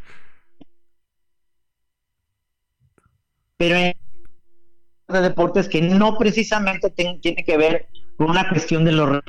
pero 3.58 3.76
en 3.76 3.94
de 5.08 5.22
deportes 5.22 5.70
que 5.70 5.82
no 5.82 6.18
precisamente 6.18 6.90
tiene 6.90 7.44
que 7.46 7.58
ver 7.58 7.88
con 8.18 8.32
una 8.32 8.50
cuestión 8.50 8.86
de 8.86 8.92
los 8.92 9.22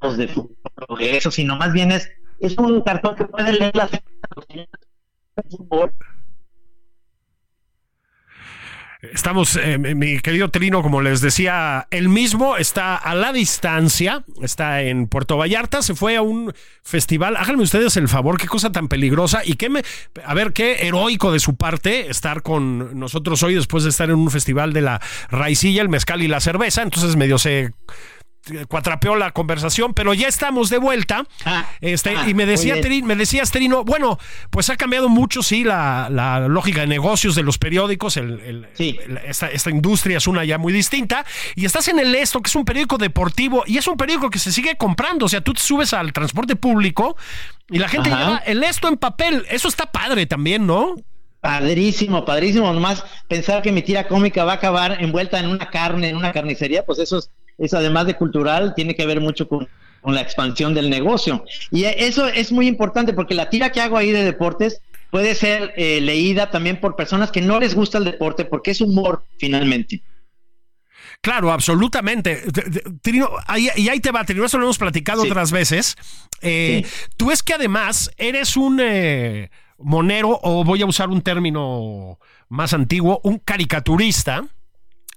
de 0.00 1.16
eso, 1.16 1.30
sino 1.30 1.56
más 1.56 1.72
bien 1.72 1.92
es, 1.92 2.10
es 2.40 2.56
un 2.58 2.82
cartón 2.82 3.16
que 3.16 3.24
puede 3.24 3.52
leer 3.52 3.74
las 3.76 3.90
Estamos, 9.00 9.54
eh, 9.54 9.78
mi 9.78 10.18
querido 10.18 10.50
Trino, 10.50 10.82
como 10.82 11.00
les 11.00 11.20
decía, 11.20 11.86
él 11.92 12.08
mismo 12.08 12.56
está 12.56 12.96
a 12.96 13.14
la 13.14 13.32
distancia, 13.32 14.24
está 14.42 14.82
en 14.82 15.06
Puerto 15.06 15.36
Vallarta, 15.36 15.82
se 15.82 15.94
fue 15.94 16.16
a 16.16 16.22
un 16.22 16.52
festival. 16.82 17.36
Háganme 17.36 17.62
ustedes 17.62 17.96
el 17.96 18.08
favor, 18.08 18.40
qué 18.40 18.48
cosa 18.48 18.72
tan 18.72 18.88
peligrosa 18.88 19.42
y 19.44 19.54
qué 19.54 19.68
me, 19.68 19.84
a 20.24 20.34
ver, 20.34 20.52
qué 20.52 20.86
heroico 20.88 21.30
de 21.30 21.38
su 21.38 21.54
parte 21.54 22.10
estar 22.10 22.42
con 22.42 22.98
nosotros 22.98 23.40
hoy 23.44 23.54
después 23.54 23.84
de 23.84 23.90
estar 23.90 24.10
en 24.10 24.16
un 24.16 24.32
festival 24.32 24.72
de 24.72 24.80
la 24.80 25.00
raicilla, 25.30 25.82
el 25.82 25.88
mezcal 25.88 26.20
y 26.20 26.26
la 26.26 26.40
cerveza. 26.40 26.82
Entonces 26.82 27.14
medio 27.14 27.38
se 27.38 27.70
cuatrapeó 28.68 29.16
la 29.16 29.30
conversación, 29.32 29.94
pero 29.94 30.14
ya 30.14 30.28
estamos 30.28 30.70
de 30.70 30.78
vuelta. 30.78 31.26
Ah, 31.44 31.68
este, 31.80 32.16
ah, 32.16 32.28
y 32.28 32.34
me 32.34 32.46
decía 32.46 32.76
me 33.04 33.16
decías, 33.16 33.50
Terino, 33.50 33.84
bueno, 33.84 34.18
pues 34.50 34.70
ha 34.70 34.76
cambiado 34.76 35.08
mucho, 35.08 35.42
sí, 35.42 35.64
la, 35.64 36.08
lógica 36.48 36.80
de 36.80 36.86
negocios 36.86 37.34
de 37.34 37.42
los 37.42 37.58
periódicos, 37.58 38.16
el, 38.16 38.68
esta, 39.26 39.70
industria 39.70 40.18
es 40.18 40.26
una 40.26 40.44
ya 40.44 40.58
muy 40.58 40.72
distinta, 40.72 41.24
y 41.54 41.64
estás 41.64 41.88
en 41.88 41.98
el 41.98 42.14
Esto, 42.14 42.40
que 42.40 42.48
es 42.48 42.56
un 42.56 42.64
periódico 42.64 42.98
deportivo, 42.98 43.64
y 43.66 43.78
es 43.78 43.86
un 43.86 43.96
periódico 43.96 44.30
que 44.30 44.38
se 44.38 44.52
sigue 44.52 44.76
comprando, 44.76 45.26
o 45.26 45.28
sea, 45.28 45.40
tú 45.40 45.54
te 45.54 45.60
subes 45.60 45.92
al 45.92 46.12
transporte 46.12 46.56
público 46.56 47.16
y 47.70 47.78
la 47.78 47.88
gente 47.88 48.08
lleva 48.08 48.38
el 48.38 48.62
Esto 48.64 48.88
en 48.88 48.96
papel, 48.96 49.44
eso 49.50 49.68
está 49.68 49.86
padre 49.86 50.26
también, 50.26 50.66
¿no? 50.66 50.96
Padrísimo, 51.40 52.24
padrísimo. 52.24 52.72
Nomás 52.72 53.04
pensar 53.28 53.62
que 53.62 53.70
mi 53.70 53.82
tira 53.82 54.08
cómica 54.08 54.44
va 54.44 54.52
a 54.52 54.56
acabar 54.56 54.96
envuelta 55.00 55.38
en 55.38 55.46
una 55.46 55.70
carne, 55.70 56.08
en 56.08 56.16
una 56.16 56.32
carnicería, 56.32 56.84
pues 56.84 56.98
eso 56.98 57.18
es 57.18 57.30
es 57.58 57.74
además 57.74 58.06
de 58.06 58.14
cultural, 58.14 58.74
tiene 58.74 58.94
que 58.94 59.06
ver 59.06 59.20
mucho 59.20 59.48
con, 59.48 59.68
la 60.04 60.22
expansión 60.22 60.72
del 60.72 60.88
negocio. 60.88 61.44
Y 61.70 61.84
eso 61.84 62.28
es 62.28 62.50
muy 62.50 62.66
importante 62.66 63.12
porque 63.12 63.34
la 63.34 63.50
tira 63.50 63.72
que 63.72 63.82
hago 63.82 63.98
ahí 63.98 64.10
de 64.10 64.24
deportes 64.24 64.80
puede 65.10 65.34
ser 65.34 65.74
eh, 65.76 66.00
leída 66.00 66.50
también 66.50 66.80
por 66.80 66.96
personas 66.96 67.30
que 67.30 67.42
no 67.42 67.60
les 67.60 67.74
gusta 67.74 67.98
el 67.98 68.04
deporte 68.04 68.46
porque 68.46 68.70
es 68.70 68.80
humor 68.80 69.24
finalmente. 69.38 70.02
Claro, 71.20 71.52
absolutamente. 71.52 72.42
y 73.76 73.88
ahí 73.88 74.00
te 74.00 74.12
va, 74.12 74.24
Trino, 74.24 74.44
eso 74.44 74.56
lo 74.56 74.64
hemos 74.64 74.78
platicado 74.78 75.22
otras 75.22 75.50
veces. 75.50 75.96
Eh, 76.40 76.86
tú 77.16 77.30
es 77.30 77.42
que 77.42 77.54
además 77.54 78.10
eres 78.16 78.56
un 78.56 78.78
eh, 78.80 79.50
monero, 79.78 80.38
o 80.42 80.64
voy 80.64 80.82
a 80.82 80.86
usar 80.86 81.08
un 81.08 81.22
término 81.22 82.18
más 82.48 82.72
antiguo, 82.72 83.20
un 83.24 83.38
caricaturista 83.38 84.46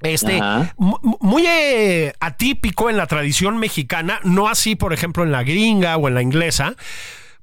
este, 0.01 0.41
muy 0.77 1.45
eh, 1.45 2.13
atípico 2.19 2.89
en 2.89 2.97
la 2.97 3.07
tradición 3.07 3.57
mexicana, 3.57 4.19
no 4.23 4.47
así, 4.47 4.75
por 4.75 4.93
ejemplo, 4.93 5.23
en 5.23 5.31
la 5.31 5.43
gringa 5.43 5.97
o 5.97 6.07
en 6.07 6.15
la 6.15 6.21
inglesa. 6.21 6.75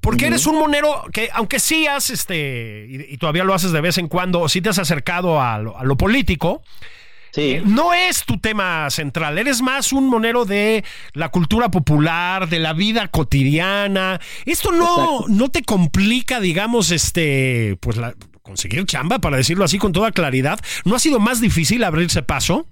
Porque 0.01 0.27
eres 0.27 0.47
un 0.47 0.57
monero 0.59 1.05
que, 1.13 1.29
aunque 1.33 1.59
sí 1.59 1.87
has, 1.87 2.11
este, 2.11 2.87
y, 2.89 3.17
todavía 3.19 3.45
lo 3.45 3.53
haces 3.53 3.73
de 3.73 3.81
vez 3.81 3.99
en 3.99 4.09
cuando, 4.09 4.49
sí 4.49 4.61
te 4.61 4.69
has 4.69 4.79
acercado 4.79 5.41
a 5.41 5.59
lo, 5.59 5.97
político, 5.97 6.63
eh, 7.37 7.63
no 7.65 7.93
es 7.93 8.25
tu 8.25 8.39
tema 8.39 8.89
central, 8.91 9.39
eres 9.39 9.61
más 9.61 9.93
un 9.93 10.09
monero 10.09 10.45
de 10.45 10.85
la 11.15 11.31
cultura 11.31 11.71
popular, 11.71 12.49
de 12.49 12.61
la 12.61 12.73
vida 12.75 13.09
cotidiana. 13.09 14.21
Esto 14.47 14.71
no, 14.71 15.27
no 15.27 15.51
te 15.51 15.63
complica, 15.63 16.39
digamos, 16.39 16.93
este, 16.93 17.77
pues 17.81 17.97
la, 17.97 18.15
conseguir 18.49 18.85
chamba, 18.87 19.19
para 19.19 19.37
decirlo 19.37 19.65
así 19.65 19.79
con 19.79 19.93
toda 19.93 20.11
claridad. 20.11 20.59
¿No 20.87 20.95
ha 20.95 20.99
sido 20.99 21.21
más 21.21 21.41
difícil 21.41 21.85
abrirse 21.85 22.23
paso? 22.23 22.67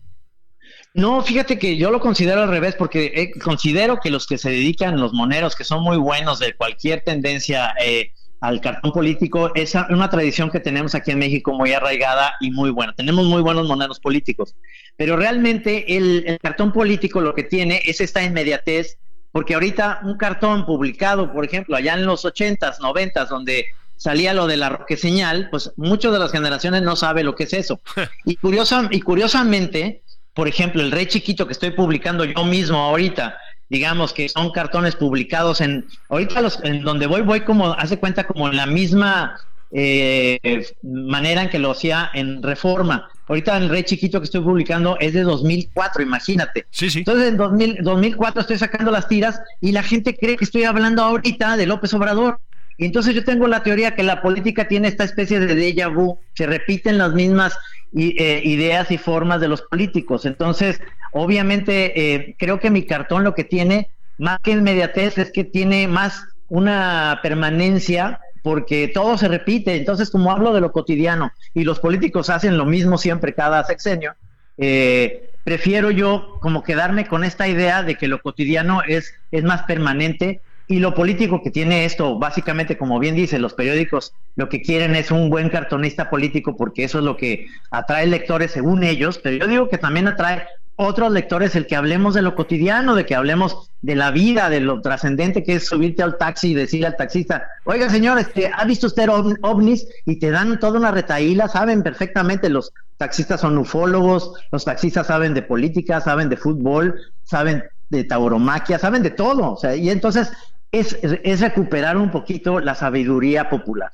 No, 0.95 1.22
fíjate 1.22 1.59
que 1.59 1.77
yo 1.77 1.91
lo 1.91 2.01
considero 2.01 2.43
al 2.43 2.49
revés, 2.49 2.74
porque 2.74 3.12
eh, 3.14 3.39
considero 3.39 4.01
que 4.01 4.11
los 4.11 4.27
que 4.27 4.39
se 4.39 4.49
dedican, 4.49 4.99
los 4.99 5.12
moneros, 5.12 5.55
que 5.55 5.64
son 5.64 5.83
muy 5.83 5.99
buenos 5.99 6.39
de 6.39 6.55
cualquier 6.57 7.03
tendencia 7.03 7.74
eh, 7.79 8.12
al 8.41 8.62
cartón 8.62 8.93
político, 8.93 9.55
es 9.55 9.74
una 9.91 10.09
tradición 10.09 10.51
que 10.51 10.61
tenemos 10.61 10.95
aquí 10.95 11.11
en 11.11 11.18
México 11.18 11.53
muy 11.53 11.74
arraigada 11.74 12.33
y 12.41 12.51
muy 12.51 12.70
buena. 12.70 12.95
Tenemos 12.95 13.27
muy 13.27 13.43
buenos 13.43 13.68
moneros 13.68 14.01
políticos, 14.01 14.57
pero 14.97 15.16
realmente 15.16 15.99
el, 15.99 16.24
el 16.27 16.39
cartón 16.39 16.72
político 16.72 17.20
lo 17.20 17.35
que 17.35 17.43
tiene 17.43 17.83
es 17.85 18.01
esta 18.01 18.22
inmediatez, 18.22 18.97
porque 19.33 19.53
ahorita 19.53 20.01
un 20.05 20.16
cartón 20.16 20.64
publicado, 20.64 21.31
por 21.31 21.45
ejemplo, 21.45 21.77
allá 21.77 21.93
en 21.93 22.07
los 22.07 22.24
ochentas, 22.24 22.81
noventas, 22.81 23.29
donde 23.29 23.66
salía 23.97 24.35
lo 24.35 24.47
de 24.47 24.57
la 24.57 24.69
roque 24.69 24.97
señal, 24.97 25.49
pues 25.51 25.73
muchas 25.77 26.13
de 26.13 26.19
las 26.19 26.33
generaciones 26.33 26.83
no 26.83 26.97
sabe 26.97 27.25
lo 27.25 27.35
que 27.35 27.45
es 27.45 27.53
eso. 27.53 27.81
y, 28.25 28.37
curiosa, 28.37 28.89
y 28.91 29.01
curiosamente, 29.01 30.03
por 30.35 30.49
ejemplo, 30.49 30.83
el 30.83 30.93
Rey 30.93 31.07
Chiquito 31.07 31.47
que 31.47 31.53
estoy 31.53 31.71
publicando 31.71 32.25
yo 32.25 32.45
mismo 32.45 32.79
ahorita, 32.79 33.39
digamos 33.69 34.13
que 34.13 34.29
son 34.29 34.53
cartones 34.53 34.97
publicados 34.97 35.61
en, 35.61 35.87
ahorita 36.09 36.41
los, 36.41 36.61
en 36.63 36.83
donde 36.83 37.07
voy, 37.07 37.23
voy 37.23 37.41
como, 37.41 37.73
hace 37.73 37.99
cuenta 37.99 38.27
como 38.27 38.49
en 38.49 38.57
la 38.57 38.67
misma 38.67 39.37
eh, 39.73 40.65
manera 40.83 41.43
en 41.43 41.49
que 41.49 41.59
lo 41.59 41.73
hacía 41.73 42.11
en 42.15 42.43
Reforma. 42.43 43.09
Ahorita 43.29 43.57
el 43.57 43.69
Rey 43.69 43.83
Chiquito 43.83 44.21
que 44.21 44.25
estoy 44.25 44.41
publicando 44.41 44.97
es 45.01 45.13
de 45.13 45.23
2004, 45.23 46.03
imagínate. 46.03 46.67
Sí, 46.71 46.91
sí. 46.91 47.01
Entonces 47.01 47.29
en 47.29 47.37
2000, 47.37 47.79
2004 47.83 48.43
estoy 48.43 48.59
sacando 48.59 48.93
las 48.93 49.09
tiras 49.09 49.41
y 49.61 49.73
la 49.73 49.83
gente 49.83 50.17
cree 50.17 50.37
que 50.37 50.45
estoy 50.45 50.65
hablando 50.65 51.03
ahorita 51.03 51.57
de 51.57 51.67
López 51.67 51.93
Obrador. 51.95 52.39
Y 52.77 52.85
entonces 52.85 53.14
yo 53.14 53.24
tengo 53.24 53.47
la 53.47 53.62
teoría 53.62 53.95
que 53.95 54.03
la 54.03 54.20
política 54.20 54.68
tiene 54.68 54.89
esta 54.89 55.05
especie 55.05 55.41
de 55.41 55.55
déjà 55.55 55.93
vu, 55.93 56.18
se 56.35 56.47
repiten 56.47 56.99
las 56.99 57.12
mismas 57.14 57.59
eh, 57.97 58.43
ideas 58.45 58.91
y 58.91 58.99
formas 58.99 59.41
de 59.41 59.49
los 59.49 59.62
políticos. 59.62 60.27
Entonces, 60.27 60.81
obviamente, 61.12 62.14
eh, 62.14 62.37
creo 62.39 62.61
que 62.61 62.70
mi 62.70 62.85
cartón 62.85 63.24
lo 63.24 63.35
que 63.35 63.45
tiene, 63.45 63.91
más 64.18 64.39
que 64.43 64.51
inmediatez, 64.51 65.16
es 65.18 65.33
que 65.33 65.45
tiene 65.45 65.89
más 65.89 66.22
una 66.49 67.20
permanencia 67.22 68.20
porque 68.43 68.89
todo 68.89 69.16
se 69.16 69.29
repite. 69.29 69.74
Entonces, 69.77 70.11
como 70.11 70.31
hablo 70.31 70.53
de 70.53 70.61
lo 70.61 70.72
cotidiano 70.72 71.33
y 71.55 71.64
los 71.64 71.81
políticos 71.81 72.29
hacen 72.29 72.59
lo 72.59 72.66
mismo 72.66 72.99
siempre 72.99 73.35
cada 73.35 73.64
sexenio, 73.64 74.14
eh, 74.59 75.31
prefiero 75.43 75.91
yo 75.91 76.39
como 76.41 76.62
quedarme 76.62 77.07
con 77.07 77.24
esta 77.24 77.49
idea 77.49 77.83
de 77.83 77.97
que 77.97 78.09
lo 78.09 78.20
cotidiano 78.20 78.83
es, 78.87 79.14
es 79.31 79.45
más 79.45 79.62
permanente 79.62 80.43
y 80.69 80.81
lo 80.81 80.95
político 80.95 81.43
que 81.43 81.51
tiene 81.51 81.85
esto, 81.85 82.19
básicamente, 82.19 82.77
como 82.77 82.99
bien 82.99 83.14
dice, 83.14 83.39
los 83.39 83.55
periódicos 83.55 84.12
lo 84.35 84.49
que 84.49 84.62
quieren 84.62 84.97
es 84.97 85.11
un 85.11 85.31
buen 85.31 85.49
cartonista 85.49 86.11
político 86.11 86.57
porque 86.57 86.85
eso 86.85 86.99
es 86.99 87.05
lo 87.05 87.17
que 87.17 87.47
atrae 87.71 88.07
lectores 88.07 88.51
según 88.51 88.83
ellos, 88.83 89.19
pero 89.19 89.37
yo 89.37 89.47
digo 89.47 89.69
que 89.69 89.79
también 89.79 90.09
atrae 90.09 90.43
otros 90.77 91.11
lectores 91.11 91.57
el 91.57 91.67
que 91.67 91.77
hablemos 91.77 92.14
de 92.14 92.21
lo 92.21 92.35
cotidiano, 92.35 92.95
de 92.95 93.07
que 93.07 93.14
hablemos 93.14 93.71
de 93.81 93.97
la 93.97 94.11
vida, 94.11 94.51
de 94.51 94.61
lo 94.61 94.83
trascendente 94.83 95.43
que 95.43 95.55
es 95.55 95.67
subirte 95.67 96.03
al 96.03 96.19
taxi 96.19 96.51
y 96.51 96.55
decirle 96.55 96.89
al 96.89 96.97
taxista, 96.97 97.49
oiga 97.64 97.89
señor, 97.89 98.19
este, 98.19 98.51
¿ha 98.55 98.64
visto 98.64 98.87
usted 98.87 99.09
ovnis? 99.43 99.89
Y 100.05 100.19
te 100.19 100.31
dan 100.31 100.61
toda 100.61 100.79
una 100.79 100.91
retaíla, 100.91 101.49
saben 101.49 101.83
perfectamente, 101.83 102.51
los 102.51 102.73
taxistas 102.99 103.41
son 103.41 103.57
ufólogos, 103.57 104.33
los 104.53 104.64
taxistas 104.64 105.07
saben 105.07 105.33
de 105.33 105.43
política, 105.43 106.01
saben 106.01 106.29
de 106.29 106.37
fútbol, 106.37 107.01
saben 107.23 107.64
de 107.89 108.05
tauromaquia, 108.05 108.79
saben 108.79 109.03
de 109.03 109.11
todo, 109.11 109.53
o 109.53 109.57
sea, 109.57 109.77
y 109.77 109.89
entonces 109.91 110.31
es, 110.79 111.41
recuperar 111.41 111.97
un 111.97 112.11
poquito 112.11 112.61
la 112.61 112.74
sabiduría 112.74 113.49
popular. 113.49 113.93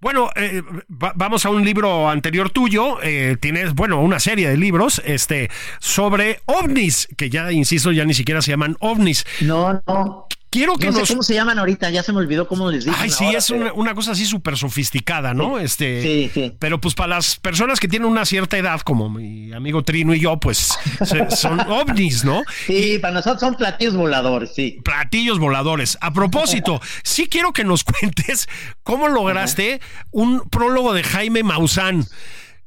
Bueno, 0.00 0.30
eh, 0.34 0.62
vamos 0.88 1.44
a 1.44 1.50
un 1.50 1.62
libro 1.62 2.08
anterior 2.08 2.48
tuyo. 2.48 3.02
Eh, 3.02 3.36
tienes, 3.38 3.74
bueno, 3.74 4.00
una 4.00 4.18
serie 4.18 4.48
de 4.48 4.56
libros 4.56 5.02
este, 5.04 5.50
sobre 5.78 6.40
ovnis, 6.46 7.06
que 7.18 7.28
ya, 7.28 7.52
insisto, 7.52 7.92
ya 7.92 8.06
ni 8.06 8.14
siquiera 8.14 8.40
se 8.40 8.50
llaman 8.50 8.76
ovnis. 8.80 9.26
No, 9.42 9.82
no. 9.86 10.26
Quiero 10.50 10.74
que 10.74 10.86
no 10.86 10.92
sé 10.92 10.98
nos... 11.00 11.08
cómo 11.08 11.22
se 11.22 11.34
llaman 11.34 11.58
ahorita, 11.58 11.90
ya 11.90 12.02
se 12.02 12.12
me 12.12 12.18
olvidó 12.18 12.46
cómo 12.48 12.70
les 12.70 12.84
dicen 12.84 13.00
Ay, 13.00 13.10
sí, 13.10 13.24
ahora, 13.24 13.38
es 13.38 13.46
pero- 13.48 13.60
una, 13.60 13.72
una 13.72 13.94
cosa 13.94 14.12
así 14.12 14.26
súper 14.26 14.56
sofisticada, 14.56 15.32
¿no? 15.34 15.58
Este, 15.58 16.02
Sí, 16.02 16.30
sí. 16.34 16.52
Pero 16.58 16.80
pues 16.80 16.94
para 16.94 17.08
las 17.16 17.36
personas 17.36 17.80
que 17.80 17.88
tienen 17.88 18.08
una 18.08 18.24
cierta 18.24 18.58
edad, 18.58 18.80
como 18.80 19.08
mi 19.08 19.52
amigo 19.52 19.82
Trino 19.82 20.14
y 20.14 20.20
yo, 20.20 20.38
pues 20.38 20.74
se- 21.04 21.30
son 21.36 21.60
ovnis, 21.70 22.24
¿no? 22.24 22.42
Sí, 22.66 22.98
para 23.00 23.14
nosotros 23.14 23.40
son 23.40 23.54
platillos 23.54 23.94
voladores, 23.96 24.50
sí. 24.54 24.78
Platillos 24.84 25.38
voladores. 25.38 25.96
A 26.00 26.12
propósito, 26.12 26.80
sí 27.04 27.26
quiero 27.28 27.52
que 27.52 27.64
nos 27.64 27.84
cuentes 27.84 28.48
cómo 28.82 29.08
lograste 29.08 29.80
un 30.10 30.48
prólogo 30.50 30.92
de 30.92 31.02
Jaime 31.02 31.42
Maussan. 31.42 32.04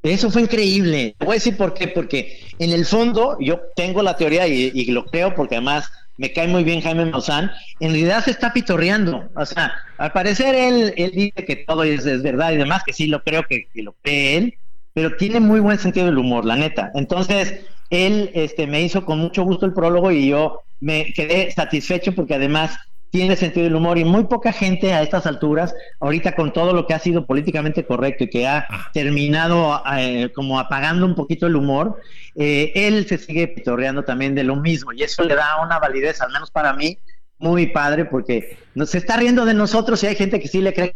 Eso 0.04 0.30
fue 0.30 0.42
increíble. 0.42 1.16
Voy 1.20 1.30
a 1.30 1.34
decir 1.36 1.56
por 1.56 1.74
qué, 1.74 1.88
porque 1.88 2.38
en 2.60 2.72
el 2.72 2.86
fondo 2.86 3.38
yo 3.40 3.62
tengo 3.76 4.04
la 4.04 4.18
teoría 4.18 4.46
y, 4.48 4.70
y 4.74 4.86
lo 4.92 5.06
creo 5.06 5.34
porque 5.34 5.56
además 5.56 5.90
me 6.18 6.32
cae 6.32 6.47
muy 6.47 6.64
bien 6.64 6.82
Jaime 6.82 7.05
Maussan, 7.05 7.51
en 7.80 7.91
realidad 7.91 8.24
se 8.24 8.32
está 8.32 8.53
pitorreando. 8.53 9.30
O 9.36 9.45
sea, 9.45 9.74
al 9.97 10.11
parecer 10.11 10.55
él, 10.55 10.93
él 10.97 11.11
dice 11.11 11.45
que 11.45 11.55
todo 11.55 11.84
es, 11.84 12.05
es 12.05 12.22
verdad 12.22 12.51
y 12.51 12.57
demás, 12.57 12.84
que 12.86 12.93
sí 12.93 13.07
lo 13.07 13.24
creo 13.24 13.43
que, 13.43 13.68
que 13.74 13.84
lo 13.84 13.93
cree 14.01 14.38
él, 14.38 14.57
pero 14.93 15.16
tiene 15.16 15.39
muy 15.39 15.59
buen 15.59 15.80
sentido 15.80 16.05
del 16.05 16.18
humor, 16.18 16.45
la 16.45 16.55
neta. 16.55 16.91
Entonces, 16.93 17.61
él 17.89 18.32
este, 18.34 18.68
me 18.68 18.82
hizo 18.82 19.05
con 19.05 19.20
mucho 19.20 19.43
gusto 19.43 19.66
el 19.66 19.74
prólogo 19.74 20.11
y 20.11 20.28
yo 20.30 20.61
me 20.80 21.14
quedé 21.14 21.51
satisfecho 21.51 22.14
porque 22.14 22.36
además 22.36 22.78
tiene 23.14 23.36
sentido 23.36 23.66
del 23.66 23.76
humor 23.76 23.99
y 23.99 24.05
muy 24.05 24.24
poca 24.24 24.51
gente 24.51 24.91
a 24.91 25.03
estas 25.03 25.28
alturas, 25.28 25.76
ahorita 25.99 26.36
con 26.36 26.51
todo 26.51 26.74
lo 26.74 26.88
que 26.88 26.95
ha 26.95 26.99
sido 26.99 27.28
políticamente 27.28 27.86
correcto 27.86 28.24
y 28.24 28.30
que 28.32 28.47
ha 28.47 28.68
terminado 28.91 29.84
eh, 29.95 30.32
como 30.34 30.59
apagando 30.59 31.05
un 31.05 31.14
poquito 31.14 31.45
el 31.45 31.55
humor, 31.55 32.01
eh, 32.34 32.72
él 32.74 33.05
se 33.07 33.20
sigue 33.20 33.47
pitorreando 33.47 34.03
también 34.03 34.34
de 34.34 34.43
lo 34.43 34.55
mismo 34.55 34.93
y 34.93 35.03
eso 35.03 35.24
le 35.24 35.36
da 35.36 35.64
una 35.64 35.78
validez, 35.78 36.22
al 36.22 36.32
menos 36.32 36.49
para 36.49 36.74
mí, 36.74 36.97
muy 37.38 37.68
padre 37.68 38.05
porque 38.05 38.57
no, 38.74 38.88
se 38.88 38.97
está 38.97 39.16
riendo 39.16 39.45
de 39.45 39.53
nosotros 39.53 40.03
y 40.03 40.07
hay 40.07 40.16
gente 40.16 40.39
que 40.39 40.47
sí 40.47 40.59
le 40.59 40.74
cree. 40.74 40.95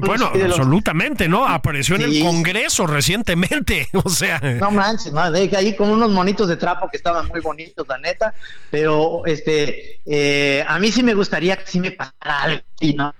Bueno, 0.00 0.26
absolutamente, 0.26 1.28
¿no? 1.28 1.46
Apareció 1.46 1.96
en 1.96 2.02
el. 2.02 2.22
Congreso 2.22 2.86
recientemente, 2.86 3.88
o 4.04 4.08
sea... 4.08 4.40
No 4.40 4.70
manches, 4.70 5.12
no, 5.12 5.30
de 5.30 5.50
ahí 5.56 5.76
con 5.76 5.90
unos 5.90 6.10
monitos 6.10 6.48
de 6.48 6.56
trapo 6.56 6.88
que 6.90 6.96
estaban 6.96 7.28
muy 7.28 7.40
bonitos, 7.40 7.86
la 7.88 7.98
neta. 7.98 8.34
Pero 8.70 9.24
este, 9.26 10.00
eh, 10.06 10.64
a 10.66 10.78
mí 10.78 10.90
sí 10.90 11.02
me 11.02 11.14
gustaría 11.14 11.56
que 11.56 11.66
sí 11.66 11.80
me 11.80 11.92
pasara 11.92 12.42
algo. 12.42 12.62
No 12.96 13.14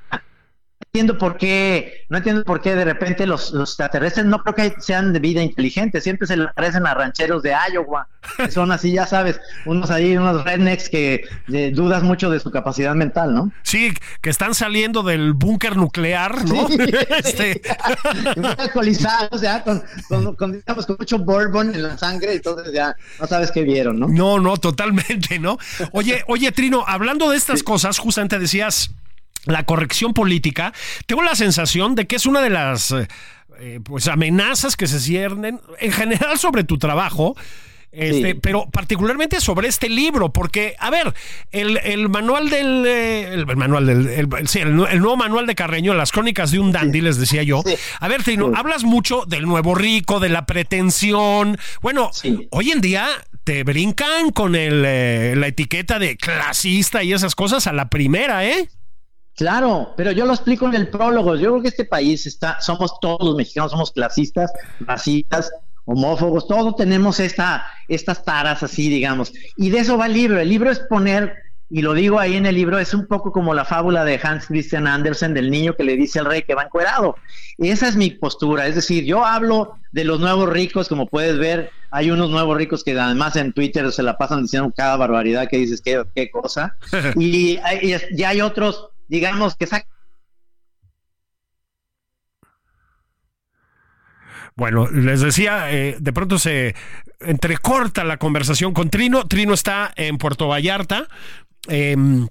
entiendo 0.88 1.18
por 1.18 1.36
qué, 1.36 2.06
no 2.08 2.16
entiendo 2.16 2.44
por 2.44 2.62
qué 2.62 2.74
de 2.74 2.84
repente 2.84 3.26
los, 3.26 3.52
los 3.52 3.70
extraterrestres 3.70 4.24
no 4.24 4.42
creo 4.42 4.54
que 4.54 4.80
sean 4.80 5.12
de 5.12 5.18
vida 5.18 5.42
inteligente. 5.42 6.00
Siempre 6.00 6.26
se 6.26 6.36
le 6.36 6.44
aparecen 6.44 6.86
a 6.86 6.94
rancheros 6.94 7.42
de 7.42 7.54
Iowa. 7.72 8.08
que 8.36 8.50
son 8.50 8.72
así, 8.72 8.92
ya 8.92 9.06
sabes, 9.06 9.38
unos 9.66 9.90
ahí, 9.90 10.16
unos 10.16 10.44
rednecks 10.44 10.88
que 10.88 11.24
eh, 11.52 11.72
dudas 11.74 12.02
mucho 12.02 12.30
de 12.30 12.40
su 12.40 12.50
capacidad 12.50 12.94
mental, 12.94 13.34
¿no? 13.34 13.52
Sí, 13.62 13.92
que 14.22 14.30
están 14.30 14.54
saliendo 14.54 15.02
del 15.02 15.34
búnker 15.34 15.76
nuclear, 15.76 16.44
¿no? 16.44 16.68
Sí. 16.68 16.78
Este, 17.18 17.60
muy 18.36 18.50
alcoholizados, 18.56 19.40
ya, 19.40 19.62
con, 19.62 19.82
con, 20.08 20.34
con, 20.36 20.52
digamos, 20.52 20.86
con 20.86 20.96
mucho 20.98 21.18
bourbon 21.18 21.74
en 21.74 21.82
la 21.82 21.98
sangre, 21.98 22.34
entonces 22.34 22.72
ya 22.72 22.94
no 23.20 23.26
sabes 23.26 23.50
qué 23.50 23.62
vieron, 23.62 23.98
¿no? 23.98 24.08
No, 24.08 24.38
no, 24.38 24.56
totalmente, 24.56 25.38
¿no? 25.38 25.58
Oye, 25.92 26.22
oye, 26.28 26.52
Trino, 26.52 26.84
hablando 26.86 27.30
de 27.30 27.36
estas 27.36 27.62
cosas, 27.62 27.98
justamente 27.98 28.38
decías 28.38 28.90
la 29.44 29.64
corrección 29.64 30.12
política, 30.14 30.72
tengo 31.06 31.22
la 31.22 31.34
sensación 31.34 31.94
de 31.94 32.06
que 32.06 32.16
es 32.16 32.26
una 32.26 32.40
de 32.42 32.50
las 32.50 32.90
eh, 32.90 33.08
eh, 33.60 33.80
pues 33.82 34.06
amenazas 34.08 34.76
que 34.76 34.86
se 34.86 35.00
ciernen 35.00 35.60
en 35.80 35.92
general 35.92 36.38
sobre 36.38 36.64
tu 36.64 36.78
trabajo. 36.78 37.36
Este, 37.90 38.32
Sí. 38.32 38.34
pero 38.34 38.68
particularmente 38.70 39.40
sobre 39.40 39.66
este 39.66 39.88
libro, 39.88 40.30
porque, 40.30 40.76
a 40.78 40.90
ver, 40.90 41.14
el, 41.52 41.78
el 41.78 42.10
manual 42.10 42.50
del, 42.50 42.84
eh, 42.86 43.32
el, 43.32 43.48
el 43.48 43.56
manual 43.56 43.86
del, 43.86 44.06
el, 44.08 44.28
sí, 44.46 44.58
el 44.58 44.74
nue- 44.76 44.90
el 44.90 44.98
nuevo 44.98 45.16
manual 45.16 45.46
de 45.46 45.54
Carreño, 45.54 45.94
las 45.94 46.12
crónicas 46.12 46.50
de 46.50 46.58
un 46.58 46.70
dandy, 46.70 47.00
les 47.00 47.16
decía 47.16 47.42
yo. 47.44 47.62
A 47.98 48.08
ver, 48.08 48.22
Trino, 48.22 48.52
hablas 48.54 48.84
mucho 48.84 49.24
del 49.26 49.46
nuevo 49.46 49.74
rico, 49.74 50.20
de 50.20 50.28
la 50.28 50.44
pretensión. 50.44 51.58
Bueno, 51.80 52.10
hoy 52.50 52.70
en 52.72 52.82
día 52.82 53.08
te 53.44 53.64
brincan 53.64 54.32
con 54.32 54.54
el, 54.54 54.82
eh, 54.86 55.32
la 55.36 55.46
etiqueta 55.46 55.98
de 55.98 56.18
clasista 56.18 57.02
y 57.02 57.14
esas 57.14 57.34
cosas 57.34 57.66
a 57.66 57.72
la 57.72 57.88
primera, 57.88 58.44
¿eh? 58.44 58.68
Claro, 59.38 59.94
pero 59.96 60.10
yo 60.12 60.26
lo 60.26 60.32
explico 60.34 60.66
en 60.66 60.74
el 60.74 60.88
prólogo. 60.88 61.36
Yo 61.36 61.50
creo 61.52 61.62
que 61.62 61.68
este 61.68 61.84
país 61.84 62.26
está, 62.26 62.60
somos 62.60 62.98
todos 63.00 63.24
los 63.24 63.36
mexicanos, 63.36 63.70
somos 63.70 63.92
clasistas, 63.92 64.52
racistas, 64.80 65.50
homófobos, 65.84 66.46
todos 66.48 66.76
tenemos 66.76 67.20
esta, 67.20 67.64
estas 67.86 68.24
taras 68.24 68.62
así, 68.62 68.88
digamos. 68.90 69.32
Y 69.56 69.70
de 69.70 69.78
eso 69.78 69.96
va 69.96 70.06
el 70.06 70.12
libro. 70.12 70.38
El 70.40 70.48
libro 70.48 70.70
es 70.70 70.80
poner, 70.80 71.34
y 71.70 71.82
lo 71.82 71.94
digo 71.94 72.18
ahí 72.18 72.34
en 72.36 72.46
el 72.46 72.56
libro, 72.56 72.78
es 72.78 72.92
un 72.94 73.06
poco 73.06 73.30
como 73.32 73.54
la 73.54 73.64
fábula 73.64 74.04
de 74.04 74.18
Hans 74.22 74.46
Christian 74.46 74.86
Andersen 74.88 75.34
del 75.34 75.50
niño 75.50 75.74
que 75.74 75.84
le 75.84 75.96
dice 75.96 76.18
al 76.18 76.26
rey 76.26 76.42
que 76.42 76.54
va 76.56 76.64
encuerado. 76.64 77.14
Esa 77.58 77.86
es 77.88 77.94
mi 77.96 78.10
postura. 78.10 78.66
Es 78.66 78.74
decir, 78.74 79.04
yo 79.04 79.24
hablo 79.24 79.74
de 79.92 80.04
los 80.04 80.18
nuevos 80.20 80.48
ricos, 80.50 80.88
como 80.88 81.06
puedes 81.06 81.38
ver, 81.38 81.70
hay 81.90 82.10
unos 82.10 82.28
nuevos 82.30 82.56
ricos 82.56 82.82
que 82.84 82.98
además 82.98 83.36
en 83.36 83.52
Twitter 83.52 83.90
se 83.92 84.02
la 84.02 84.18
pasan 84.18 84.42
diciendo 84.42 84.72
cada 84.76 84.96
barbaridad 84.96 85.48
que 85.48 85.58
dices, 85.58 85.80
qué, 85.80 86.02
qué 86.14 86.28
cosa. 86.30 86.76
y, 87.16 87.56
hay- 87.58 87.94
y 87.94 88.16
ya 88.16 88.30
hay 88.30 88.40
otros, 88.42 88.88
digamos, 89.08 89.56
que 89.56 89.66
sacan 89.66 89.98
Bueno, 94.58 94.90
les 94.90 95.20
decía, 95.20 95.70
eh, 95.70 95.96
de 96.00 96.12
pronto 96.12 96.36
se 96.36 96.74
entrecorta 97.20 98.02
la 98.02 98.16
conversación 98.16 98.74
con 98.74 98.90
Trino. 98.90 99.24
Trino 99.28 99.54
está 99.54 99.92
en 99.94 100.18
Puerto 100.18 100.48
Vallarta. 100.48 101.06
em, 101.68 102.26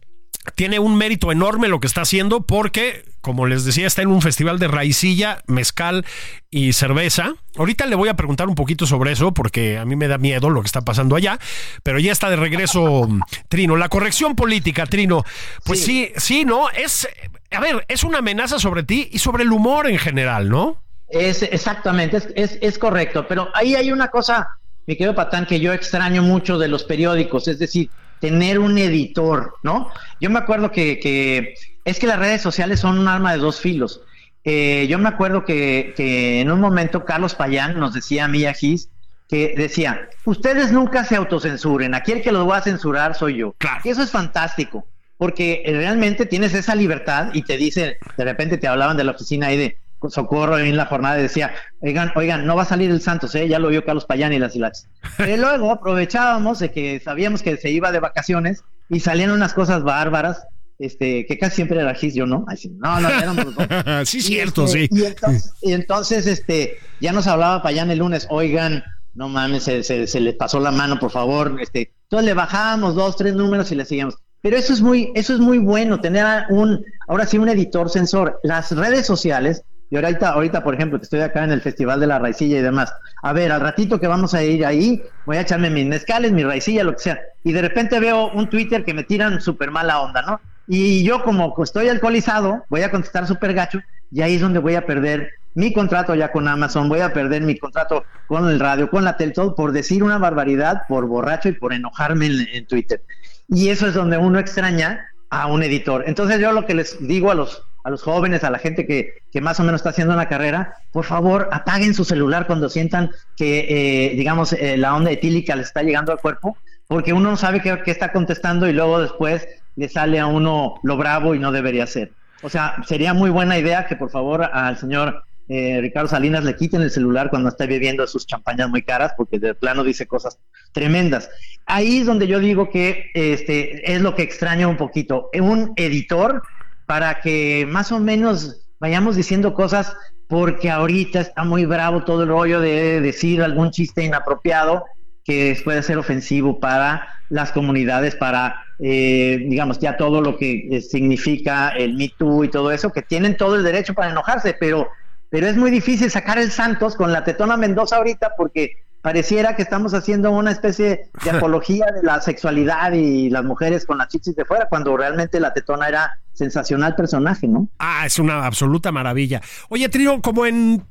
tiene 0.55 0.79
un 0.79 0.95
mérito 0.97 1.31
enorme 1.31 1.67
lo 1.67 1.79
que 1.79 1.87
está 1.87 2.01
haciendo 2.01 2.41
porque, 2.41 3.03
como 3.21 3.45
les 3.45 3.65
decía, 3.65 3.87
está 3.87 4.01
en 4.01 4.09
un 4.09 4.21
festival 4.21 4.59
de 4.59 4.67
raicilla, 4.67 5.41
mezcal 5.47 6.05
y 6.49 6.73
cerveza. 6.73 7.33
Ahorita 7.57 7.85
le 7.85 7.95
voy 7.95 8.09
a 8.09 8.15
preguntar 8.15 8.47
un 8.47 8.55
poquito 8.55 8.85
sobre 8.85 9.11
eso 9.11 9.33
porque 9.33 9.77
a 9.77 9.85
mí 9.85 9.95
me 9.95 10.07
da 10.07 10.17
miedo 10.17 10.49
lo 10.49 10.61
que 10.61 10.67
está 10.67 10.81
pasando 10.81 11.15
allá, 11.15 11.39
pero 11.83 11.99
ya 11.99 12.11
está 12.11 12.29
de 12.29 12.35
regreso 12.35 13.07
Trino. 13.49 13.75
La 13.75 13.89
corrección 13.89 14.35
política, 14.35 14.85
Trino, 14.85 15.23
pues 15.63 15.83
sí, 15.83 16.11
sí, 16.17 16.45
¿no? 16.45 16.69
Es, 16.69 17.07
a 17.51 17.59
ver, 17.59 17.85
es 17.87 18.03
una 18.03 18.19
amenaza 18.19 18.59
sobre 18.59 18.83
ti 18.83 19.09
y 19.11 19.19
sobre 19.19 19.43
el 19.43 19.51
humor 19.51 19.89
en 19.89 19.97
general, 19.97 20.49
¿no? 20.49 20.81
Es 21.09 21.41
exactamente, 21.41 22.17
es, 22.17 22.27
es, 22.35 22.57
es 22.61 22.77
correcto, 22.77 23.25
pero 23.29 23.49
ahí 23.53 23.75
hay 23.75 23.93
una 23.93 24.09
cosa, 24.09 24.57
mi 24.85 24.97
querido 24.97 25.15
Patán, 25.15 25.45
que 25.45 25.57
yo 25.57 25.71
extraño 25.71 26.21
mucho 26.21 26.57
de 26.57 26.67
los 26.67 26.83
periódicos, 26.83 27.47
es 27.47 27.59
decir, 27.59 27.89
tener 28.19 28.59
un 28.59 28.77
editor, 28.77 29.55
¿no? 29.63 29.89
Yo 30.19 30.29
me 30.29 30.39
acuerdo 30.39 30.71
que, 30.71 30.99
que 30.99 31.55
es 31.85 31.99
que 31.99 32.07
las 32.07 32.19
redes 32.19 32.41
sociales 32.41 32.79
son 32.79 32.99
un 32.99 33.07
arma 33.07 33.31
de 33.33 33.39
dos 33.39 33.59
filos. 33.59 34.01
Eh, 34.43 34.87
yo 34.89 34.97
me 34.97 35.09
acuerdo 35.09 35.43
que, 35.45 35.93
que 35.95 36.41
en 36.41 36.51
un 36.51 36.61
momento 36.61 37.05
Carlos 37.05 37.35
Payán 37.35 37.79
nos 37.79 37.93
decía 37.93 38.25
a 38.25 38.27
mí 38.27 38.45
a 38.45 38.53
Gis 38.53 38.89
que 39.27 39.53
decía, 39.57 40.09
ustedes 40.25 40.71
nunca 40.71 41.03
se 41.03 41.17
autocensuren, 41.17 41.93
aquí 41.93 42.13
el 42.13 42.21
que 42.21 42.31
los 42.31 42.49
va 42.49 42.57
a 42.57 42.61
censurar 42.61 43.13
soy 43.13 43.37
yo. 43.37 43.53
Claro. 43.57 43.81
Y 43.83 43.89
eso 43.89 44.01
es 44.01 44.09
fantástico, 44.09 44.87
porque 45.17 45.63
realmente 45.65 46.25
tienes 46.25 46.53
esa 46.53 46.75
libertad 46.75 47.31
y 47.33 47.41
te 47.41 47.57
dice, 47.57 47.97
de 48.15 48.23
repente 48.23 48.57
te 48.57 48.67
hablaban 48.67 48.95
de 48.95 49.03
la 49.03 49.11
oficina 49.11 49.47
ahí 49.47 49.57
de 49.57 49.77
Socorro 50.09 50.59
en 50.59 50.77
la 50.77 50.85
jornada 50.85 51.19
y 51.19 51.23
decía, 51.23 51.53
oigan, 51.81 52.11
oigan, 52.15 52.45
no 52.45 52.55
va 52.55 52.63
a 52.63 52.65
salir 52.65 52.91
el 52.91 53.01
Santos, 53.01 53.33
¿eh? 53.35 53.47
ya 53.47 53.59
lo 53.59 53.69
vio 53.69 53.83
Carlos 53.83 54.05
Payán 54.05 54.33
y 54.33 54.39
las 54.39 54.55
hilaches. 54.55 54.87
Pero 55.17 55.37
luego 55.41 55.71
aprovechábamos 55.71 56.59
de 56.59 56.71
que 56.71 56.99
sabíamos 56.99 57.41
que 57.41 57.57
se 57.57 57.69
iba 57.69 57.91
de 57.91 57.99
vacaciones 57.99 58.63
y 58.89 58.99
salían 58.99 59.31
unas 59.31 59.53
cosas 59.53 59.83
bárbaras, 59.83 60.45
este, 60.79 61.25
que 61.25 61.37
casi 61.39 61.57
siempre 61.57 61.79
era 61.79 61.95
Gis, 61.95 62.13
yo 62.13 62.25
no, 62.25 62.45
Ay, 62.47 62.57
sí, 62.57 62.69
no, 62.77 62.99
no, 62.99 63.09
éramos 63.09 63.45
los 63.45 63.55
dos. 63.55 63.67
sí, 64.09 64.19
Y, 64.19 64.21
cierto, 64.21 64.65
este, 64.65 64.87
sí. 64.87 64.89
Y 64.91 65.05
entonces, 65.05 65.53
y 65.61 65.73
entonces, 65.73 66.27
este, 66.27 66.77
ya 67.01 67.11
nos 67.11 67.27
hablaba 67.27 67.63
Payán 67.63 67.89
el 67.91 67.99
lunes, 67.99 68.27
oigan, 68.29 68.83
no 69.15 69.29
mames, 69.29 69.63
se, 69.63 69.83
se, 69.83 70.05
se 70.05 70.19
les 70.19 70.35
pasó 70.35 70.59
la 70.59 70.71
mano, 70.71 70.99
por 70.99 71.11
favor, 71.11 71.57
este, 71.59 71.93
entonces 72.03 72.25
le 72.25 72.33
bajábamos 72.33 72.95
dos, 72.95 73.17
tres 73.17 73.33
números 73.33 73.71
y 73.71 73.75
le 73.75 73.85
seguíamos. 73.85 74.17
Pero 74.41 74.55
eso 74.55 74.71
es 74.71 74.81
muy, 74.81 75.11
eso 75.15 75.33
es 75.33 75.39
muy 75.39 75.57
bueno, 75.57 75.99
tener 75.99 76.25
un, 76.49 76.85
ahora 77.07 77.25
sí, 77.25 77.37
un 77.37 77.49
editor 77.49 77.89
sensor. 77.89 78.39
Las 78.43 78.71
redes 78.71 79.05
sociales, 79.05 79.63
y 79.89 79.95
ahorita, 79.95 80.29
ahorita, 80.29 80.63
por 80.63 80.73
ejemplo, 80.73 80.99
que 80.99 81.03
estoy 81.03 81.21
acá 81.21 81.43
en 81.43 81.51
el 81.51 81.61
Festival 81.61 81.99
de 81.99 82.07
la 82.07 82.19
Raicilla 82.19 82.59
y 82.59 82.61
demás, 82.61 82.93
a 83.21 83.33
ver, 83.33 83.51
al 83.51 83.61
ratito 83.61 83.99
que 83.99 84.07
vamos 84.07 84.33
a 84.33 84.43
ir 84.43 84.65
ahí, 84.65 85.01
voy 85.25 85.37
a 85.37 85.41
echarme 85.41 85.69
mis 85.69 85.85
mezcales, 85.85 86.31
mi 86.31 86.43
raicilla, 86.43 86.83
lo 86.83 86.93
que 86.93 86.99
sea, 86.99 87.19
y 87.43 87.53
de 87.53 87.61
repente 87.61 87.99
veo 87.99 88.31
un 88.31 88.49
Twitter 88.49 88.83
que 88.83 88.93
me 88.93 89.03
tiran 89.03 89.39
súper 89.41 89.71
mala 89.71 90.01
onda, 90.01 90.21
¿no? 90.21 90.41
Y 90.67 91.03
yo 91.03 91.23
como 91.23 91.55
estoy 91.63 91.87
alcoholizado, 91.87 92.65
voy 92.69 92.81
a 92.81 92.91
contestar 92.91 93.25
súper 93.25 93.53
gacho, 93.53 93.79
y 94.11 94.21
ahí 94.21 94.35
es 94.35 94.41
donde 94.41 94.59
voy 94.59 94.75
a 94.75 94.85
perder 94.85 95.31
mi 95.53 95.73
contrato 95.73 96.13
ya 96.13 96.31
con 96.31 96.47
Amazon, 96.47 96.89
voy 96.89 96.99
a 96.99 97.13
perder 97.13 97.41
mi 97.41 97.57
contrato 97.57 98.05
con 98.27 98.47
el 98.49 98.59
radio, 98.59 98.89
con 98.89 99.05
la 99.05 99.17
tele, 99.17 99.31
todo 99.31 99.55
por 99.55 99.71
decir 99.71 100.03
una 100.03 100.17
barbaridad, 100.17 100.83
por 100.87 101.07
borracho 101.07 101.49
y 101.49 101.53
por 101.53 101.73
enojarme 101.73 102.27
en, 102.27 102.47
en 102.53 102.67
Twitter. 102.67 103.03
Y 103.47 103.69
eso 103.69 103.87
es 103.87 103.93
donde 103.93 104.17
uno 104.17 104.37
extraña 104.37 105.07
a 105.29 105.47
un 105.47 105.63
editor. 105.63 106.03
Entonces 106.05 106.39
yo 106.39 106.51
lo 106.51 106.65
que 106.65 106.75
les 106.75 106.97
digo 107.07 107.31
a 107.31 107.35
los 107.35 107.63
a 107.83 107.89
los 107.89 108.03
jóvenes, 108.03 108.43
a 108.43 108.49
la 108.49 108.59
gente 108.59 108.85
que, 108.85 109.21
que 109.31 109.41
más 109.41 109.59
o 109.59 109.63
menos 109.63 109.79
está 109.79 109.91
haciendo 109.91 110.13
una 110.13 110.27
carrera, 110.27 110.75
por 110.91 111.05
favor 111.05 111.49
apaguen 111.51 111.93
su 111.93 112.05
celular 112.05 112.47
cuando 112.47 112.69
sientan 112.69 113.11
que, 113.35 113.65
eh, 113.69 114.15
digamos, 114.15 114.53
eh, 114.53 114.77
la 114.77 114.95
onda 114.95 115.11
etílica 115.11 115.55
les 115.55 115.67
está 115.67 115.83
llegando 115.83 116.11
al 116.11 116.19
cuerpo, 116.19 116.57
porque 116.87 117.13
uno 117.13 117.31
no 117.31 117.37
sabe 117.37 117.61
qué, 117.61 117.81
qué 117.83 117.91
está 117.91 118.11
contestando 118.11 118.67
y 118.67 118.73
luego 118.73 118.99
después 118.99 119.47
le 119.75 119.89
sale 119.89 120.19
a 120.19 120.25
uno 120.27 120.75
lo 120.83 120.97
bravo 120.97 121.35
y 121.35 121.39
no 121.39 121.51
debería 121.51 121.87
ser. 121.87 122.11
O 122.41 122.49
sea, 122.49 122.75
sería 122.85 123.13
muy 123.13 123.29
buena 123.29 123.57
idea 123.57 123.87
que 123.87 123.95
por 123.95 124.09
favor 124.09 124.43
al 124.43 124.77
señor 124.77 125.23
eh, 125.49 125.79
Ricardo 125.81 126.09
Salinas 126.09 126.43
le 126.43 126.55
quiten 126.55 126.81
el 126.81 126.91
celular 126.91 127.29
cuando 127.29 127.49
está 127.49 127.65
bebiendo 127.65 128.05
sus 128.05 128.27
champañas 128.27 128.69
muy 128.69 128.81
caras, 128.81 129.13
porque 129.15 129.39
de 129.39 129.55
plano 129.55 129.83
dice 129.83 130.05
cosas 130.05 130.39
tremendas. 130.73 131.29
Ahí 131.65 131.99
es 131.99 132.05
donde 132.05 132.27
yo 132.27 132.39
digo 132.39 132.69
que 132.69 133.11
este, 133.13 133.93
es 133.93 134.01
lo 134.01 134.13
que 134.13 134.23
extraño 134.23 134.69
un 134.69 134.77
poquito, 134.77 135.29
un 135.39 135.73
editor 135.77 136.43
para 136.87 137.21
que 137.21 137.67
más 137.69 137.91
o 137.91 137.99
menos 137.99 138.61
vayamos 138.79 139.15
diciendo 139.15 139.53
cosas 139.53 139.95
porque 140.27 140.71
ahorita 140.71 141.21
está 141.21 141.43
muy 141.43 141.65
bravo 141.65 142.03
todo 142.03 142.23
el 142.23 142.29
rollo 142.29 142.59
de 142.59 143.01
decir 143.01 143.43
algún 143.43 143.71
chiste 143.71 144.03
inapropiado 144.03 144.85
que 145.23 145.59
puede 145.63 145.83
ser 145.83 145.97
ofensivo 145.97 146.59
para 146.59 147.07
las 147.29 147.51
comunidades, 147.51 148.15
para, 148.15 148.63
eh, 148.79 149.45
digamos, 149.49 149.79
ya 149.79 149.97
todo 149.97 150.21
lo 150.21 150.37
que 150.37 150.69
eh, 150.71 150.81
significa 150.81 151.69
el 151.69 151.95
Me 151.95 152.09
Too 152.17 152.45
y 152.45 152.49
todo 152.49 152.71
eso, 152.71 152.93
que 152.93 153.01
tienen 153.01 153.35
todo 153.35 153.57
el 153.57 153.63
derecho 153.63 153.93
para 153.93 154.11
enojarse, 154.11 154.55
pero, 154.57 154.87
pero 155.29 155.47
es 155.47 155.57
muy 155.57 155.69
difícil 155.69 156.09
sacar 156.09 156.37
el 156.37 156.51
Santos 156.51 156.95
con 156.95 157.11
la 157.11 157.25
Tetona 157.25 157.57
Mendoza 157.57 157.97
ahorita 157.97 158.35
porque 158.37 158.77
pareciera 159.01 159.55
que 159.55 159.61
estamos 159.61 159.93
haciendo 159.93 160.31
una 160.31 160.51
especie 160.51 161.09
de 161.23 161.29
apología 161.37 161.87
de 161.93 162.03
la 162.03 162.21
sexualidad 162.21 162.93
y 162.93 163.29
las 163.29 163.43
mujeres 163.43 163.85
con 163.85 163.97
las 163.97 164.07
chichis 164.07 164.35
de 164.35 164.45
fuera, 164.45 164.67
cuando 164.69 164.95
realmente 164.95 165.41
la 165.41 165.53
tetona 165.53 165.87
era 165.87 166.19
sensacional 166.37 166.95
personaje, 166.95 167.47
¿no? 167.47 167.67
Ah, 167.79 168.05
es 168.05 168.19
una 168.19 168.45
absoluta 168.45 168.91
maravilla. 168.91 169.41
Oye, 169.69 169.89
Trino, 169.89 170.21
como 170.21 170.45
en 170.45 170.85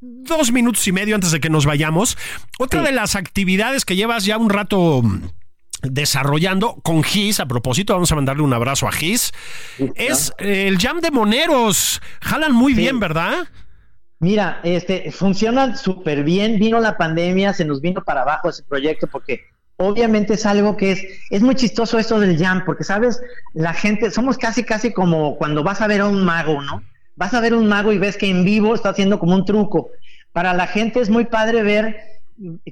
dos 0.00 0.52
minutos 0.52 0.86
y 0.88 0.92
medio 0.92 1.14
antes 1.14 1.32
de 1.32 1.40
que 1.40 1.50
nos 1.50 1.66
vayamos, 1.66 2.16
otra 2.58 2.82
de 2.82 2.92
las 2.92 3.14
actividades 3.14 3.84
que 3.84 3.94
llevas 3.94 4.24
ya 4.24 4.38
un 4.38 4.48
rato 4.48 5.02
desarrollando 5.82 6.76
con 6.82 7.02
Gis, 7.02 7.40
a 7.40 7.46
propósito, 7.46 7.92
vamos 7.92 8.10
a 8.10 8.14
mandarle 8.14 8.42
un 8.42 8.54
abrazo 8.54 8.88
a 8.88 8.92
Gis, 8.92 9.32
es 9.94 10.32
el 10.38 10.78
Jam 10.78 11.00
de 11.00 11.10
Moneros. 11.10 12.00
Jalan 12.22 12.52
muy 12.52 12.72
bien, 12.72 12.98
¿verdad? 12.98 13.46
Mira, 14.18 14.60
este, 14.64 15.12
funcionan 15.12 15.76
súper 15.76 16.24
bien. 16.24 16.58
Vino 16.58 16.80
la 16.80 16.96
pandemia, 16.96 17.52
se 17.52 17.66
nos 17.66 17.82
vino 17.82 18.02
para 18.02 18.22
abajo 18.22 18.48
ese 18.48 18.62
proyecto 18.62 19.06
porque 19.06 19.42
obviamente 19.76 20.34
es 20.34 20.46
algo 20.46 20.76
que 20.76 20.92
es, 20.92 21.04
es 21.30 21.42
muy 21.42 21.54
chistoso 21.54 21.98
esto 21.98 22.18
del 22.18 22.38
jam, 22.38 22.64
porque 22.64 22.84
sabes, 22.84 23.20
la 23.54 23.74
gente, 23.74 24.10
somos 24.10 24.38
casi, 24.38 24.64
casi 24.64 24.92
como 24.92 25.36
cuando 25.36 25.62
vas 25.62 25.80
a 25.80 25.86
ver 25.86 26.00
a 26.00 26.06
un 26.06 26.24
mago, 26.24 26.62
¿no? 26.62 26.82
Vas 27.16 27.34
a 27.34 27.40
ver 27.40 27.54
un 27.54 27.66
mago 27.66 27.92
y 27.92 27.98
ves 27.98 28.16
que 28.16 28.28
en 28.28 28.44
vivo 28.44 28.74
está 28.74 28.90
haciendo 28.90 29.18
como 29.18 29.34
un 29.34 29.44
truco. 29.44 29.90
Para 30.32 30.52
la 30.54 30.66
gente 30.66 31.00
es 31.00 31.08
muy 31.08 31.24
padre 31.24 31.62
ver 31.62 31.96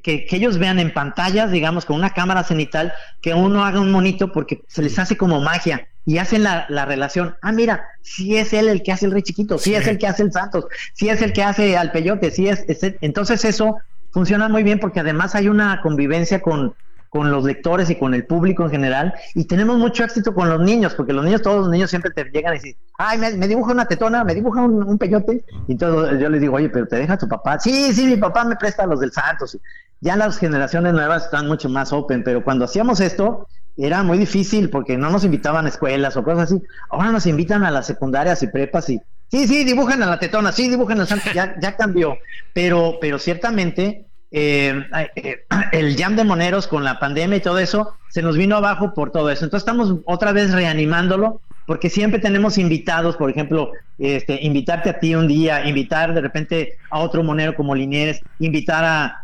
que, 0.03 0.27
ellos 0.31 0.59
vean 0.59 0.79
en 0.79 0.93
pantallas, 0.93 1.51
digamos, 1.51 1.85
con 1.85 1.97
una 1.97 2.11
cámara 2.11 2.45
cenital, 2.45 2.93
que 3.23 3.33
uno 3.35 3.65
haga 3.65 3.81
un 3.81 3.91
monito 3.91 4.33
porque 4.33 4.63
se 4.69 4.83
les 4.83 4.99
hace 4.99 5.17
como 5.17 5.41
magia 5.41 5.89
y 6.05 6.19
hacen 6.19 6.43
la, 6.43 6.67
relación. 6.85 7.37
Ah, 7.41 7.53
mira, 7.53 7.85
si 8.03 8.37
es 8.37 8.53
él 8.53 8.69
el 8.69 8.83
que 8.83 8.93
hace 8.93 9.07
el 9.07 9.13
rey 9.13 9.23
chiquito, 9.23 9.59
si 9.59 9.75
es 9.75 9.87
el 9.87 9.99
que 9.99 10.07
hace 10.07 10.23
el 10.23 10.33
Santos, 10.33 10.67
si 10.93 11.09
es 11.09 11.23
el 11.23 11.33
que 11.33 11.43
hace 11.43 11.77
al 11.77 11.93
peyote, 11.93 12.31
si 12.31 12.49
es, 12.49 12.67
entonces 13.01 13.45
eso 13.47 13.79
funciona 14.11 14.49
muy 14.49 14.63
bien 14.63 14.79
porque 14.79 15.01
además 15.01 15.35
hay 15.35 15.49
una 15.49 15.81
convivencia 15.81 16.43
con, 16.43 16.75
con 17.15 17.31
los 17.31 17.45
lectores 17.45 17.89
y 17.91 17.95
con 17.95 18.13
el 18.13 18.27
público 18.27 18.65
en 18.65 18.71
general. 18.71 19.15
Y 19.37 19.45
tenemos 19.45 19.79
mucho 19.79 20.03
éxito 20.03 20.35
con 20.35 20.49
los 20.49 20.61
niños, 20.61 20.95
porque 20.97 21.13
los 21.13 21.25
niños, 21.25 21.43
todos 21.43 21.61
los 21.61 21.69
niños 21.71 21.89
siempre 21.89 22.11
te 22.11 22.25
llegan 22.25 22.55
y 22.55 22.57
dicen, 22.57 22.77
ay, 22.99 23.19
me, 23.19 23.47
dibuja 23.47 23.71
una 23.71 23.87
tetona, 23.87 24.25
me 24.25 24.35
dibuja 24.35 24.63
un, 24.63 24.99
peyote. 24.99 25.45
Y 25.69 25.77
todo, 25.77 26.13
yo 26.19 26.29
les 26.29 26.41
digo, 26.41 26.57
oye, 26.57 26.69
pero 26.71 26.89
te 26.89 26.97
deja 26.97 27.17
tu 27.17 27.29
papá. 27.29 27.61
Sí, 27.61 27.93
sí, 27.93 28.07
mi 28.07 28.17
papá 28.17 28.43
me 28.43 28.57
presta 28.57 28.85
los 28.85 28.99
del 28.99 29.13
Santos. 29.13 29.57
Ya 30.01 30.17
las 30.17 30.39
generaciones 30.39 30.93
nuevas 30.93 31.27
están 31.27 31.47
mucho 31.47 31.69
más 31.69 31.93
open, 31.93 32.25
pero 32.25 32.43
cuando 32.43 32.65
hacíamos 32.65 32.99
esto, 32.99 33.47
era 33.77 34.03
muy 34.03 34.19
difícil 34.19 34.69
porque 34.69 34.99
no 34.99 35.09
nos 35.09 35.23
invitaban 35.23 35.67
a 35.67 35.69
escuelas 35.69 36.17
o 36.17 36.25
cosas 36.25 36.51
así. 36.51 36.61
Ahora 36.91 37.13
nos 37.13 37.27
invitan 37.27 37.63
a 37.63 37.71
las 37.71 37.87
secundarias 37.87 38.43
y 38.43 38.49
prepas 38.49 38.91
y 38.91 39.01
sí, 39.29 39.47
sí, 39.47 39.63
dibujan 39.63 40.03
a 40.03 40.07
la 40.07 40.19
tetona, 40.19 40.51
sí, 40.51 40.69
dibujan 40.69 40.99
al 40.99 41.07
santo, 41.07 41.31
ya, 41.33 41.55
ya 41.61 41.77
cambió. 41.77 42.19
Pero, 42.53 42.99
pero 43.01 43.21
ciertamente 43.21 44.05
eh, 44.37 44.85
eh, 45.15 45.47
el 45.73 45.97
jam 45.97 46.17
de 46.17 46.25
moneros 46.25 46.67
con 46.67 46.83
la 46.83 46.99
pandemia 46.99 47.37
y 47.37 47.41
todo 47.41 47.59
eso, 47.59 47.95
se 48.11 48.21
nos 48.21 48.37
vino 48.37 48.57
abajo 48.57 48.93
por 48.93 49.13
todo 49.13 49.31
eso. 49.31 49.45
Entonces 49.45 49.63
estamos 49.63 50.01
otra 50.07 50.33
vez 50.33 50.53
reanimándolo, 50.53 51.41
porque 51.67 51.89
siempre 51.89 52.19
tenemos 52.19 52.59
invitados, 52.59 53.17
por 53.17 53.31
ejemplo, 53.31 53.71
este, 53.99 54.43
invitarte 54.43 54.91
a 54.91 54.99
ti 54.99 55.15
un 55.15 55.29
día, 55.29 55.67
invitar 55.67 56.13
de 56.13 56.21
repente 56.21 56.79
a 56.91 56.99
otro 56.99 57.23
monero 57.23 57.55
como 57.55 57.77
Linieres, 57.77 58.21
invitar 58.41 58.85
a, 58.85 59.21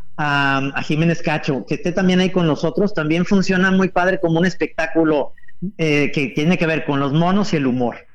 Jiménez 0.84 1.22
Cacho, 1.22 1.64
que 1.66 1.76
esté 1.76 1.92
también 1.92 2.20
ahí 2.20 2.28
con 2.28 2.46
nosotros, 2.46 2.92
también 2.92 3.24
funciona 3.24 3.70
muy 3.70 3.88
padre 3.88 4.20
como 4.20 4.38
un 4.38 4.44
espectáculo 4.44 5.32
eh, 5.78 6.12
que 6.12 6.26
tiene 6.34 6.58
que 6.58 6.66
ver 6.66 6.84
con 6.84 7.00
los 7.00 7.14
monos 7.14 7.54
y 7.54 7.56
el 7.56 7.66
humor. 7.66 8.06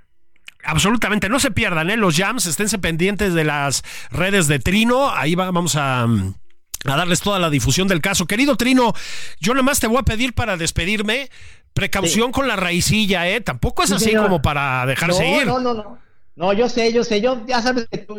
Absolutamente, 0.64 1.30
no 1.30 1.39
se 1.39 1.50
pierdan 1.50 1.89
¿eh? 1.89 1.98
los 1.98 2.16
jams, 2.16 2.46
esténse 2.46 2.78
pendientes 2.78 3.34
de 3.34 3.43
las 3.43 3.84
redes 4.12 4.48
de 4.48 4.60
Trino, 4.60 5.10
ahí 5.10 5.34
vamos 5.34 5.76
a 5.76 6.06
a 6.94 6.98
darles 6.98 7.22
toda 7.22 7.40
la 7.40 7.50
difusión 7.50 7.88
del 7.88 8.02
caso. 8.02 8.26
Querido 8.26 8.56
Trino, 8.56 8.94
yo 9.40 9.54
nada 9.54 9.64
más 9.64 9.80
te 9.80 9.88
voy 9.88 9.98
a 9.98 10.04
pedir 10.04 10.34
para 10.34 10.58
despedirme 10.58 11.30
precaución 11.74 12.32
con 12.32 12.48
la 12.48 12.56
raicilla, 12.56 13.28
¿eh? 13.28 13.42
Tampoco 13.42 13.84
es 13.84 13.92
así 13.92 14.16
como 14.16 14.42
para 14.42 14.86
dejarse 14.86 15.28
ir. 15.28 15.46
No, 15.46 15.60
no, 15.60 15.74
no. 15.74 16.06
No, 16.38 16.52
yo 16.52 16.68
sé, 16.68 16.92
yo 16.92 17.06
sé, 17.06 17.22
yo 17.22 17.46
ya 17.48 17.62
sabes 17.62 17.88
que 17.90 18.00
tú, 18.00 18.18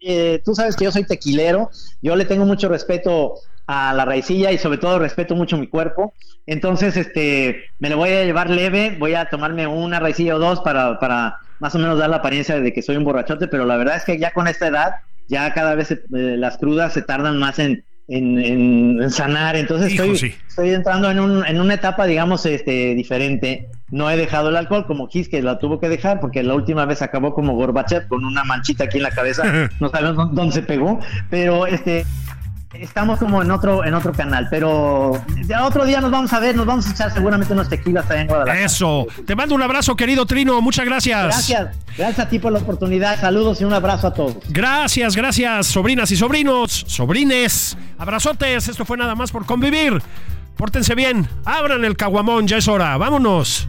eh, 0.00 0.40
tú 0.42 0.54
sabes 0.54 0.74
que 0.74 0.84
yo 0.84 0.92
soy 0.92 1.04
tequilero, 1.04 1.70
yo 2.00 2.16
le 2.16 2.24
tengo 2.24 2.46
mucho 2.46 2.66
respeto 2.66 3.34
a 3.66 3.92
la 3.92 4.06
raicilla 4.06 4.52
y 4.52 4.58
sobre 4.58 4.78
todo 4.78 4.98
respeto 4.98 5.34
mucho 5.34 5.58
mi 5.58 5.66
cuerpo, 5.66 6.14
entonces 6.46 6.96
este 6.96 7.64
me 7.78 7.90
lo 7.90 7.98
voy 7.98 8.08
a 8.08 8.24
llevar 8.24 8.48
leve, 8.48 8.96
voy 8.98 9.12
a 9.12 9.28
tomarme 9.28 9.66
una 9.66 10.00
raicilla 10.00 10.36
o 10.36 10.38
dos 10.38 10.60
para, 10.60 10.98
para 10.98 11.40
más 11.58 11.74
o 11.74 11.78
menos 11.78 11.98
dar 11.98 12.08
la 12.08 12.16
apariencia 12.16 12.58
de 12.58 12.72
que 12.72 12.80
soy 12.80 12.96
un 12.96 13.04
borrachote, 13.04 13.48
pero 13.48 13.66
la 13.66 13.76
verdad 13.76 13.96
es 13.96 14.04
que 14.04 14.18
ya 14.18 14.32
con 14.32 14.48
esta 14.48 14.68
edad, 14.68 14.94
ya 15.28 15.52
cada 15.52 15.74
vez 15.74 15.90
eh, 15.90 15.98
las 16.10 16.56
crudas 16.56 16.94
se 16.94 17.02
tardan 17.02 17.38
más 17.38 17.58
en, 17.58 17.84
en, 18.08 19.10
sanar. 19.10 19.56
Entonces 19.56 19.92
estoy, 19.92 20.34
estoy 20.48 20.70
entrando 20.70 21.10
en, 21.10 21.20
un, 21.20 21.46
en 21.46 21.60
una 21.60 21.74
etapa, 21.74 22.06
digamos, 22.06 22.44
este, 22.46 22.94
diferente. 22.94 23.68
No 23.90 24.10
he 24.10 24.16
dejado 24.16 24.48
el 24.48 24.56
alcohol 24.56 24.86
como 24.86 25.08
Kiss, 25.08 25.28
que 25.28 25.42
la 25.42 25.58
tuvo 25.58 25.80
que 25.80 25.88
dejar, 25.88 26.20
porque 26.20 26.42
la 26.42 26.54
última 26.54 26.84
vez 26.84 27.00
acabó 27.02 27.34
como 27.34 27.54
Gorbachev 27.54 28.08
con 28.08 28.24
una 28.24 28.44
manchita 28.44 28.84
aquí 28.84 28.98
en 28.98 29.04
la 29.04 29.10
cabeza. 29.10 29.70
No 29.80 29.90
sabemos 29.90 30.34
dónde 30.34 30.54
se 30.54 30.62
pegó, 30.62 30.98
pero 31.30 31.66
este 31.66 32.04
estamos 32.74 33.18
como 33.18 33.42
en 33.42 33.50
otro 33.50 33.84
en 33.84 33.94
otro 33.94 34.12
canal, 34.12 34.46
pero 34.50 35.12
ya 35.46 35.64
otro 35.64 35.84
día 35.84 36.00
nos 36.00 36.10
vamos 36.10 36.32
a 36.32 36.40
ver, 36.40 36.54
nos 36.54 36.66
vamos 36.66 36.86
a 36.86 36.90
echar 36.90 37.12
seguramente 37.12 37.52
unos 37.52 37.68
tequilas 37.68 38.06
también 38.06 38.22
en 38.22 38.28
Guadalajara. 38.28 38.64
Eso. 38.64 39.06
Te 39.26 39.34
mando 39.34 39.54
un 39.54 39.62
abrazo, 39.62 39.96
querido 39.96 40.26
Trino. 40.26 40.60
Muchas 40.60 40.84
gracias. 40.84 41.24
Gracias. 41.24 41.76
Gracias 41.96 42.26
a 42.26 42.28
ti 42.28 42.38
por 42.38 42.52
la 42.52 42.58
oportunidad. 42.58 43.18
Saludos 43.20 43.60
y 43.60 43.64
un 43.64 43.72
abrazo 43.72 44.08
a 44.08 44.14
todos. 44.14 44.36
Gracias, 44.48 45.16
gracias, 45.16 45.66
sobrinas 45.66 46.10
y 46.10 46.16
sobrinos, 46.16 46.84
sobrines. 46.86 47.76
Abrazotes. 47.98 48.68
Esto 48.68 48.84
fue 48.84 48.96
nada 48.96 49.14
más 49.14 49.30
por 49.30 49.46
convivir. 49.46 50.00
Pórtense 50.56 50.94
bien. 50.94 51.28
Abran 51.44 51.84
el 51.84 51.96
caguamón, 51.96 52.46
ya 52.46 52.58
es 52.58 52.68
hora. 52.68 52.96
Vámonos. 52.96 53.68